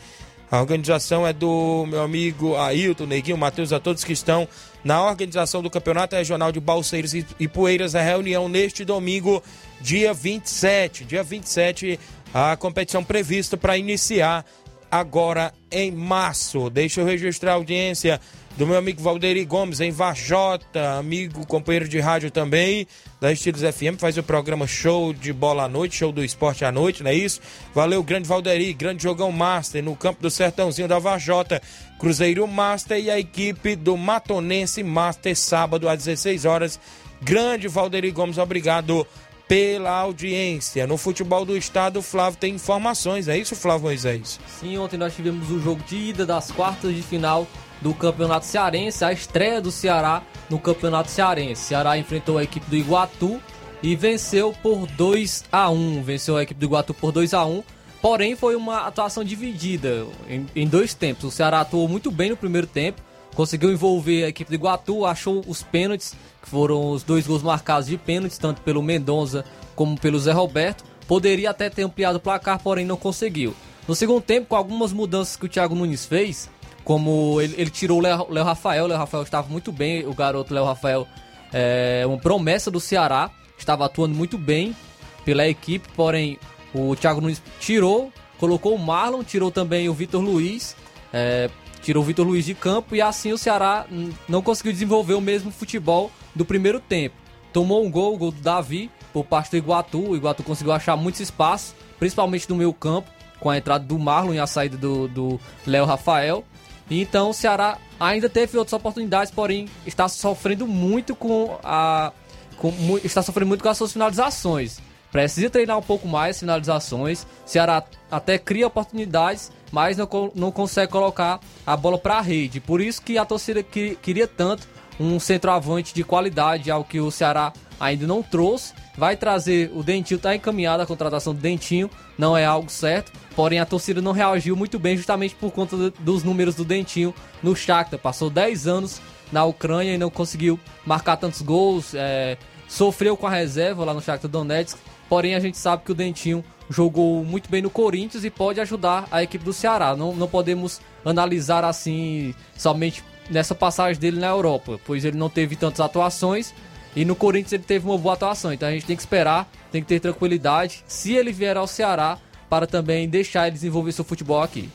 A 0.52 0.60
organização 0.60 1.28
é 1.28 1.32
do 1.32 1.86
meu 1.88 2.02
amigo 2.02 2.56
Ailton, 2.56 3.06
Neguinho, 3.06 3.38
Matheus, 3.38 3.72
a 3.72 3.80
todos 3.80 4.04
que 4.04 4.14
estão 4.14 4.48
na 4.84 5.04
organização 5.04 5.62
do 5.62 5.70
Campeonato 5.70 6.16
Regional 6.16 6.52
de 6.52 6.60
Balseiros 6.60 7.14
e 7.14 7.48
Poeiras. 7.48 7.94
A 7.94 8.02
reunião 8.02 8.50
neste 8.50 8.84
domingo, 8.84 9.44
dia 9.80 10.12
27. 10.12 11.06
Dia 11.06 11.22
27, 11.22 12.00
a 12.34 12.56
competição 12.58 13.04
prevista 13.04 13.58
para 13.58 13.78
iniciar 13.78 14.44
agora 14.92 15.54
em 15.72 15.92
março. 15.92 16.70
Deixa 16.70 17.02
eu 17.02 17.06
registrar 17.06 17.52
a 17.52 17.56
audiência 17.56 18.20
do 18.60 18.68
meu 18.68 18.78
amigo 18.78 19.02
Valderi 19.02 19.46
Gomes 19.46 19.80
em 19.80 19.90
Vajota, 19.90 20.98
amigo, 20.98 21.48
companheiro 21.48 21.88
de 21.88 21.98
rádio 22.00 22.30
também, 22.30 22.86
da 23.22 23.32
Estilos 23.32 23.62
FM, 23.62 23.98
faz 23.98 24.18
o 24.18 24.24
programa 24.24 24.68
Show 24.68 25.14
de 25.14 25.32
Bola 25.32 25.64
à 25.64 25.70
Noite, 25.70 25.96
Show 25.96 26.12
do 26.12 26.22
Esporte 26.22 26.66
à 26.66 26.72
Noite, 26.72 27.02
não 27.02 27.10
é 27.10 27.14
isso? 27.14 27.40
Valeu, 27.74 28.04
grande 28.04 28.28
Valderi, 28.28 28.74
grande 28.74 29.04
jogão 29.04 29.32
Master 29.32 29.82
no 29.82 29.96
campo 29.96 30.22
do 30.22 30.30
Sertãozinho 30.30 30.90
da 30.90 31.00
Vajota, 31.00 31.62
Cruzeiro 31.98 32.46
Master 32.48 33.00
e 33.00 33.10
a 33.10 33.18
equipe 33.18 33.78
do 33.78 33.96
Matonense 33.96 34.84
Master, 34.84 35.38
sábado 35.38 35.88
às 35.88 36.04
16 36.04 36.44
horas. 36.44 36.80
Grande 37.22 37.68
Valderi 37.70 38.12
Gomes, 38.12 38.38
obrigado 38.38 39.08
pela 39.50 39.90
audiência. 39.90 40.86
No 40.86 40.96
futebol 40.96 41.44
do 41.44 41.58
estado, 41.58 41.98
o 41.98 42.02
Flávio 42.04 42.40
tem 42.40 42.54
informações, 42.54 43.28
é 43.28 43.36
isso, 43.36 43.56
Flávio 43.56 43.88
Moisés? 43.88 44.40
Sim, 44.60 44.78
ontem 44.78 44.96
nós 44.96 45.16
tivemos 45.16 45.50
o 45.50 45.60
jogo 45.60 45.82
de 45.88 45.96
ida 45.98 46.24
das 46.24 46.52
quartas 46.52 46.96
de 46.96 47.02
final 47.02 47.48
do 47.82 47.92
Campeonato 47.92 48.46
Cearense, 48.46 49.04
a 49.04 49.12
estreia 49.12 49.60
do 49.60 49.72
Ceará 49.72 50.22
no 50.52 50.60
Campeonato 50.60 51.10
Cearense. 51.10 51.64
Ceará 51.64 51.98
enfrentou 51.98 52.38
a 52.38 52.44
equipe 52.44 52.70
do 52.70 52.76
Iguatu 52.76 53.42
e 53.82 53.96
venceu 53.96 54.54
por 54.62 54.86
2 54.86 55.46
a 55.52 55.70
1 55.70 56.04
Venceu 56.04 56.36
a 56.36 56.44
equipe 56.44 56.60
do 56.60 56.66
Iguatu 56.66 56.94
por 56.94 57.12
2 57.14 57.34
a 57.34 57.46
1 57.46 57.64
Porém, 58.02 58.36
foi 58.36 58.56
uma 58.56 58.88
atuação 58.88 59.24
dividida 59.24 60.06
em, 60.30 60.46
em 60.56 60.68
dois 60.68 60.94
tempos. 60.94 61.26
O 61.26 61.32
Ceará 61.32 61.62
atuou 61.62 61.88
muito 61.88 62.10
bem 62.10 62.30
no 62.30 62.38
primeiro 62.38 62.66
tempo, 62.66 63.02
conseguiu 63.40 63.72
envolver 63.72 64.26
a 64.26 64.28
equipe 64.28 64.52
do 64.52 64.56
Iguatu, 64.56 65.06
achou 65.06 65.42
os 65.48 65.64
pênaltis, 65.64 66.14
que 66.42 66.50
foram 66.50 66.92
os 66.92 67.04
dois 67.04 67.26
gols 67.26 67.42
marcados 67.42 67.88
de 67.88 67.98
pênaltis, 67.98 68.38
tanto 68.38 68.62
pelo 68.64 68.84
Mendonça 68.84 69.46
como 69.78 69.98
pelo 69.98 70.20
Zé 70.20 70.34
Roberto. 70.34 70.84
Poderia 71.08 71.52
até 71.52 71.70
ter 71.70 71.84
ampliado 71.84 72.18
o 72.18 72.20
placar, 72.20 72.62
porém 72.62 72.86
não 72.86 72.98
conseguiu. 72.98 73.56
No 73.88 73.96
segundo 73.96 74.20
tempo, 74.20 74.48
com 74.48 74.58
algumas 74.58 74.92
mudanças 74.92 75.38
que 75.38 75.46
o 75.46 75.48
Thiago 75.48 75.74
Nunes 75.74 76.06
fez, 76.06 76.50
como 76.84 77.40
ele, 77.40 77.56
ele 77.58 77.70
tirou 77.70 78.00
o 78.00 78.02
Léo 78.02 78.44
Rafael, 78.44 78.84
o 78.84 78.88
Léo 78.88 78.98
Rafael 78.98 79.24
estava 79.24 79.48
muito 79.48 79.72
bem, 79.72 80.06
o 80.06 80.14
garoto 80.14 80.54
Léo 80.54 80.66
Rafael 80.66 81.08
é 81.54 82.04
uma 82.06 82.18
promessa 82.18 82.70
do 82.70 82.82
Ceará, 82.82 83.32
estava 83.58 83.86
atuando 83.86 84.14
muito 84.16 84.38
bem 84.38 84.76
pela 85.24 85.48
equipe, 85.48 85.88
porém 85.96 86.38
o 86.74 86.94
Thiago 86.94 87.22
Nunes 87.22 87.42
tirou, 87.58 88.12
colocou 88.38 88.76
o 88.76 88.78
Marlon, 88.78 89.24
tirou 89.24 89.50
também 89.50 89.88
o 89.88 89.94
Vitor 89.94 90.22
Luiz, 90.22 90.76
é, 91.14 91.50
tirou 91.82 92.04
o 92.04 92.06
Vitor 92.06 92.26
Luiz 92.26 92.46
de 92.46 92.54
campo 92.54 92.96
e 92.96 93.02
assim 93.02 93.32
o 93.32 93.38
Ceará 93.38 93.86
não 94.28 94.42
conseguiu 94.42 94.72
desenvolver 94.72 95.14
o 95.14 95.22
mesmo 95.22 95.52
futebol 95.52 96.12
do 96.36 96.46
primeiro 96.46 96.80
tempo. 96.80 97.16
Tomou 97.52 97.84
um 97.84 97.90
gol, 97.90 98.16
o 98.16 98.18
gol 98.18 98.32
do 98.32 98.42
Davi, 98.42 98.92
por 99.12 99.26
parte 99.26 99.52
do 99.52 99.58
Iguatu. 99.58 100.10
O 100.10 100.16
Iguatu 100.16 100.44
conseguiu 100.44 100.72
achar 100.72 100.96
muitos 100.96 101.22
espaços, 101.22 101.74
principalmente 101.98 102.50
no 102.50 102.56
meio 102.56 102.74
campo, 102.74 103.10
com 103.40 103.50
a 103.50 103.58
entrada 103.58 103.84
do 103.84 103.98
Marlon 103.98 104.34
e 104.34 104.40
a 104.40 104.48
saída 104.48 104.78
do 104.78 105.40
Léo 105.66 105.86
Rafael. 105.86 106.44
E 106.90 107.02
então 107.02 107.30
o 107.30 107.34
Ceará 107.34 107.78
ainda 108.00 108.30
teve 108.30 108.58
outras 108.58 108.74
oportunidades, 108.74 109.32
porém 109.32 109.68
está 109.86 110.08
sofrendo 110.08 110.68
muito 110.68 111.16
com 111.16 111.58
a. 111.64 112.12
Com, 112.58 112.74
está 113.04 113.22
sofrendo 113.22 113.48
muito 113.48 113.64
com 113.64 113.70
as 113.70 113.78
suas 113.78 113.94
finalizações. 113.94 114.80
Precisa 115.12 115.50
treinar 115.50 115.78
um 115.78 115.82
pouco 115.82 116.08
mais 116.08 116.40
finalizações. 116.40 117.26
Ceará 117.46 117.84
até 118.12 118.38
cria 118.38 118.68
oportunidades, 118.68 119.52
mas 119.72 119.98
não, 119.98 120.08
não 120.36 120.52
consegue 120.52 120.92
colocar 120.92 121.40
a 121.66 121.76
bola 121.76 121.98
para 121.98 122.18
a 122.18 122.22
rede. 122.22 122.60
Por 122.60 122.82
isso 122.82 123.02
que 123.02 123.18
a 123.18 123.26
torcida 123.26 123.64
que, 123.64 123.96
queria 124.02 124.28
tanto 124.28 124.68
um 125.00 125.20
centroavante 125.20 125.94
de 125.94 126.04
qualidade, 126.04 126.70
algo 126.70 126.88
que 126.88 127.00
o 127.00 127.10
Ceará 127.10 127.54
ainda 127.80 128.06
não 128.06 128.22
trouxe. 128.22 128.74
Vai 128.98 129.16
trazer 129.16 129.72
o 129.74 129.82
Dentinho, 129.82 130.18
está 130.18 130.36
encaminhada 130.36 130.84
a 130.84 130.86
contratação 130.86 131.34
do 131.34 131.40
Dentinho, 131.40 131.90
não 132.18 132.36
é 132.36 132.46
algo 132.46 132.70
certo. 132.70 133.12
Porém, 133.36 133.60
a 133.60 133.66
torcida 133.66 134.02
não 134.02 134.12
reagiu 134.12 134.56
muito 134.56 134.78
bem, 134.78 134.98
justamente 134.98 135.34
por 135.36 135.52
conta 135.52 135.78
do, 135.78 135.92
dos 135.92 136.24
números 136.24 136.56
do 136.56 136.66
Dentinho 136.66 137.16
no 137.42 137.56
Shakhtar. 137.56 137.98
Passou 137.98 138.30
10 138.30 138.68
anos 138.68 139.02
na 139.32 139.46
Ucrânia 139.46 139.94
e 139.94 139.98
não 139.98 140.10
conseguiu 140.10 140.60
marcar 140.86 141.16
tantos 141.16 141.42
gols. 141.42 141.94
É, 141.96 142.38
sofreu 142.70 143.18
com 143.18 143.28
a 143.28 143.32
reserva 143.32 143.84
lá 143.84 143.94
no 143.94 144.02
Shakhtar 144.02 144.32
Donetsk. 144.32 144.78
Porém, 145.10 145.36
a 145.36 145.40
gente 145.40 145.58
sabe 145.58 145.84
que 145.84 145.92
o 145.92 145.96
Dentinho 145.96 146.46
jogou 146.70 147.26
muito 147.26 147.50
bem 147.50 147.62
no 147.62 147.70
Corinthians 147.70 148.24
e 148.24 148.30
pode 148.30 148.62
ajudar 148.62 149.08
a 149.12 149.24
equipe 149.24 149.44
do 149.44 149.52
Ceará. 149.52 149.96
Não, 149.96 150.16
não 150.16 150.28
podemos 150.28 150.80
analisar 151.04 151.66
assim 151.66 152.34
somente 152.56 153.04
nessa 153.30 153.56
passagem 153.56 154.00
dele 154.00 154.20
na 154.20 154.28
Europa, 154.28 154.80
pois 154.86 155.04
ele 155.04 155.18
não 155.18 155.30
teve 155.30 155.56
tantas 155.56 155.80
atuações 155.80 156.54
e 156.96 157.06
no 157.06 157.16
Corinthians 157.16 157.54
ele 157.54 157.64
teve 157.64 157.88
uma 157.88 157.98
boa 157.98 158.14
atuação. 158.14 158.54
Então 158.54 158.70
a 158.70 158.72
gente 158.72 158.86
tem 158.86 158.96
que 158.96 159.02
esperar, 159.02 159.50
tem 159.72 159.82
que 159.82 159.88
ter 159.88 160.00
tranquilidade. 160.00 160.84
Se 160.88 161.14
ele 161.14 161.32
vier 161.32 161.58
ao 161.58 161.68
Ceará, 161.68 162.20
para 162.50 162.68
também 162.68 163.10
deixar 163.10 163.48
ele 163.48 163.56
desenvolver 163.56 163.92
seu 163.92 164.04
futebol 164.04 164.42
aqui. 164.42 164.70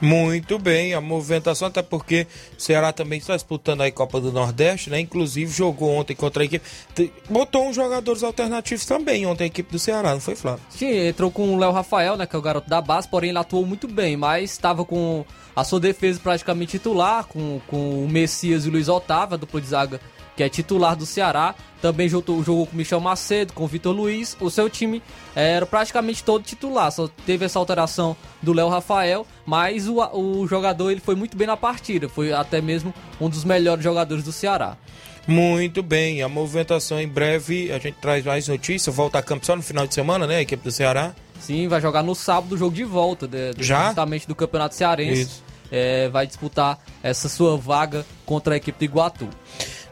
Muito 0.00 0.58
bem, 0.58 0.92
a 0.94 1.00
movimentação, 1.00 1.68
até 1.68 1.82
porque 1.82 2.26
o 2.56 2.60
Ceará 2.60 2.92
também 2.92 3.18
está 3.18 3.34
disputando 3.34 3.80
a 3.80 3.90
Copa 3.90 4.20
do 4.20 4.30
Nordeste, 4.30 4.90
né? 4.90 5.00
Inclusive 5.00 5.50
jogou 5.50 5.94
ontem 5.94 6.14
contra 6.14 6.42
a 6.42 6.46
equipe. 6.46 6.64
Botou 7.28 7.68
uns 7.68 7.76
jogadores 7.76 8.22
alternativos 8.22 8.84
também 8.84 9.26
ontem 9.26 9.44
a 9.44 9.46
equipe 9.46 9.72
do 9.72 9.78
Ceará, 9.78 10.12
não 10.12 10.20
foi, 10.20 10.36
Flávio? 10.36 10.60
Sim, 10.68 11.08
entrou 11.08 11.30
com 11.30 11.54
o 11.54 11.58
Léo 11.58 11.72
Rafael, 11.72 12.16
né? 12.16 12.26
Que 12.26 12.36
é 12.36 12.38
o 12.38 12.42
garoto 12.42 12.68
da 12.68 12.80
base, 12.80 13.08
porém 13.08 13.30
ele 13.30 13.38
atuou 13.38 13.64
muito 13.64 13.88
bem, 13.88 14.16
mas 14.16 14.50
estava 14.50 14.84
com 14.84 15.24
a 15.54 15.64
sua 15.64 15.80
defesa 15.80 16.20
praticamente 16.22 16.72
titular, 16.72 17.24
com, 17.24 17.60
com 17.66 18.04
o 18.04 18.08
Messias 18.08 18.66
e 18.66 18.68
o 18.68 18.72
Luiz 18.72 18.88
Otávio, 18.88 19.34
a 19.34 19.38
dupla 19.38 19.60
de 19.60 19.68
zaga 19.68 20.00
que 20.36 20.42
é 20.42 20.48
titular 20.48 20.94
do 20.94 21.06
Ceará. 21.06 21.54
Também 21.80 22.08
jogou, 22.08 22.42
jogou 22.42 22.66
com 22.66 22.74
o 22.74 22.76
Michel 22.76 23.00
Macedo, 23.00 23.52
com 23.52 23.64
o 23.64 23.66
Vitor 23.66 23.94
Luiz. 23.94 24.36
O 24.40 24.50
seu 24.50 24.68
time 24.68 25.02
era 25.34 25.66
praticamente 25.66 26.22
todo 26.22 26.42
titular, 26.42 26.90
só 26.90 27.08
teve 27.24 27.44
essa 27.44 27.58
alteração 27.58 28.16
do 28.42 28.52
Léo 28.52 28.68
Rafael, 28.68 29.26
mas 29.44 29.88
o, 29.88 30.00
o 30.12 30.46
jogador 30.46 30.90
ele 30.90 31.00
foi 31.00 31.14
muito 31.14 31.36
bem 31.36 31.46
na 31.46 31.56
partida, 31.56 32.08
foi 32.08 32.32
até 32.32 32.60
mesmo 32.60 32.92
um 33.20 33.28
dos 33.28 33.44
melhores 33.44 33.82
jogadores 33.84 34.24
do 34.24 34.32
Ceará. 34.32 34.76
Muito 35.28 35.82
bem, 35.82 36.22
a 36.22 36.28
movimentação 36.28 37.00
em 37.00 37.08
breve, 37.08 37.72
a 37.72 37.78
gente 37.78 37.96
traz 38.00 38.24
mais 38.24 38.46
notícias, 38.46 38.94
volta 38.94 39.18
a 39.18 39.22
campo 39.22 39.44
só 39.44 39.56
no 39.56 39.62
final 39.62 39.86
de 39.86 39.92
semana, 39.92 40.26
né, 40.26 40.36
a 40.36 40.42
equipe 40.42 40.62
do 40.62 40.70
Ceará? 40.70 41.14
Sim, 41.40 41.68
vai 41.68 41.80
jogar 41.80 42.02
no 42.02 42.14
sábado 42.14 42.54
o 42.54 42.58
jogo 42.58 42.74
de 42.74 42.84
volta, 42.84 43.26
de, 43.26 43.52
de, 43.54 43.64
Já? 43.64 43.86
justamente 43.86 44.26
do 44.26 44.34
Campeonato 44.34 44.74
Cearense. 44.74 45.44
É, 45.70 46.08
vai 46.08 46.28
disputar 46.28 46.78
essa 47.02 47.28
sua 47.28 47.56
vaga 47.56 48.06
contra 48.24 48.54
a 48.54 48.56
equipe 48.56 48.78
do 48.78 48.84
Iguatu. 48.84 49.28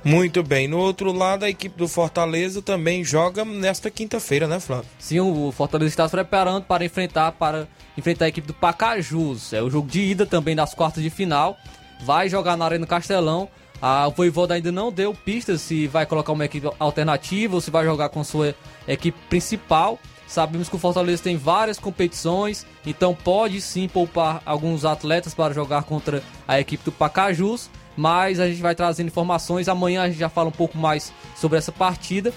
Muito 0.05 0.43
bem. 0.43 0.69
No 0.69 0.79
outro 0.79 1.13
lado, 1.13 1.45
a 1.45 1.49
equipe 1.49 1.79
do 1.79 1.89
Fortaleza 1.89 2.61
também 2.61 3.03
joga 3.03 3.45
nesta 3.45 3.91
quinta-feira, 3.91 4.47
né, 4.47 4.61
Flávio? 4.61 4.85
Sim, 4.99 5.21
o 5.21 5.51
Fortaleza 5.51 5.89
está 5.89 6.07
se 6.07 6.11
preparando 6.11 6.65
para 6.65 6.85
enfrentar 6.85 7.33
para 7.33 7.67
enfrentar 7.97 8.27
a 8.27 8.29
equipe 8.29 8.47
do 8.47 8.53
Pacajus. 8.53 9.53
É 9.55 9.63
o 9.63 9.71
jogo 9.71 9.89
de 9.89 10.01
ida 10.01 10.27
também 10.27 10.55
das 10.55 10.75
quartas 10.75 11.03
de 11.03 11.09
final. 11.09 11.57
Vai 12.05 12.29
jogar 12.29 12.57
na 12.57 12.67
Arena 12.67 12.87
Castelão. 12.87 13.49
A, 13.81 14.09
Voivoda 14.09 14.55
ainda 14.55 14.71
não 14.71 14.93
deu 14.93 15.15
pistas 15.15 15.63
se 15.63 15.87
vai 15.87 16.05
colocar 16.05 16.33
uma 16.33 16.45
equipe 16.45 16.69
alternativa 16.79 17.55
ou 17.55 17.61
se 17.61 17.71
vai 17.71 17.85
jogar 17.85 18.11
com 18.11 18.23
sua 18.23 18.55
equipe 18.87 19.19
principal. 19.29 19.99
Sabemos 20.27 20.69
que 20.69 20.77
o 20.77 20.79
Fortaleza 20.79 21.23
tem 21.23 21.37
várias 21.37 21.79
competições, 21.79 22.67
então 22.85 23.15
pode 23.15 23.61
sim 23.61 23.87
poupar 23.87 24.43
alguns 24.45 24.85
atletas 24.85 25.35
para 25.35 25.53
jogar 25.53 25.85
contra 25.85 26.23
a 26.49 26.59
equipe 26.59 26.85
do 26.85 26.91
Pacajus 26.91 27.71
mas 27.97 28.41
a 28.41 28.49
gente 28.49 28.61
vai 28.61 28.75
trazendo 28.75 29.07
informações. 29.07 29.69
Amanhã 29.69 30.03
a 30.03 30.09
gente 30.09 30.19
já 30.19 30.29
fala 30.29 30.49
um 30.49 30.53
pouco 30.53 30.77
mais 30.79 31.13
sobre 31.37 31.59
essa 31.59 31.73
partida 31.73 32.33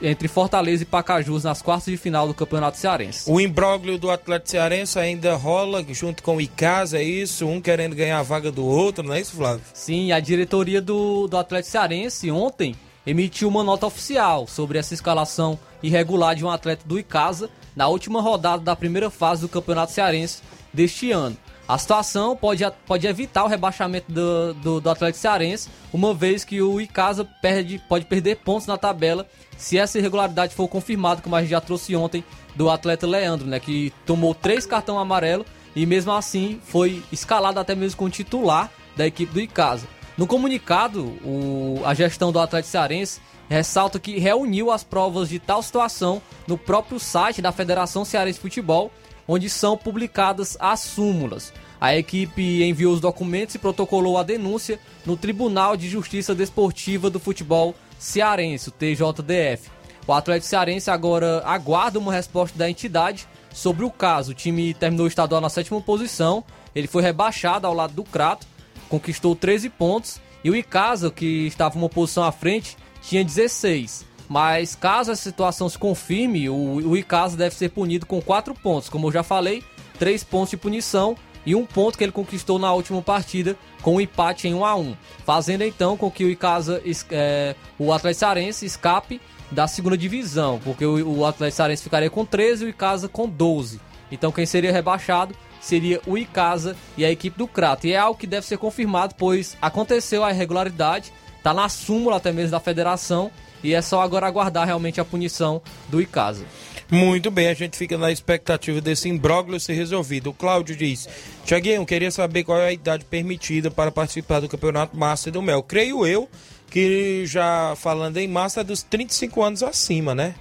entre 0.00 0.28
Fortaleza 0.28 0.82
e 0.82 0.86
Pacajus 0.86 1.44
nas 1.44 1.62
quartas 1.62 1.86
de 1.86 1.96
final 1.96 2.26
do 2.26 2.34
Campeonato 2.34 2.76
Cearense. 2.76 3.30
O 3.30 3.40
imbróglio 3.40 3.98
do 3.98 4.10
Atlético 4.10 4.50
Cearense 4.50 4.98
ainda 4.98 5.34
rola 5.34 5.84
junto 5.90 6.22
com 6.22 6.36
o 6.36 6.40
Icasa, 6.40 6.98
é 6.98 7.02
isso? 7.02 7.46
Um 7.46 7.60
querendo 7.60 7.96
ganhar 7.96 8.18
a 8.18 8.22
vaga 8.22 8.52
do 8.52 8.64
outro, 8.64 9.02
não 9.02 9.14
é 9.14 9.20
isso, 9.20 9.36
Flávio? 9.36 9.62
Sim, 9.74 10.12
a 10.12 10.20
diretoria 10.20 10.80
do, 10.80 11.26
do 11.26 11.36
Atlético 11.36 11.72
Cearense 11.72 12.30
ontem 12.30 12.74
emitiu 13.06 13.48
uma 13.48 13.64
nota 13.64 13.86
oficial 13.86 14.46
sobre 14.46 14.78
essa 14.78 14.94
escalação 14.94 15.58
irregular 15.82 16.34
de 16.34 16.44
um 16.44 16.50
atleta 16.50 16.82
do 16.86 16.98
Icasa 16.98 17.50
na 17.74 17.88
última 17.88 18.20
rodada 18.20 18.62
da 18.62 18.76
primeira 18.76 19.10
fase 19.10 19.42
do 19.42 19.48
Campeonato 19.48 19.92
Cearense 19.92 20.42
deste 20.72 21.10
ano. 21.10 21.36
A 21.68 21.76
situação 21.76 22.34
pode, 22.34 22.64
pode 22.86 23.06
evitar 23.06 23.44
o 23.44 23.46
rebaixamento 23.46 24.10
do, 24.10 24.54
do, 24.54 24.80
do 24.80 24.88
Atlético 24.90 25.18
Cearense, 25.18 25.68
uma 25.92 26.14
vez 26.14 26.42
que 26.42 26.62
o 26.62 26.80
Icasa 26.80 27.26
perde, 27.42 27.78
pode 27.86 28.06
perder 28.06 28.36
pontos 28.36 28.66
na 28.66 28.78
tabela 28.78 29.28
se 29.58 29.76
essa 29.76 29.98
irregularidade 29.98 30.54
for 30.54 30.66
confirmada, 30.66 31.20
como 31.20 31.36
a 31.36 31.42
gente 31.42 31.50
já 31.50 31.60
trouxe 31.60 31.94
ontem 31.94 32.24
do 32.56 32.70
atleta 32.70 33.06
Leandro, 33.06 33.46
né, 33.46 33.60
que 33.60 33.92
tomou 34.06 34.34
três 34.34 34.64
cartões 34.64 34.98
amarelos 34.98 35.46
e 35.76 35.84
mesmo 35.84 36.10
assim 36.10 36.58
foi 36.64 37.02
escalado 37.12 37.60
até 37.60 37.74
mesmo 37.74 37.98
com 37.98 38.08
titular 38.08 38.70
da 38.96 39.06
equipe 39.06 39.30
do 39.30 39.40
Icasa. 39.40 39.86
No 40.16 40.26
comunicado, 40.26 41.04
o, 41.22 41.82
a 41.84 41.92
gestão 41.92 42.32
do 42.32 42.40
Atlético 42.40 42.72
Cearense 42.72 43.20
ressalta 43.48 43.98
que 43.98 44.18
reuniu 44.18 44.70
as 44.70 44.82
provas 44.82 45.28
de 45.28 45.38
tal 45.38 45.62
situação 45.62 46.22
no 46.46 46.56
próprio 46.56 46.98
site 46.98 47.42
da 47.42 47.52
Federação 47.52 48.04
Cearense 48.04 48.38
de 48.38 48.42
Futebol 48.42 48.90
onde 49.28 49.50
são 49.50 49.76
publicadas 49.76 50.56
as 50.58 50.80
súmulas. 50.80 51.52
A 51.80 51.94
equipe 51.94 52.64
enviou 52.64 52.94
os 52.94 53.00
documentos 53.00 53.54
e 53.54 53.58
protocolou 53.58 54.18
a 54.18 54.22
denúncia 54.22 54.80
no 55.06 55.16
Tribunal 55.16 55.76
de 55.76 55.88
Justiça 55.88 56.34
Desportiva 56.34 57.08
do 57.10 57.20
Futebol 57.20 57.74
Cearense, 57.98 58.70
o 58.70 58.72
TJDF. 58.72 59.70
O 60.06 60.12
Atlético 60.12 60.46
Cearense 60.46 60.90
agora 60.90 61.42
aguarda 61.44 61.98
uma 61.98 62.12
resposta 62.12 62.58
da 62.58 62.68
entidade 62.68 63.28
sobre 63.52 63.84
o 63.84 63.90
caso. 63.90 64.30
O 64.32 64.34
time 64.34 64.72
terminou 64.72 65.04
o 65.04 65.08
estadual 65.08 65.40
na 65.40 65.50
sétima 65.50 65.80
posição, 65.80 66.42
ele 66.74 66.88
foi 66.88 67.02
rebaixado 67.02 67.66
ao 67.66 67.74
lado 67.74 67.92
do 67.92 68.04
Crato, 68.04 68.46
conquistou 68.88 69.36
13 69.36 69.68
pontos, 69.68 70.20
e 70.42 70.50
o 70.50 70.56
Icasa, 70.56 71.10
que 71.10 71.46
estava 71.46 71.76
uma 71.76 71.88
posição 71.88 72.24
à 72.24 72.32
frente, 72.32 72.76
tinha 73.02 73.24
16. 73.24 74.07
Mas 74.28 74.74
caso 74.74 75.10
essa 75.10 75.22
situação 75.22 75.68
se 75.68 75.78
confirme, 75.78 76.50
o, 76.50 76.54
o 76.54 76.96
Icasa 76.96 77.36
deve 77.36 77.54
ser 77.54 77.70
punido 77.70 78.04
com 78.04 78.20
4 78.20 78.54
pontos. 78.54 78.88
Como 78.88 79.06
eu 79.06 79.12
já 79.12 79.22
falei, 79.22 79.62
3 79.98 80.22
pontos 80.24 80.50
de 80.50 80.56
punição 80.56 81.16
e 81.46 81.54
um 81.54 81.64
ponto 81.64 81.96
que 81.96 82.04
ele 82.04 82.12
conquistou 82.12 82.58
na 82.58 82.72
última 82.72 83.00
partida 83.00 83.56
com 83.80 83.96
um 83.96 84.00
empate 84.00 84.48
em 84.48 84.54
1 84.54 84.64
a 84.64 84.76
1 84.76 84.96
fazendo 85.24 85.62
então 85.62 85.96
com 85.96 86.10
que 86.10 86.24
o 86.24 86.30
Icasa, 86.30 86.82
é, 87.10 87.54
o 87.78 87.92
Atlético 87.92 88.20
Cearense 88.20 88.66
escape 88.66 89.20
da 89.50 89.66
segunda 89.66 89.96
divisão, 89.96 90.60
porque 90.62 90.84
o, 90.84 91.20
o 91.20 91.24
Atlético 91.24 91.56
Cearense 91.56 91.82
ficaria 91.82 92.10
com 92.10 92.24
13 92.24 92.64
e 92.64 92.66
o 92.66 92.70
Icasa 92.70 93.08
com 93.08 93.26
12. 93.26 93.80
Então 94.10 94.30
quem 94.30 94.44
seria 94.44 94.72
rebaixado 94.72 95.34
seria 95.60 96.00
o 96.06 96.16
Icasa 96.16 96.76
e 96.96 97.04
a 97.04 97.10
equipe 97.10 97.38
do 97.38 97.48
Crato. 97.48 97.86
E 97.86 97.92
é 97.92 97.96
algo 97.96 98.18
que 98.18 98.26
deve 98.26 98.46
ser 98.46 98.58
confirmado, 98.58 99.14
pois 99.16 99.56
aconteceu 99.60 100.24
a 100.24 100.30
irregularidade, 100.30 101.12
tá 101.42 101.54
na 101.54 101.68
súmula 101.68 102.16
até 102.16 102.32
mesmo 102.32 102.50
da 102.50 102.60
federação, 102.60 103.30
e 103.62 103.74
é 103.74 103.82
só 103.82 104.00
agora 104.00 104.26
aguardar 104.26 104.66
realmente 104.66 105.00
a 105.00 105.04
punição 105.04 105.60
do 105.88 106.00
Icasa. 106.00 106.44
Muito 106.90 107.30
bem, 107.30 107.48
a 107.48 107.54
gente 107.54 107.76
fica 107.76 107.98
na 107.98 108.10
expectativa 108.10 108.80
desse 108.80 109.08
imbróglio 109.10 109.60
ser 109.60 109.74
resolvido. 109.74 110.30
O 110.30 110.34
Cláudio 110.34 110.74
diz: 110.74 111.06
Tiaguinho, 111.44 111.84
queria 111.84 112.10
saber 112.10 112.44
qual 112.44 112.58
é 112.58 112.68
a 112.68 112.72
idade 112.72 113.04
permitida 113.04 113.70
para 113.70 113.90
participar 113.90 114.40
do 114.40 114.48
Campeonato 114.48 114.96
Master 114.96 115.32
do 115.32 115.42
Mel. 115.42 115.62
Creio 115.62 116.06
eu 116.06 116.28
que 116.70 117.24
já 117.26 117.74
falando 117.76 118.16
em 118.16 118.28
massa 118.28 118.60
é 118.60 118.64
dos 118.64 118.82
35 118.82 119.42
anos 119.42 119.62
acima, 119.62 120.14
né? 120.14 120.34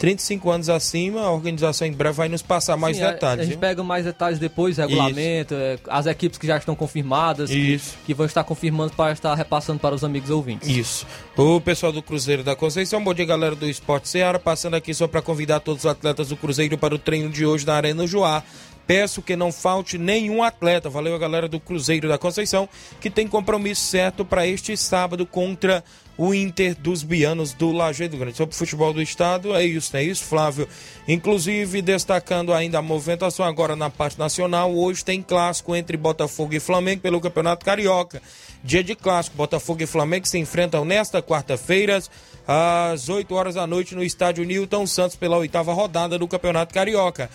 35 0.00 0.50
anos 0.50 0.70
acima, 0.70 1.20
a 1.20 1.30
organização 1.30 1.86
em 1.86 1.92
breve 1.92 2.16
vai 2.16 2.26
nos 2.26 2.40
passar 2.40 2.74
mais 2.74 2.96
Sim, 2.96 3.02
detalhes. 3.02 3.40
A, 3.40 3.42
a 3.42 3.44
gente 3.44 3.58
pega 3.58 3.84
mais 3.84 4.06
detalhes 4.06 4.38
depois, 4.38 4.78
regulamento, 4.78 5.52
é, 5.54 5.78
as 5.90 6.06
equipes 6.06 6.38
que 6.38 6.46
já 6.46 6.56
estão 6.56 6.74
confirmadas, 6.74 7.50
que, 7.50 7.78
que, 8.06 8.14
vão 8.14 8.24
estar 8.24 8.42
confirmando 8.42 8.94
para 8.94 9.12
estar 9.12 9.34
repassando 9.34 9.78
para 9.78 9.94
os 9.94 10.02
amigos 10.02 10.30
ouvintes. 10.30 10.66
Isso. 10.70 11.06
O 11.36 11.60
pessoal 11.60 11.92
do 11.92 12.02
Cruzeiro 12.02 12.42
da 12.42 12.56
Conceição, 12.56 13.04
bom 13.04 13.12
dia 13.12 13.26
galera 13.26 13.54
do 13.54 13.68
Esporte 13.68 14.08
Seara, 14.08 14.38
passando 14.38 14.72
aqui 14.72 14.94
só 14.94 15.06
para 15.06 15.20
convidar 15.20 15.60
todos 15.60 15.84
os 15.84 15.90
atletas 15.90 16.28
do 16.28 16.36
Cruzeiro 16.36 16.78
para 16.78 16.94
o 16.94 16.98
treino 16.98 17.28
de 17.28 17.44
hoje 17.44 17.66
na 17.66 17.74
Arena 17.74 18.06
Joá. 18.06 18.42
Peço 18.86 19.20
que 19.20 19.36
não 19.36 19.52
falte 19.52 19.98
nenhum 19.98 20.42
atleta. 20.42 20.88
Valeu 20.88 21.14
a 21.14 21.18
galera 21.18 21.46
do 21.46 21.60
Cruzeiro 21.60 22.08
da 22.08 22.16
Conceição, 22.16 22.66
que 23.00 23.10
tem 23.10 23.28
compromisso 23.28 23.82
certo 23.82 24.24
para 24.24 24.46
este 24.46 24.76
sábado 24.78 25.26
contra 25.26 25.84
o 26.20 26.34
Inter 26.34 26.76
dos 26.78 27.02
Bianos 27.02 27.54
do 27.54 27.72
Lajeado 27.72 28.14
Grande. 28.18 28.36
Sobre 28.36 28.54
o 28.54 28.58
futebol 28.58 28.92
do 28.92 29.00
estado, 29.00 29.56
é 29.56 29.64
isso, 29.64 29.96
é 29.96 30.02
isso, 30.02 30.22
Flávio. 30.22 30.68
Inclusive, 31.08 31.80
destacando 31.80 32.52
ainda 32.52 32.78
a 32.78 32.82
movimentação 32.82 33.46
agora 33.46 33.74
na 33.74 33.88
parte 33.88 34.18
nacional, 34.18 34.70
hoje 34.70 35.02
tem 35.02 35.22
clássico 35.22 35.74
entre 35.74 35.96
Botafogo 35.96 36.52
e 36.52 36.60
Flamengo 36.60 37.00
pelo 37.00 37.22
Campeonato 37.22 37.64
Carioca. 37.64 38.20
Dia 38.62 38.84
de 38.84 38.94
clássico, 38.94 39.34
Botafogo 39.34 39.82
e 39.82 39.86
Flamengo 39.86 40.28
se 40.28 40.36
enfrentam 40.36 40.84
nesta 40.84 41.22
quarta-feira, 41.22 42.02
às 42.46 43.08
8 43.08 43.34
horas 43.34 43.54
da 43.54 43.66
noite, 43.66 43.94
no 43.94 44.04
estádio 44.04 44.44
Newton 44.44 44.86
Santos, 44.86 45.16
pela 45.16 45.38
oitava 45.38 45.72
rodada 45.72 46.18
do 46.18 46.28
Campeonato 46.28 46.74
Carioca. 46.74 47.30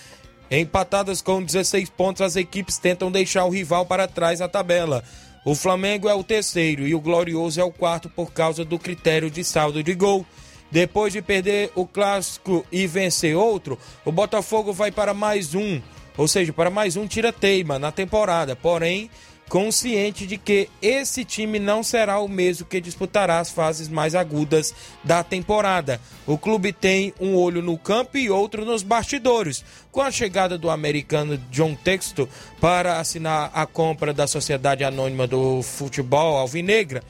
Empatadas 0.52 1.24
com 1.24 1.42
16 1.42 1.90
pontos, 1.90 2.22
as 2.22 2.36
equipes 2.36 2.78
tentam 2.78 3.12
deixar 3.12 3.46
o 3.46 3.50
rival 3.50 3.84
para 3.88 4.08
trás 4.08 4.42
na 4.42 4.48
tabela. 4.48 5.04
O 5.46 5.54
Flamengo 5.54 6.10
é 6.10 6.16
o 6.16 6.24
terceiro 6.24 6.88
e 6.88 6.96
o 6.96 7.00
Glorioso 7.00 7.62
é 7.62 7.64
o 7.64 7.72
quarto 7.72 8.10
por 8.10 8.34
causa 8.34 8.66
do 8.66 8.80
critério 8.80 9.30
de 9.30 9.44
saldo 9.44 9.84
de 9.84 9.94
gol. 9.94 10.26
Depois 10.72 11.14
de 11.14 11.22
perder 11.22 11.72
o 11.76 11.86
clássico 11.86 12.66
e 12.72 12.88
vencer 12.88 13.38
outro, 13.38 13.78
o 14.04 14.12
Botafogo 14.12 14.74
vai 14.74 14.92
para 14.92 15.14
mais 15.14 15.54
um, 15.54 15.80
ou 16.18 16.28
seja, 16.28 16.52
para 16.52 16.72
mais 16.72 16.98
um 16.98 17.06
tira-teima 17.06 17.78
na 17.78 17.92
temporada. 17.92 18.56
Porém, 18.56 19.08
consciente 19.50 20.26
de 20.26 20.38
que 20.38 20.70
esse 20.82 21.24
time 21.24 21.60
não 21.60 21.84
será 21.84 22.20
o 22.20 22.28
mesmo 22.28 22.66
que 22.66 22.82
disputará 22.82 23.40
as 23.40 23.52
fases 23.52 23.88
mais 23.88 24.16
agudas 24.16 24.74
da 25.04 25.24
temporada. 25.24 26.02
O 26.26 26.38
clube 26.38 26.74
tem 26.74 27.14
um 27.20 27.36
olho 27.36 27.62
no 27.62 27.78
campo 27.78 28.18
e 28.18 28.30
outro 28.30 28.66
nos 28.66 28.84
bastidores. 28.84 29.64
Com 29.92 30.02
a 30.02 30.12
chegada 30.12 30.58
do 30.58 30.70
americano 30.70 31.38
John 31.52 31.76
Texto 31.76 32.28
para 32.60 33.00
assinar 33.00 33.52
a 33.54 33.66
compra 33.66 34.14
da 34.14 34.28
Sociedade 34.28 34.84
Anônima 34.84 35.28
do 35.28 35.62
Futebol 35.62 36.38
Alvinegra, 36.38 37.04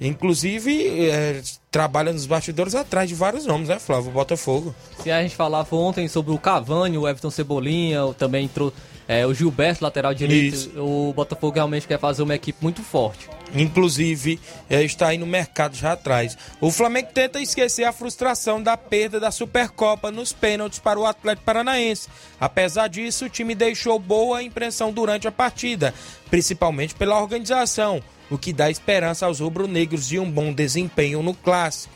inclusive 0.00 1.08
é, 1.08 1.42
trabalha 1.70 2.12
nos 2.12 2.26
bastidores 2.26 2.74
atrás 2.74 3.08
de 3.08 3.14
vários 3.14 3.46
nomes, 3.46 3.68
né, 3.68 3.78
Flávio? 3.78 4.10
Botafogo. 4.10 4.74
Se 5.02 5.10
a 5.10 5.22
gente 5.22 5.36
falava 5.36 5.74
ontem 5.76 6.08
sobre 6.08 6.32
o 6.32 6.38
Cavani, 6.38 6.98
o 6.98 7.08
Everton 7.08 7.30
Cebolinha, 7.30 8.00
também 8.18 8.44
entrou 8.44 8.72
é, 9.08 9.24
o 9.26 9.32
Gilberto, 9.32 9.84
lateral 9.84 10.12
direito, 10.12 10.54
Isso. 10.54 10.80
o 10.80 11.12
Botafogo 11.14 11.54
realmente 11.54 11.86
quer 11.86 11.98
fazer 11.98 12.22
uma 12.22 12.34
equipe 12.34 12.58
muito 12.62 12.82
forte. 12.82 13.28
Inclusive, 13.54 14.40
é, 14.68 14.82
está 14.82 15.08
aí 15.08 15.18
no 15.18 15.26
mercado 15.26 15.76
já 15.76 15.92
atrás. 15.92 16.36
O 16.60 16.70
Flamengo 16.72 17.10
tenta 17.14 17.40
esquecer 17.40 17.84
a 17.84 17.92
frustração 17.92 18.60
da 18.60 18.76
perda 18.76 19.20
da 19.20 19.30
Supercopa 19.30 20.10
nos 20.10 20.32
pênaltis 20.32 20.80
para 20.80 20.98
o 20.98 21.06
Atlético 21.06 21.46
Paranaense. 21.46 22.08
Apesar 22.40 22.88
disso, 22.88 23.26
o 23.26 23.30
time 23.30 23.54
deixou 23.54 23.98
boa 24.00 24.42
impressão 24.42 24.92
durante 24.92 25.28
a 25.28 25.32
partida, 25.32 25.94
principalmente 26.28 26.94
pela 26.96 27.20
organização, 27.20 28.02
o 28.30 28.38
que 28.38 28.52
dá 28.52 28.70
esperança 28.70 29.26
aos 29.26 29.40
rubro-negros 29.40 30.08
de 30.08 30.18
um 30.18 30.30
bom 30.30 30.52
desempenho 30.52 31.22
no 31.22 31.34
clássico. 31.34 31.94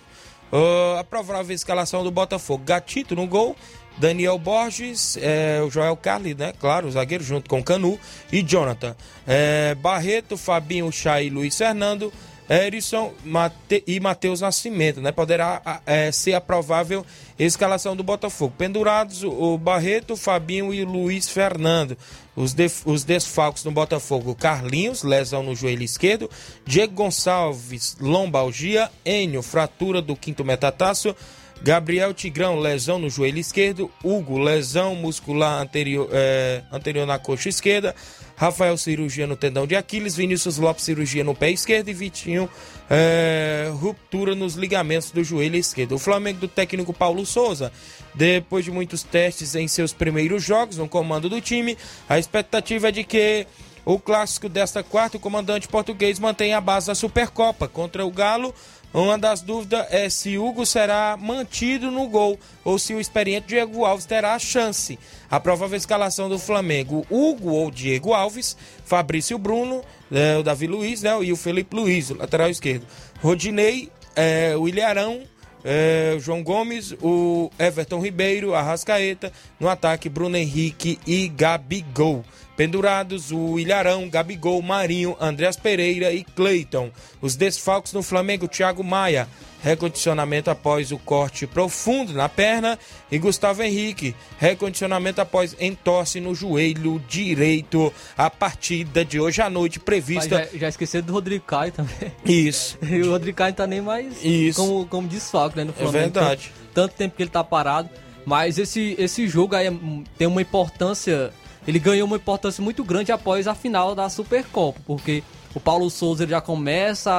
Uh, 0.53 0.99
a 0.99 1.05
provável 1.05 1.55
escalação 1.55 2.03
do 2.03 2.11
Botafogo: 2.11 2.64
Gatito 2.64 3.14
no 3.14 3.26
gol, 3.26 3.55
Daniel 3.99 4.39
Borges, 4.39 5.16
é, 5.20 5.61
o 5.62 5.70
Joel 5.70 5.97
Carli, 5.97 6.35
né? 6.35 6.53
Claro, 6.59 6.89
o 6.89 6.91
zagueiro 6.91 7.22
junto 7.22 7.49
com 7.49 7.62
Canu 7.62 7.99
e 8.33 8.43
Jonathan. 8.43 8.97
É, 9.26 9.74
Barreto, 9.76 10.37
Fabinho, 10.37 10.91
Chay 10.91 11.26
e 11.26 11.31
Luiz 11.31 11.57
Fernando. 11.57 12.12
Erisson 12.51 13.12
Mate, 13.24 13.84
e 13.86 14.01
Matheus 14.01 14.40
Nascimento, 14.40 15.01
né? 15.01 15.12
Poderá 15.12 15.80
é, 15.86 16.11
ser 16.11 16.34
a 16.34 16.40
provável 16.40 17.07
escalação 17.38 17.94
do 17.94 18.03
Botafogo. 18.03 18.53
Pendurados 18.59 19.22
o 19.22 19.57
Barreto, 19.57 20.16
Fabinho 20.16 20.74
e 20.74 20.84
Luiz 20.84 21.28
Fernando. 21.28 21.96
Os, 22.34 22.53
def, 22.53 22.84
os 22.84 23.05
desfalques 23.05 23.62
no 23.62 23.70
Botafogo: 23.70 24.34
Carlinhos, 24.34 25.05
lesão 25.05 25.44
no 25.44 25.55
joelho 25.55 25.84
esquerdo. 25.84 26.28
Diego 26.66 26.92
Gonçalves, 26.92 27.96
lombalgia. 28.01 28.90
Enio, 29.05 29.42
fratura 29.42 30.03
do 30.03 30.16
quinto 30.16 30.44
metatarso. 30.44 31.14
Gabriel 31.62 32.14
Tigrão, 32.14 32.59
lesão 32.59 32.98
no 32.98 33.09
joelho 33.09 33.38
esquerdo. 33.38 33.90
Hugo, 34.03 34.38
lesão 34.38 34.96
muscular 34.96 35.61
anterior, 35.61 36.09
é, 36.11 36.62
anterior 36.72 37.07
na 37.07 37.18
coxa 37.18 37.48
esquerda. 37.48 37.94
Rafael, 38.41 38.74
cirurgia 38.78 39.26
no 39.26 39.36
tendão 39.36 39.66
de 39.66 39.76
Aquiles. 39.76 40.16
Vinícius 40.16 40.57
Lopes, 40.57 40.82
cirurgia 40.82 41.22
no 41.22 41.34
pé 41.34 41.51
esquerdo. 41.51 41.91
E 41.91 41.93
Vitinho, 41.93 42.49
é, 42.88 43.70
ruptura 43.74 44.34
nos 44.34 44.55
ligamentos 44.55 45.11
do 45.11 45.22
joelho 45.22 45.57
esquerdo. 45.57 45.97
O 45.97 45.99
Flamengo 45.99 46.41
do 46.41 46.49
técnico 46.49 46.91
Paulo 46.91 47.26
Souza, 47.26 47.70
depois 48.14 48.64
de 48.64 48.70
muitos 48.70 49.03
testes 49.03 49.55
em 49.55 49.68
seus 49.68 49.93
primeiros 49.93 50.43
jogos 50.43 50.78
no 50.78 50.88
comando 50.88 51.28
do 51.28 51.38
time, 51.38 51.76
a 52.09 52.18
expectativa 52.18 52.88
é 52.88 52.91
de 52.91 53.05
que 53.05 53.47
o 53.84 53.99
clássico 53.99 54.49
desta 54.49 54.82
quarta, 54.82 55.18
o 55.18 55.20
comandante 55.20 55.68
português 55.68 56.18
mantém 56.18 56.55
a 56.55 56.62
base 56.62 56.86
da 56.86 56.95
Supercopa 56.95 57.68
contra 57.68 58.07
o 58.07 58.11
Galo 58.11 58.55
uma 58.93 59.16
das 59.16 59.41
dúvidas 59.41 59.86
é 59.91 60.09
se 60.11 60.36
Hugo 60.36 60.66
será 60.66 61.16
mantido 61.16 61.91
no 61.91 62.09
gol 62.09 62.38
ou 62.64 62.78
se 62.78 62.93
o 62.93 63.01
experiente 63.01 63.49
Diego 63.49 63.84
Alves 63.84 64.05
terá 64.05 64.34
a 64.34 64.38
chance. 64.38 64.99
A 65.30 65.38
provável 65.38 65.76
escalação 65.76 66.28
do 66.28 66.38
Flamengo: 66.38 67.07
Hugo 67.09 67.51
ou 67.51 67.70
Diego 67.70 68.12
Alves, 68.12 68.57
Fabrício 68.84 69.38
Bruno, 69.38 69.82
é, 70.11 70.36
o 70.36 70.43
Davi 70.43 70.66
Luiz 70.66 71.03
né, 71.03 71.11
e 71.22 71.32
o 71.32 71.36
Felipe 71.36 71.76
Luiz, 71.76 72.11
o 72.11 72.16
lateral 72.16 72.51
esquerdo. 72.51 72.84
Rodinei, 73.22 73.91
é, 74.16 74.57
o 74.57 74.68
Ilharão, 74.68 75.22
é, 75.64 76.16
João 76.18 76.43
Gomes, 76.43 76.93
o 77.01 77.51
Everton 77.59 78.01
Ribeiro, 78.01 78.55
Arrascaeta. 78.55 79.32
No 79.59 79.68
ataque, 79.68 80.09
Bruno 80.09 80.36
Henrique 80.36 80.99
e 81.07 81.28
Gabigol. 81.28 82.24
Pendurados 82.61 83.32
o 83.32 83.58
Ilharão, 83.58 84.06
Gabigol, 84.11 84.61
Marinho, 84.61 85.16
Andreas 85.18 85.56
Pereira 85.56 86.12
e 86.12 86.22
Cleiton. 86.22 86.90
Os 87.18 87.34
desfalques 87.34 87.94
no 87.94 88.02
Flamengo, 88.02 88.46
Thiago 88.46 88.84
Maia, 88.84 89.26
recondicionamento 89.62 90.50
após 90.50 90.92
o 90.92 90.98
corte 90.98 91.46
profundo 91.46 92.12
na 92.12 92.28
perna. 92.28 92.78
E 93.11 93.18
Gustavo 93.18 93.62
Henrique, 93.62 94.14
recondicionamento 94.38 95.22
após 95.22 95.56
entorse 95.58 96.20
no 96.20 96.34
joelho 96.34 97.02
direito. 97.08 97.90
A 98.14 98.28
partida 98.28 99.06
de 99.06 99.18
hoje 99.18 99.40
à 99.40 99.48
noite 99.48 99.80
prevista. 99.80 100.46
já, 100.52 100.58
já 100.58 100.68
esqueceu 100.68 101.00
do 101.00 101.14
Rodrigo 101.14 101.46
Caio 101.46 101.72
também. 101.72 102.12
Isso. 102.26 102.76
e 102.84 103.00
o 103.00 103.12
Rodrigo 103.12 103.38
Caio 103.38 103.54
tá 103.54 103.66
nem 103.66 103.80
mais 103.80 104.22
Isso. 104.22 104.61
Como, 104.61 104.84
como 104.84 105.08
desfalque 105.08 105.56
né, 105.56 105.64
no 105.64 105.70
É 105.70 105.76
Flamengo. 105.76 105.98
verdade. 105.98 106.52
Tanto, 106.74 106.74
tanto 106.74 106.94
tempo 106.94 107.16
que 107.16 107.22
ele 107.22 107.30
tá 107.30 107.42
parado. 107.42 107.88
Mas 108.26 108.58
esse, 108.58 108.94
esse 108.98 109.26
jogo 109.26 109.56
aí 109.56 109.66
é- 109.68 109.72
tem 110.18 110.26
uma 110.26 110.42
importância. 110.42 111.32
Ele 111.66 111.78
ganhou 111.78 112.06
uma 112.06 112.16
importância 112.16 112.62
muito 112.62 112.82
grande 112.84 113.12
após 113.12 113.46
a 113.46 113.54
final 113.54 113.94
da 113.94 114.08
Supercopa, 114.08 114.80
porque 114.86 115.22
o 115.54 115.61
Paulo 115.61 115.90
Souza 115.90 116.22
ele 116.22 116.30
já 116.30 116.40
começa 116.40 117.12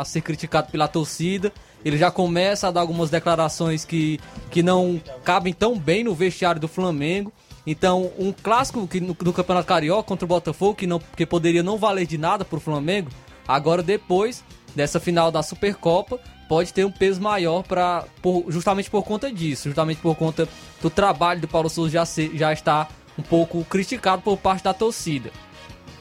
a 0.00 0.04
ser 0.04 0.20
criticado 0.20 0.70
pela 0.70 0.86
torcida, 0.86 1.52
ele 1.84 1.96
já 1.96 2.10
começa 2.10 2.68
a 2.68 2.70
dar 2.70 2.80
algumas 2.80 3.10
declarações 3.10 3.84
que, 3.84 4.20
que 4.50 4.62
não 4.62 5.00
cabem 5.24 5.52
tão 5.52 5.78
bem 5.78 6.04
no 6.04 6.14
vestiário 6.14 6.60
do 6.60 6.68
Flamengo. 6.68 7.32
Então, 7.66 8.10
um 8.18 8.32
clássico 8.32 8.86
que 8.86 9.00
no, 9.00 9.16
no 9.20 9.32
Campeonato 9.32 9.66
Carioca 9.66 10.02
contra 10.02 10.24
o 10.24 10.28
Botafogo, 10.28 10.74
que, 10.74 10.86
não, 10.86 10.98
que 10.98 11.26
poderia 11.26 11.62
não 11.62 11.76
valer 11.76 12.06
de 12.06 12.18
nada 12.18 12.44
pro 12.44 12.60
Flamengo, 12.60 13.10
agora 13.46 13.82
depois 13.82 14.42
dessa 14.74 14.98
final 14.98 15.30
da 15.30 15.42
Supercopa, 15.42 16.18
pode 16.48 16.72
ter 16.72 16.84
um 16.84 16.90
peso 16.90 17.20
maior 17.20 17.62
para 17.62 18.04
justamente 18.48 18.90
por 18.90 19.02
conta 19.02 19.30
disso, 19.30 19.68
justamente 19.68 20.00
por 20.00 20.16
conta 20.16 20.48
do 20.80 20.88
trabalho 20.88 21.40
do 21.40 21.48
Paulo 21.48 21.68
Souza 21.68 21.92
já, 21.92 22.06
ser, 22.06 22.30
já 22.34 22.52
está 22.52 22.88
um 23.18 23.22
pouco 23.22 23.64
criticado 23.64 24.22
por 24.22 24.38
parte 24.38 24.64
da 24.64 24.72
torcida. 24.72 25.30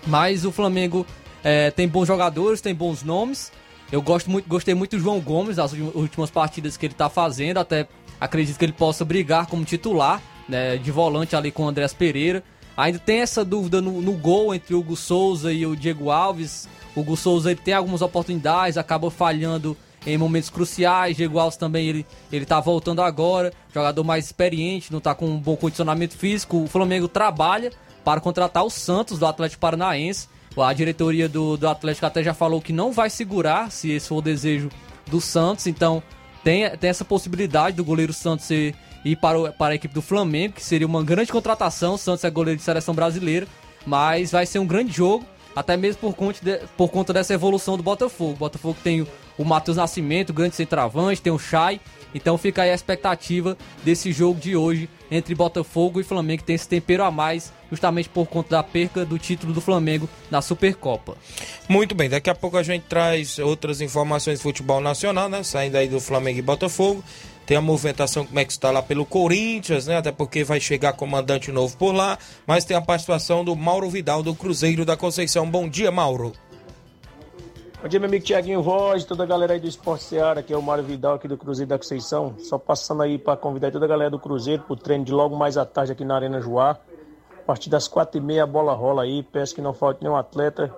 Mas 0.06 0.46
o 0.46 0.52
Flamengo 0.52 1.06
é, 1.44 1.72
tem 1.72 1.88
bons 1.88 2.06
jogadores, 2.06 2.62
tem 2.62 2.76
bons 2.76 3.04
nomes. 3.04 3.52
Eu 3.92 4.02
gosto 4.02 4.30
muito, 4.30 4.48
gostei 4.48 4.76
muito 4.76 4.98
do 4.98 5.02
João 5.02 5.20
Gomes, 5.20 5.56
das 5.56 5.74
últimas 5.74 6.30
partidas 6.30 6.78
que 6.78 6.86
ele 6.86 6.94
está 6.94 7.10
fazendo. 7.10 7.58
Até 7.58 7.88
acredito 8.20 8.58
que 8.58 8.66
ele 8.66 8.74
possa 8.74 9.04
brigar 9.04 9.48
como 9.48 9.66
titular, 9.66 10.22
né, 10.48 10.78
de 10.78 10.92
volante 10.92 11.36
ali 11.36 11.52
com 11.52 11.64
o 11.64 11.68
Andrés 11.68 11.94
Pereira. 11.94 12.44
Ainda 12.76 13.00
tem 13.00 13.22
essa 13.22 13.44
dúvida 13.44 13.82
no, 13.82 14.02
no 14.02 14.12
gol 14.14 14.54
entre 14.54 14.76
o 14.76 14.80
Hugo 14.80 14.96
Souza 14.96 15.52
e 15.52 15.66
o 15.66 15.76
Diego 15.76 16.12
Alves. 16.12 16.70
O 16.96 17.00
Hugo 17.00 17.18
Souza 17.18 17.52
ele 17.52 17.60
tem 17.60 17.74
algumas 17.74 18.02
oportunidades, 18.02 18.78
acaba 18.78 19.10
falhando 19.10 19.76
em 20.08 20.18
momentos 20.18 20.50
cruciais. 20.50 21.18
Diego 21.18 21.38
Alves 21.38 21.58
também 21.58 21.88
ele, 21.88 22.06
ele 22.32 22.46
tá 22.46 22.60
voltando 22.60 23.02
agora, 23.02 23.52
jogador 23.74 24.04
mais 24.04 24.26
experiente, 24.26 24.92
não 24.92 25.02
tá 25.02 25.14
com 25.14 25.28
um 25.28 25.38
bom 25.38 25.56
condicionamento 25.58 26.18
físico. 26.18 26.64
O 26.64 26.68
Flamengo 26.68 27.08
trabalha 27.10 27.72
para 28.06 28.22
contratar 28.22 28.64
o 28.64 28.70
Santos 28.70 29.20
do 29.20 29.26
Atlético 29.26 29.60
Paranaense. 29.60 30.30
A 30.58 30.74
diretoria 30.74 31.30
do, 31.30 31.56
do 31.56 31.68
Atlético 31.68 32.08
até 32.08 32.24
já 32.24 32.34
falou 32.34 32.60
que 32.60 32.74
não 32.74 32.92
vai 32.92 33.12
segurar, 33.12 33.70
se 33.70 33.92
esse 33.92 34.08
for 34.08 34.16
o 34.16 34.22
desejo 34.22 34.70
do 35.06 35.22
Santos. 35.22 35.68
Então 35.68 36.02
tem, 36.44 36.68
tem 36.78 36.90
essa 36.90 37.06
possibilidade 37.06 37.76
do 37.76 37.84
goleiro 37.84 38.14
Santos 38.14 38.50
ir 38.50 39.16
para, 39.22 39.38
o, 39.38 39.54
para 39.54 39.74
a 39.74 39.76
equipe 39.76 39.94
do 39.94 40.02
Flamengo, 40.02 40.54
que 40.56 40.64
seria 40.64 40.88
uma 40.88 41.04
grande 41.04 41.32
contratação. 41.32 41.94
O 41.94 41.98
Santos 41.98 42.24
é 42.24 42.30
goleiro 42.30 42.58
de 42.58 42.64
seleção 42.64 42.96
brasileira, 42.96 43.46
mas 43.86 44.32
vai 44.32 44.46
ser 44.46 44.58
um 44.58 44.66
grande 44.66 44.92
jogo, 44.92 45.26
até 45.56 45.78
mesmo 45.78 46.02
por 46.02 46.16
conta, 46.16 46.40
de, 46.42 46.60
por 46.76 46.90
conta 46.90 47.14
dessa 47.14 47.34
evolução 47.34 47.78
do 47.78 47.84
Botafogo. 47.84 48.32
O 48.32 48.38
Botafogo 48.38 48.78
tem 48.84 49.06
o 49.38 49.46
Matheus 49.46 49.78
Nascimento, 49.78 50.34
grande 50.34 50.56
centroavante, 50.56 51.22
tem 51.22 51.32
o 51.32 51.40
Chay. 51.40 51.80
Então 52.14 52.38
fica 52.38 52.64
aí 52.64 52.72
a 52.72 52.76
expectativa 52.76 53.58
desse 53.84 54.12
jogo 54.12 54.40
de 54.40 54.56
hoje 54.56 54.90
entre 55.12 55.36
Botafogo 55.36 56.00
e 56.00 56.04
Flamengo, 56.04 56.40
que 56.40 56.46
tem 56.46 56.56
esse 56.56 56.68
tempero 56.68 57.04
a 57.04 57.12
mais, 57.12 57.54
justamente 57.70 58.10
por 58.10 58.26
conta 58.26 58.52
da 58.52 58.64
perca 58.64 59.06
do 59.06 59.20
título 59.20 59.54
do 59.54 59.62
Flamengo 59.62 60.10
na 60.32 60.42
Supercopa. 60.42 61.16
Muito 61.68 61.94
bem, 61.94 62.10
daqui 62.10 62.30
a 62.30 62.36
pouco 62.36 62.58
a 62.58 62.64
gente 62.64 62.84
traz 62.84 63.40
outras 63.40 63.82
informações 63.82 64.40
de 64.40 64.44
futebol 64.44 64.82
nacional, 64.82 65.30
né? 65.30 65.44
Saindo 65.44 65.78
aí 65.78 65.88
do 65.88 66.00
Flamengo 66.00 66.40
e 66.40 66.42
Botafogo. 66.42 67.04
Tem 67.46 67.56
a 67.56 67.62
movimentação, 67.62 68.26
como 68.26 68.40
é 68.40 68.44
que 68.44 68.52
está 68.52 68.72
lá 68.72 68.82
pelo 68.82 69.06
Corinthians, 69.06 69.88
né? 69.88 69.96
Até 69.96 70.12
porque 70.12 70.44
vai 70.44 70.60
chegar 70.60 70.92
comandante 70.92 71.50
novo 71.50 71.78
por 71.78 71.94
lá. 71.94 72.18
Mas 72.46 72.66
tem 72.66 72.76
a 72.76 72.82
participação 72.82 73.46
do 73.46 73.56
Mauro 73.56 73.90
Vidal, 73.90 74.22
do 74.22 74.36
Cruzeiro 74.36 74.84
da 74.84 74.98
Conceição. 74.98 75.50
Bom 75.50 75.70
dia, 75.70 75.90
Mauro. 75.90 76.34
Bom 77.88 77.90
dia, 77.90 78.02
meu 78.02 78.10
amigo 78.10 78.26
Tiaguinho 78.26 78.62
Voz, 78.62 79.06
toda 79.06 79.24
a 79.24 79.26
galera 79.26 79.54
aí 79.54 79.62
do 79.62 79.66
Esporte 79.66 80.04
Seara, 80.04 80.42
aqui 80.42 80.52
é 80.52 80.58
o 80.58 80.62
Mário 80.62 80.84
Vidal, 80.84 81.16
aqui 81.16 81.26
do 81.26 81.38
Cruzeiro 81.38 81.70
da 81.70 81.78
Conceição. 81.78 82.36
Só 82.38 82.58
passando 82.58 83.02
aí 83.02 83.18
para 83.18 83.38
convidar 83.38 83.72
toda 83.72 83.86
a 83.86 83.88
galera 83.88 84.10
do 84.10 84.20
Cruzeiro 84.20 84.62
para 84.64 84.74
o 84.74 84.76
treino 84.76 85.06
de 85.06 85.14
logo 85.14 85.38
mais 85.38 85.58
à 85.58 85.66
tarde 85.66 85.94
aqui 85.94 86.04
na 86.04 86.16
Arena 86.16 86.42
Joá. 86.42 86.72
A 86.72 87.44
partir 87.46 87.70
das 87.70 87.88
quatro 87.88 88.20
e 88.20 88.22
meia 88.22 88.44
a 88.44 88.46
bola 88.46 88.74
rola 88.74 89.04
aí, 89.04 89.24
peço 89.24 89.56
que 89.56 89.62
não 89.62 89.74
falte 89.74 90.04
nenhum 90.04 90.18
atleta, 90.18 90.76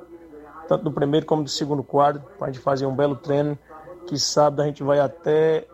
tanto 0.68 0.84
do 0.84 0.92
primeiro 0.92 1.26
como 1.26 1.44
do 1.44 1.50
segundo 1.50 1.82
quadro, 1.82 2.22
para 2.38 2.50
a 2.50 2.52
gente 2.52 2.62
fazer 2.62 2.86
um 2.86 2.96
belo 2.96 3.16
treino, 3.16 3.58
que 4.06 4.20
sábado 4.20 4.62
a 4.62 4.66
gente 4.68 4.84
vai 4.84 5.00
até 5.00 5.66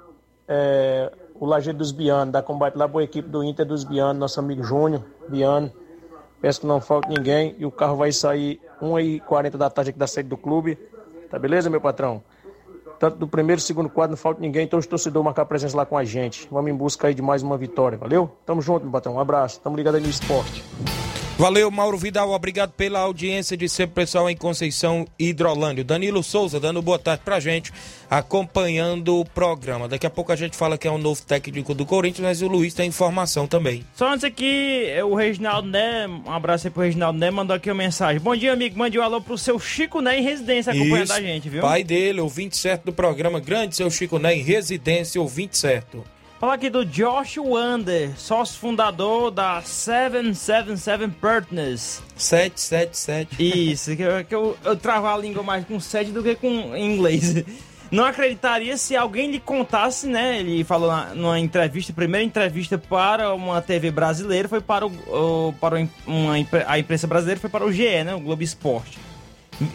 é, 0.47 1.11
o 1.37 1.45
Lajeiro 1.45 1.77
dos 1.77 1.91
Bianos, 1.91 2.31
dar 2.31 2.43
combate 2.43 2.77
lá 2.77 2.87
para 2.87 3.01
a 3.01 3.03
equipe 3.03 3.27
do 3.27 3.43
Inter 3.43 3.65
dos 3.65 3.83
Bianos, 3.83 4.17
nosso 4.17 4.39
amigo 4.39 4.63
Júnior 4.63 5.03
Biano. 5.27 5.69
Peço 6.39 6.61
que 6.61 6.65
não 6.65 6.79
falte 6.79 7.09
ninguém 7.09 7.57
e 7.59 7.65
o 7.65 7.71
carro 7.71 7.97
vai 7.97 8.13
sair 8.13 8.61
1h40 8.81 9.57
da 9.57 9.69
tarde 9.69 9.89
aqui 9.89 9.99
da 9.99 10.07
sede 10.07 10.29
do 10.29 10.37
clube 10.37 10.79
Tá 11.29 11.39
beleza, 11.39 11.69
meu 11.69 11.81
patrão? 11.81 12.23
Tanto 12.99 13.17
do 13.17 13.27
primeiro 13.27 13.61
segundo 13.61 13.89
quadro 13.89 14.11
não 14.11 14.17
falta 14.17 14.39
ninguém, 14.39 14.63
então 14.63 14.79
os 14.79 14.87
torcedores 14.87 15.25
marcar 15.25 15.45
presença 15.45 15.75
lá 15.75 15.85
com 15.85 15.97
a 15.97 16.03
gente. 16.03 16.47
Vamos 16.49 16.71
em 16.71 16.75
busca 16.75 17.07
aí 17.07 17.13
de 17.13 17.21
mais 17.21 17.43
uma 17.43 17.57
vitória, 17.57 17.97
valeu? 17.97 18.31
Tamo 18.45 18.61
junto, 18.61 18.83
meu 18.83 18.91
patrão. 18.91 19.15
Um 19.15 19.19
abraço. 19.19 19.59
Tamo 19.59 19.75
ligado 19.75 19.95
aí 19.95 20.01
no 20.01 20.09
esporte. 20.09 20.63
Valeu, 21.37 21.69
Mauro 21.69 21.97
Vidal. 21.97 22.31
Obrigado 22.31 22.71
pela 22.71 22.99
audiência 22.99 23.57
de 23.57 23.67
sempre, 23.67 23.93
pessoal, 23.93 24.29
em 24.29 24.37
Conceição 24.37 25.05
Hidrolândia. 25.19 25.83
Danilo 25.83 26.23
Souza 26.23 26.61
dando 26.61 26.81
boa 26.81 26.97
tarde 26.97 27.23
pra 27.25 27.41
gente, 27.41 27.73
acompanhando 28.09 29.19
o 29.19 29.25
programa. 29.25 29.85
Daqui 29.89 30.07
a 30.07 30.09
pouco 30.09 30.31
a 30.31 30.35
gente 30.37 30.55
fala 30.55 30.77
que 30.77 30.87
é 30.87 30.91
o 30.91 30.93
um 30.93 30.97
novo 30.97 31.21
técnico 31.23 31.73
do 31.73 31.85
Corinthians, 31.85 32.25
mas 32.25 32.41
o 32.41 32.47
Luiz 32.47 32.73
tem 32.73 32.87
informação 32.87 33.47
também. 33.47 33.83
Só 33.95 34.13
antes 34.13 34.23
aqui, 34.23 34.87
o 35.03 35.13
Reginaldo 35.13 35.67
Né, 35.67 36.07
um 36.07 36.31
abraço 36.31 36.67
aí 36.67 36.71
pro 36.71 36.83
Reginaldo 36.83 37.19
Né, 37.19 37.29
mandou 37.29 37.53
aqui 37.53 37.69
uma 37.69 37.75
mensagem. 37.75 38.21
Bom 38.21 38.35
dia, 38.35 38.53
amigo. 38.53 38.77
Mande 38.77 38.97
um 38.97 39.03
alô 39.03 39.19
pro 39.19 39.37
seu 39.37 39.59
Chico 39.59 39.99
Né 39.99 40.19
em 40.19 40.23
residência 40.23 40.71
acompanhando 40.71 41.03
Isso, 41.03 41.13
a 41.13 41.21
gente, 41.21 41.49
viu? 41.49 41.61
Pai 41.61 41.83
dele, 41.83 42.21
ouvinte 42.21 42.55
certo 42.55 42.85
do 42.85 42.93
programa. 42.93 43.41
Grande 43.41 43.75
seu 43.75 43.91
Chico 43.91 44.17
Né 44.17 44.35
em 44.37 44.41
residência, 44.41 45.19
ouvinte 45.19 45.57
certo. 45.57 46.01
Falar 46.39 46.55
aqui 46.55 46.69
do 46.69 46.85
Josh 46.85 47.37
Wander, 47.37 48.11
sócio 48.17 48.59
fundador 48.59 49.31
da 49.31 49.61
777 49.61 51.07
Partners. 51.21 52.03
777. 52.17 53.71
Isso, 53.71 53.95
que, 53.95 54.01
eu, 54.01 54.25
que 54.25 54.35
eu, 54.35 54.57
eu 54.65 54.75
travo 54.75 55.07
a 55.07 55.17
língua 55.17 55.41
mais 55.41 55.65
com 55.65 55.79
7 55.79 56.11
do 56.11 56.21
que 56.21 56.35
com 56.35 56.75
inglês. 56.75 57.35
Não 57.89 58.03
acreditaria 58.03 58.75
se 58.75 58.97
alguém 58.97 59.31
lhe 59.31 59.39
contasse, 59.39 60.07
né? 60.07 60.39
Ele 60.39 60.63
falou 60.65 60.89
na, 60.89 61.15
numa 61.15 61.39
entrevista, 61.39 61.93
primeira 61.93 62.25
entrevista 62.25 62.77
para 62.77 63.33
uma 63.33 63.61
TV 63.61 63.89
brasileira, 63.89 64.49
foi 64.49 64.59
para, 64.59 64.85
o, 64.85 64.89
o 64.89 65.53
para 65.53 65.87
uma, 66.05 66.33
a 66.67 66.79
imprensa 66.79 67.07
brasileira, 67.07 67.39
foi 67.39 67.49
para 67.49 67.65
o 67.65 67.71
GE, 67.71 68.03
né? 68.03 68.13
O 68.13 68.19
Globo 68.19 68.43
Esporte. 68.43 68.97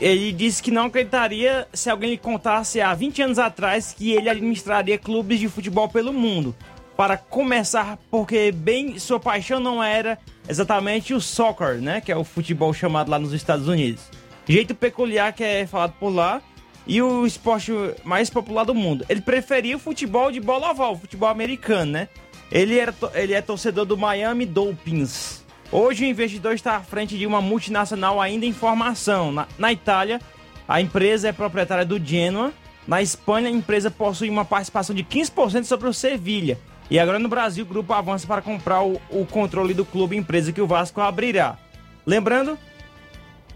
Ele 0.00 0.32
disse 0.32 0.62
que 0.62 0.70
não 0.70 0.86
acreditaria 0.86 1.66
se 1.72 1.88
alguém 1.88 2.10
lhe 2.10 2.18
contasse 2.18 2.80
há 2.80 2.92
20 2.94 3.22
anos 3.22 3.38
atrás 3.38 3.94
que 3.96 4.12
ele 4.12 4.28
administraria 4.28 4.98
clubes 4.98 5.40
de 5.40 5.48
futebol 5.48 5.88
pelo 5.88 6.12
mundo. 6.12 6.54
Para 6.96 7.16
começar, 7.16 7.98
porque 8.10 8.52
bem 8.52 8.98
sua 8.98 9.18
paixão 9.18 9.58
não 9.58 9.82
era 9.82 10.18
exatamente 10.46 11.14
o 11.14 11.20
soccer, 11.20 11.80
né? 11.80 12.00
Que 12.00 12.12
é 12.12 12.16
o 12.16 12.24
futebol 12.24 12.74
chamado 12.74 13.10
lá 13.10 13.18
nos 13.18 13.32
Estados 13.32 13.68
Unidos. 13.68 14.02
Jeito 14.46 14.74
peculiar 14.74 15.32
que 15.32 15.42
é 15.42 15.66
falado 15.66 15.94
por 15.98 16.10
lá 16.10 16.42
e 16.86 17.00
o 17.00 17.24
esporte 17.24 17.72
mais 18.04 18.28
popular 18.28 18.64
do 18.64 18.74
mundo. 18.74 19.04
Ele 19.08 19.20
preferia 19.20 19.76
o 19.76 19.78
futebol 19.78 20.30
de 20.30 20.40
bola 20.40 20.70
oval, 20.70 20.92
o 20.92 20.98
futebol 20.98 21.28
americano, 21.28 21.92
né? 21.92 22.08
Ele, 22.50 22.78
era, 22.78 22.94
ele 23.14 23.32
é 23.32 23.40
torcedor 23.40 23.84
do 23.84 23.96
Miami 23.96 24.44
Dolphins. 24.44 25.39
Hoje 25.72 26.04
o 26.04 26.08
investidor 26.08 26.54
está 26.54 26.76
à 26.76 26.80
frente 26.80 27.16
de 27.16 27.26
uma 27.26 27.40
multinacional 27.40 28.20
ainda 28.20 28.44
em 28.44 28.52
formação. 28.52 29.30
Na, 29.30 29.46
na 29.56 29.72
Itália, 29.72 30.20
a 30.66 30.80
empresa 30.80 31.28
é 31.28 31.32
proprietária 31.32 31.84
do 31.84 31.98
Genoa. 32.04 32.52
Na 32.88 33.00
Espanha, 33.00 33.48
a 33.48 33.52
empresa 33.52 33.88
possui 33.88 34.28
uma 34.28 34.44
participação 34.44 34.96
de 34.96 35.04
15% 35.04 35.64
sobre 35.64 35.88
o 35.88 35.94
Sevilha. 35.94 36.58
E 36.90 36.98
agora 36.98 37.20
no 37.20 37.28
Brasil, 37.28 37.64
o 37.64 37.68
grupo 37.68 37.92
avança 37.92 38.26
para 38.26 38.42
comprar 38.42 38.82
o, 38.82 39.00
o 39.10 39.24
controle 39.24 39.72
do 39.72 39.84
clube 39.84 40.16
empresa 40.16 40.52
que 40.52 40.60
o 40.60 40.66
Vasco 40.66 41.00
abrirá. 41.00 41.56
Lembrando 42.04 42.58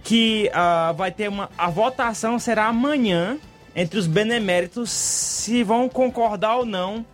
que 0.05 0.49
uh, 0.53 0.95
vai 0.95 1.11
ter 1.11 1.29
uma. 1.29 1.51
A 1.59 1.69
votação 1.69 2.39
será 2.39 2.67
amanhã 2.67 3.39
entre 3.75 3.99
os 3.99 4.07
beneméritos 4.07 4.91
se 4.91 5.65
vão 5.65 5.89
concordar 5.89 6.59
ou 6.59 6.65
não 6.65 7.05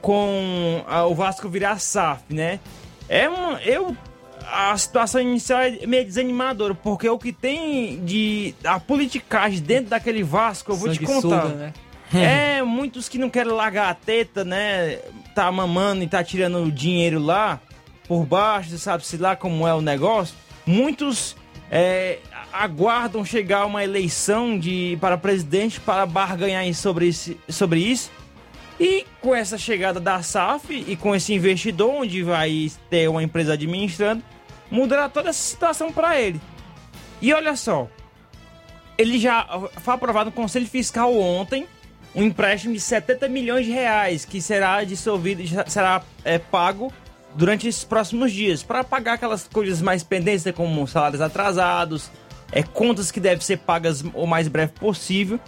com 0.00 0.84
uh, 0.88 1.08
o 1.08 1.14
Vasco 1.14 1.48
virar 1.48 1.78
SAF, 1.78 2.24
né? 2.28 2.58
É 3.08 3.30
um. 3.30 3.56
Eu 3.58 3.96
a 4.50 4.76
situação 4.76 5.20
inicial 5.20 5.60
é 5.60 5.86
meio 5.86 6.04
desanimadora, 6.04 6.74
porque 6.74 7.08
o 7.08 7.18
que 7.18 7.32
tem 7.32 8.04
de 8.04 8.54
a 8.64 8.78
politicagem 8.78 9.60
dentro 9.60 9.90
daquele 9.90 10.22
Vasco, 10.22 10.72
eu 10.72 10.76
vou 10.76 10.88
Sangue 10.88 10.98
te 10.98 11.06
contar. 11.06 11.42
Suga, 11.42 11.54
né? 11.54 11.72
é, 12.14 12.62
muitos 12.62 13.08
que 13.08 13.18
não 13.18 13.30
querem 13.30 13.52
largar 13.52 13.90
a 13.90 13.94
teta, 13.94 14.44
né? 14.44 14.98
Tá 15.34 15.50
mamando 15.50 16.02
e 16.04 16.06
tá 16.06 16.22
tirando 16.22 16.70
dinheiro 16.70 17.18
lá 17.18 17.60
por 18.06 18.24
baixo, 18.24 18.76
sabe-se 18.78 19.16
lá 19.16 19.34
como 19.34 19.66
é 19.66 19.74
o 19.74 19.80
negócio. 19.80 20.34
Muitos 20.66 21.36
é, 21.70 22.18
aguardam 22.52 23.24
chegar 23.24 23.66
uma 23.66 23.82
eleição 23.82 24.58
de, 24.58 24.96
para 25.00 25.18
presidente 25.18 25.80
para 25.80 26.06
barganhar 26.06 26.72
sobre, 26.74 27.08
esse, 27.08 27.36
sobre 27.48 27.80
isso. 27.80 28.10
E 28.78 29.06
com 29.20 29.34
essa 29.34 29.56
chegada 29.56 30.00
da 30.00 30.22
SAF 30.22 30.84
e 30.88 30.96
com 30.96 31.14
esse 31.14 31.32
investidor, 31.32 31.90
onde 31.90 32.22
vai 32.22 32.70
ter 32.90 33.08
uma 33.08 33.22
empresa 33.22 33.52
administrando, 33.52 34.22
mudará 34.70 35.08
toda 35.08 35.30
essa 35.30 35.42
situação 35.42 35.92
para 35.92 36.20
ele. 36.20 36.40
E 37.22 37.32
olha 37.32 37.56
só, 37.56 37.88
ele 38.98 39.18
já 39.18 39.46
foi 39.80 39.94
aprovado 39.94 40.30
no 40.30 40.36
Conselho 40.36 40.66
Fiscal 40.66 41.14
ontem 41.16 41.66
um 42.14 42.22
empréstimo 42.22 42.74
de 42.74 42.80
70 42.80 43.28
milhões 43.28 43.66
de 43.66 43.72
reais 43.72 44.24
que 44.24 44.40
será 44.40 44.84
dissolvido, 44.84 45.42
será 45.66 46.02
é, 46.24 46.38
pago 46.38 46.92
durante 47.34 47.66
esses 47.66 47.82
próximos 47.82 48.32
dias 48.32 48.62
para 48.62 48.84
pagar 48.84 49.14
aquelas 49.14 49.48
coisas 49.48 49.82
mais 49.82 50.04
pendentes, 50.04 50.44
né, 50.44 50.52
como 50.52 50.86
salários 50.86 51.20
atrasados, 51.20 52.10
é, 52.52 52.62
contas 52.62 53.10
que 53.10 53.18
devem 53.18 53.40
ser 53.40 53.58
pagas 53.58 54.04
o 54.14 54.26
mais 54.26 54.46
breve 54.46 54.72
possível. 54.72 55.40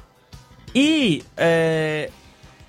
E 0.74 1.22
é, 1.36 2.10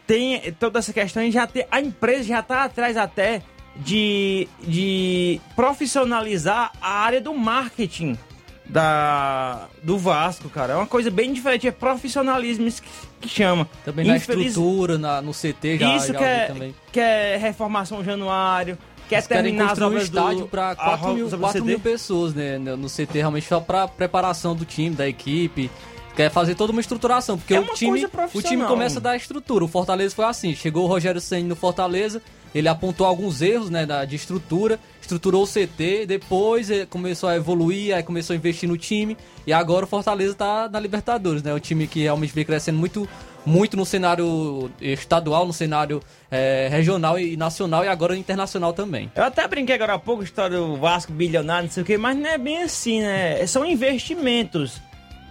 tem 0.08 0.40
toda 0.54 0.80
essa 0.80 0.92
questão, 0.94 1.30
já 1.30 1.46
ter, 1.46 1.68
a 1.70 1.80
empresa 1.82 2.24
já 2.24 2.40
está 2.40 2.64
atrás 2.64 2.96
até 2.98 3.42
de, 3.76 4.48
de 4.62 5.40
profissionalizar 5.56 6.72
a 6.82 6.92
área 7.02 7.22
do 7.22 7.34
marketing 7.34 8.18
da, 8.66 9.68
do 9.84 9.98
Vasco, 9.98 10.50
cara. 10.50 10.74
É 10.74 10.76
uma 10.76 10.88
coisa 10.88 11.10
bem 11.12 11.32
diferente, 11.32 11.68
é 11.68 11.72
profissionalismo 11.72 12.68
isso 12.68 12.82
que, 12.82 12.90
que 13.22 13.30
chama. 13.30 13.68
Também 13.86 14.06
na 14.06 14.18
Infeliz- 14.18 14.48
estrutura, 14.48 14.98
na, 14.98 15.22
no 15.22 15.32
CT 15.34 15.78
já, 15.78 15.96
Isso 15.96 16.08
já 16.14 16.18
que 16.20 16.24
é, 16.24 16.46
também. 16.48 16.76
que 16.92 17.00
é 17.00 17.38
reformação 17.38 18.04
Januário, 18.04 18.78
quer 19.08 19.16
Eles 19.18 19.28
querem 19.28 19.44
terminar 19.44 19.70
construir 19.70 19.88
um 19.88 19.98
do- 20.00 20.04
estádio 20.04 20.48
para 20.48 20.72
a 20.72 20.76
4 20.76 21.08
mil, 21.14 21.26
obras 21.26 21.32
do 21.32 21.38
4 21.40 21.60
CD. 21.60 21.66
mil 21.72 21.80
pessoas 21.80 22.34
né, 22.34 22.58
no 22.58 22.76
no 22.78 22.90
CT, 22.90 23.08
realmente 23.14 23.48
só 23.48 23.60
para 23.60 23.88
preparação 23.88 24.56
do 24.56 24.66
time, 24.66 24.96
da 24.96 25.08
equipe. 25.08 25.70
Quer 26.18 26.32
fazer 26.32 26.56
toda 26.56 26.72
uma 26.72 26.82
estruturação, 26.82 27.38
porque 27.38 27.54
É 27.54 27.60
o 27.60 27.62
uma 27.62 27.76
time, 27.76 27.92
coisa 27.92 28.30
o 28.34 28.42
time 28.42 28.66
começa 28.66 28.98
a 28.98 29.02
dar 29.02 29.16
estrutura. 29.16 29.64
O 29.64 29.68
Fortaleza 29.68 30.16
foi 30.16 30.26
assim, 30.26 30.56
chegou 30.56 30.86
o 30.86 30.88
Rogério 30.88 31.22
Senna 31.22 31.50
no 31.50 31.56
Fortaleza, 31.56 32.24
ele 32.56 32.68
apontou 32.68 33.06
alguns 33.06 33.40
erros 33.40 33.70
né, 33.70 33.86
da, 33.86 34.04
de 34.04 34.16
estrutura, 34.16 34.80
estruturou 35.00 35.44
o 35.44 35.48
CT, 35.48 36.08
depois 36.08 36.72
eh, 36.72 36.88
começou 36.88 37.30
a 37.30 37.36
evoluir, 37.36 37.96
aí 37.96 38.02
começou 38.02 38.34
a 38.34 38.38
investir 38.38 38.68
no 38.68 38.76
time, 38.76 39.16
e 39.46 39.54
agora 39.54 39.86
o 39.86 39.88
Fortaleza 39.88 40.34
tá 40.34 40.68
na 40.68 40.80
Libertadores, 40.80 41.44
né? 41.44 41.54
O 41.54 41.60
time 41.60 41.86
que 41.86 42.02
realmente 42.02 42.34
vem 42.34 42.44
crescendo 42.44 42.80
muito, 42.80 43.08
muito 43.46 43.78
no 43.78 43.86
cenário 43.86 44.72
estadual, 44.82 45.46
no 45.46 45.54
cenário 45.54 46.02
eh, 46.32 46.68
regional 46.72 47.20
e 47.20 47.38
nacional, 47.38 47.86
e 47.86 47.88
agora 47.88 48.18
internacional 48.18 48.74
também. 48.74 49.12
Eu 49.16 49.24
até 49.24 49.48
brinquei 49.48 49.76
agora 49.76 49.94
há 49.94 50.00
pouco, 50.00 50.24
história 50.24 50.58
do 50.58 50.78
Vasco 50.78 51.14
bilionário, 51.14 51.66
não 51.68 51.72
sei 51.72 51.84
o 51.84 51.86
que, 51.86 51.96
mas 51.96 52.18
não 52.18 52.28
é 52.28 52.40
bem 52.40 52.64
assim, 52.64 53.02
né? 53.02 53.46
São 53.46 53.64
investimentos. 53.64 54.82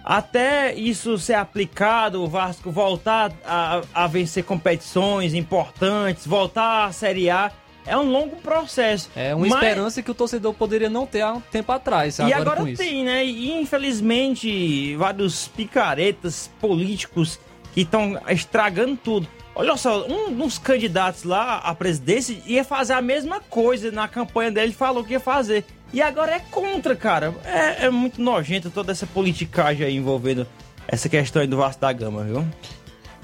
Até 0.09 0.73
isso 0.73 1.17
ser 1.17 1.33
aplicado, 1.33 2.23
o 2.23 2.27
Vasco 2.29 2.71
voltar 2.71 3.29
a, 3.45 3.81
a 3.93 4.07
vencer 4.07 4.41
competições 4.41 5.33
importantes, 5.33 6.25
voltar 6.25 6.85
à 6.85 6.91
Série 6.93 7.29
A, 7.29 7.51
é 7.85 7.97
um 7.97 8.09
longo 8.09 8.37
processo. 8.37 9.09
É 9.17 9.35
uma 9.35 9.45
Mas- 9.45 9.61
esperança 9.61 10.01
que 10.01 10.09
o 10.09 10.13
torcedor 10.13 10.53
poderia 10.53 10.89
não 10.89 11.05
ter 11.05 11.19
há 11.23 11.33
um 11.33 11.41
tempo 11.41 11.73
atrás. 11.73 12.19
E 12.19 12.31
agora, 12.31 12.61
com 12.61 12.69
isso. 12.69 12.81
tem, 12.81 13.03
né? 13.03 13.25
E 13.25 13.51
infelizmente, 13.59 14.95
vários 14.95 15.49
picaretas 15.49 16.49
políticos 16.61 17.37
que 17.73 17.81
estão 17.81 18.17
estragando 18.29 18.95
tudo. 18.95 19.27
Olha 19.53 19.75
só, 19.75 20.07
um 20.07 20.31
dos 20.31 20.57
candidatos 20.57 21.23
lá 21.23 21.57
à 21.57 21.75
presidência 21.75 22.37
ia 22.45 22.63
fazer 22.63 22.93
a 22.93 23.01
mesma 23.01 23.41
coisa 23.41 23.91
na 23.91 24.07
campanha 24.07 24.51
dele, 24.51 24.71
falou 24.71 25.03
que 25.03 25.11
ia 25.13 25.19
fazer. 25.19 25.65
E 25.93 26.01
agora 26.01 26.35
é 26.35 26.39
contra, 26.39 26.95
cara. 26.95 27.33
É, 27.45 27.85
é 27.85 27.89
muito 27.89 28.21
nojento 28.21 28.69
toda 28.69 28.91
essa 28.91 29.07
politicagem 29.07 29.85
aí 29.85 29.95
envolvendo 29.95 30.45
essa 30.87 31.09
questão 31.09 31.41
aí 31.41 31.47
do 31.47 31.57
Vasco 31.57 31.81
da 31.81 31.91
Gama, 31.91 32.23
viu? 32.23 32.45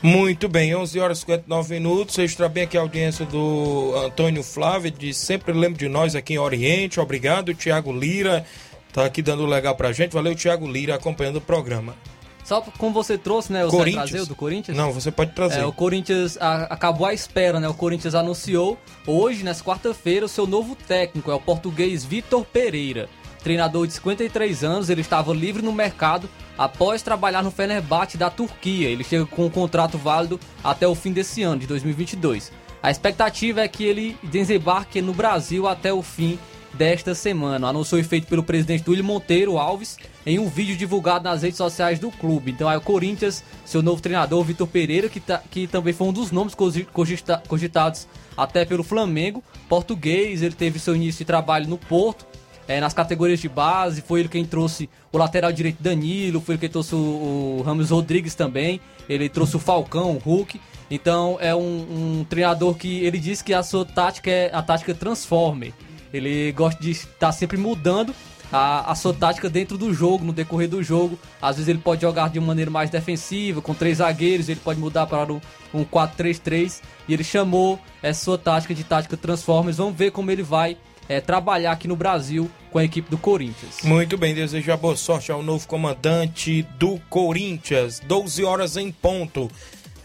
Muito 0.01 0.49
bem, 0.49 0.76
11 0.76 0.99
horas 0.99 1.18
e 1.20 1.22
59 1.22 1.74
minutos. 1.76 2.18
Extra 2.18 2.49
bem 2.49 2.64
aqui 2.64 2.78
a 2.78 2.82
audiência 2.82 3.26
do 3.26 3.93
Antônio 4.05 4.43
Flávio, 4.43 4.91
de 4.91 5.14
sempre 5.14 5.53
lembro 5.53 5.80
de 5.80 5.88
nós 5.88 6.14
aqui 6.14 6.34
em 6.34 6.38
Oriente. 6.38 6.99
Obrigado, 6.99 7.53
Tiago 7.53 7.93
Lira. 7.93 8.45
Tá 8.91 9.05
aqui 9.05 9.22
dando 9.22 9.45
legal 9.45 9.76
pra 9.76 9.93
gente. 9.93 10.11
Valeu, 10.11 10.36
Tiago 10.36 10.70
Lira, 10.70 10.95
acompanhando 10.95 11.38
o 11.38 11.41
programa. 11.41 11.95
Só 12.44 12.62
como 12.78 12.94
você 12.94 13.18
trouxe, 13.18 13.54
né? 13.54 13.66
O 13.66 13.70
Corinthians. 13.70 14.10
trazer 14.10 14.24
o 14.24 14.26
do 14.28 14.36
Corinthians? 14.36 14.78
Não, 14.78 14.91
você 14.91 15.12
pode 15.12 15.32
trazer. 15.32 15.62
É, 15.62 15.66
o 15.66 15.72
Corinthians 15.72 16.38
a- 16.41 16.64
acabou 16.70 17.08
a 17.08 17.14
espera, 17.14 17.60
né? 17.60 17.68
O 17.70 17.74
Corinthians 17.74 18.16
anunciou 18.16 18.78
hoje, 19.08 19.44
nessa 19.44 19.64
quarta-feira, 19.64 20.26
o 20.26 20.30
seu 20.30 20.46
novo 20.46 20.76
técnico, 20.76 21.32
é 21.32 21.36
o 21.36 21.39
português 21.39 22.04
Vitor 22.04 22.44
Pereira. 22.46 23.08
Treinador 23.44 23.86
de 23.88 23.94
53 23.94 24.64
anos, 24.64 24.89
ele 24.89 25.02
estava 25.02 25.34
livre 25.34 25.62
no 25.62 25.74
mercado 25.74 26.30
após 26.58 27.02
trabalhar 27.02 27.44
no 27.44 27.52
Fenerbahçe 27.52 28.18
da 28.18 28.30
Turquia. 28.30 28.88
Ele 28.88 29.04
chega 29.04 29.26
com 29.26 29.46
um 29.46 29.50
contrato 29.50 29.98
válido 29.98 30.39
até 30.64 30.88
o 30.88 30.96
fim 30.96 31.12
desse 31.12 31.44
ano, 31.44 31.60
de 31.60 31.68
2022. 31.68 32.52
A 32.82 32.89
expectativa 32.91 33.62
é 33.62 33.68
que 33.68 33.84
ele 33.86 34.18
desembarque 34.24 35.02
no 35.02 35.14
Brasil 35.14 35.68
até 35.68 35.91
o 35.94 36.02
fim 36.02 36.38
desta 36.74 37.13
semana. 37.13 37.67
O 37.67 37.69
anúncio 37.69 37.91
foi 37.91 38.03
feito 38.03 38.28
pelo 38.28 38.43
presidente 38.43 38.84
William 38.89 39.03
Monteiro 39.05 39.57
Alves 39.57 39.97
em 40.26 40.39
um 40.39 40.47
vídeo 40.47 40.76
divulgado 40.76 41.24
nas 41.26 41.41
redes 41.43 41.57
sociais 41.57 41.99
do 41.99 42.09
clube. 42.11 42.51
Então 42.51 42.69
é 42.69 42.78
o 42.78 42.82
Corinthians, 42.82 43.43
seu 43.65 43.82
novo 43.82 44.01
treinador, 44.01 44.43
Vitor 44.43 44.67
Pereira, 44.67 45.09
que, 45.09 45.19
tá- 45.19 45.41
que 45.51 45.67
também 45.67 45.93
foi 45.93 46.07
um 46.07 46.13
dos 46.13 46.32
nomes 46.32 46.55
cogi- 46.55 46.86
cogita- 46.91 47.41
cogitados 47.47 48.07
até 48.36 48.65
pelo 48.65 48.84
Flamengo. 48.84 49.43
Português, 49.69 50.41
ele 50.41 50.55
teve 50.55 50.80
seu 50.80 50.95
início 50.95 51.19
de 51.19 51.26
trabalho 51.26 51.67
no 51.67 51.78
Porto, 51.78 52.26
eh, 52.67 52.80
nas 52.80 52.93
categorias 52.93 53.39
de 53.39 53.49
base, 53.49 54.01
foi 54.01 54.21
ele 54.21 54.30
quem 54.30 54.45
trouxe 54.45 54.89
o 55.11 55.17
lateral 55.17 55.51
direito 55.51 55.84
Danilo, 55.84 56.39
foi 56.41 56.55
ele 56.55 56.59
quem 56.61 56.69
trouxe 56.69 56.95
o, 56.95 57.57
o 57.59 57.63
Ramos 57.65 57.89
Rodrigues 57.89 58.34
também, 58.36 58.80
ele 59.09 59.28
trouxe 59.30 59.55
o 59.55 59.59
Falcão, 59.59 60.11
o 60.15 60.17
Hulk. 60.19 60.59
Então 60.89 61.38
é 61.41 61.53
um, 61.55 62.19
um 62.19 62.26
treinador 62.30 62.76
que 62.76 63.03
ele 63.03 63.17
diz 63.19 63.41
que 63.41 63.53
a 63.53 63.63
sua 63.63 63.84
tática 63.86 64.30
é 64.30 64.49
a 64.53 64.61
tática 64.61 64.93
Transformer. 64.93 65.74
Ele 66.14 66.51
gosta 66.51 66.82
de 66.82 66.91
estar 66.91 67.32
sempre 67.32 67.57
mudando 67.57 68.14
a, 68.51 68.91
a 68.91 68.95
sua 68.95 69.14
tática 69.14 69.49
dentro 69.49 69.78
do 69.78 69.91
jogo, 69.93 70.24
no 70.24 70.32
decorrer 70.32 70.70
do 70.70 70.84
jogo. 70.84 71.18
Às 71.41 71.55
vezes 71.55 71.70
ele 71.70 71.80
pode 71.80 72.01
jogar 72.01 72.30
de 72.30 72.39
maneira 72.39 72.70
mais 72.70 72.91
defensiva, 72.91 73.61
com 73.61 73.74
três 73.74 73.97
zagueiros, 73.97 74.47
ele 74.47 74.59
pode 74.64 74.80
mudar 74.80 75.07
para 75.07 75.34
um, 75.34 75.41
um 75.74 75.84
4-3-3. 75.84 76.82
E 77.07 77.14
ele 77.14 77.24
chamou 77.24 77.80
essa 78.01 78.24
sua 78.24 78.38
tática 78.38 78.76
de 78.76 78.84
tática 78.84 79.18
Transformers. 79.18 79.78
Vamos 79.78 79.95
ver 79.95 80.11
como 80.11 80.30
ele 80.30 80.43
vai 80.43 80.78
eh, 81.09 81.20
trabalhar 81.20 81.72
aqui 81.72 81.88
no 81.88 81.95
Brasil 81.95 82.49
com 82.72 82.78
a 82.78 82.84
equipe 82.84 83.09
do 83.09 83.18
Corinthians. 83.18 83.82
Muito 83.84 84.18
bem, 84.18 84.36
desejo 84.36 84.72
a 84.72 84.78
boa 84.78 84.95
sorte 84.95 85.32
ao 85.32 85.41
novo 85.41 85.68
comandante 85.68 86.61
do 86.78 86.99
Corinthians. 87.09 87.99
12 87.99 88.43
horas 88.43 88.78
em 88.78 88.91
ponto. 88.91 89.49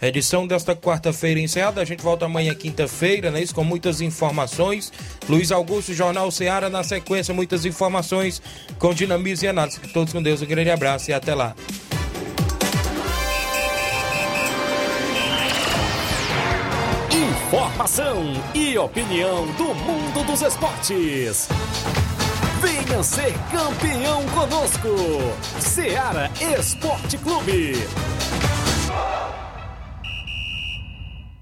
Edição 0.01 0.47
desta 0.47 0.77
quarta-feira 0.77 1.41
encerrada. 1.41 1.81
A 1.81 1.85
gente 1.85 2.03
volta 2.03 2.25
amanhã, 2.25 2.55
quinta-feira, 2.55 3.31
né? 3.31 3.43
Isso 3.43 3.55
com 3.55 3.65
muitas 3.65 4.01
informações. 4.01 4.93
Luiz 5.29 5.51
Augusto, 5.51 5.93
Jornal 5.93 6.31
Seara, 6.31 6.71
na 6.71 6.85
sequência, 6.85 7.35
muitas 7.35 7.65
informações 7.65 8.41
com 8.79 8.95
dinamismo 8.95 9.47
e 9.47 9.49
análise. 9.49 9.81
Todos 9.93 10.13
com 10.13 10.23
Deus, 10.23 10.41
um 10.41 10.47
grande 10.47 10.71
abraço 10.71 11.11
e 11.11 11.15
até 11.15 11.35
lá. 11.35 11.55
Informação 17.11 18.43
e 18.55 18.79
opinião 18.79 19.47
do 19.55 19.75
mundo 19.75 20.25
dos 20.27 20.43
esportes. 20.43 21.49
Venha 22.61 23.03
ser 23.03 23.33
campeão 23.51 24.25
conosco. 24.29 24.89
Seara 25.59 26.31
Esporte 26.41 27.17
Clube. 27.19 27.75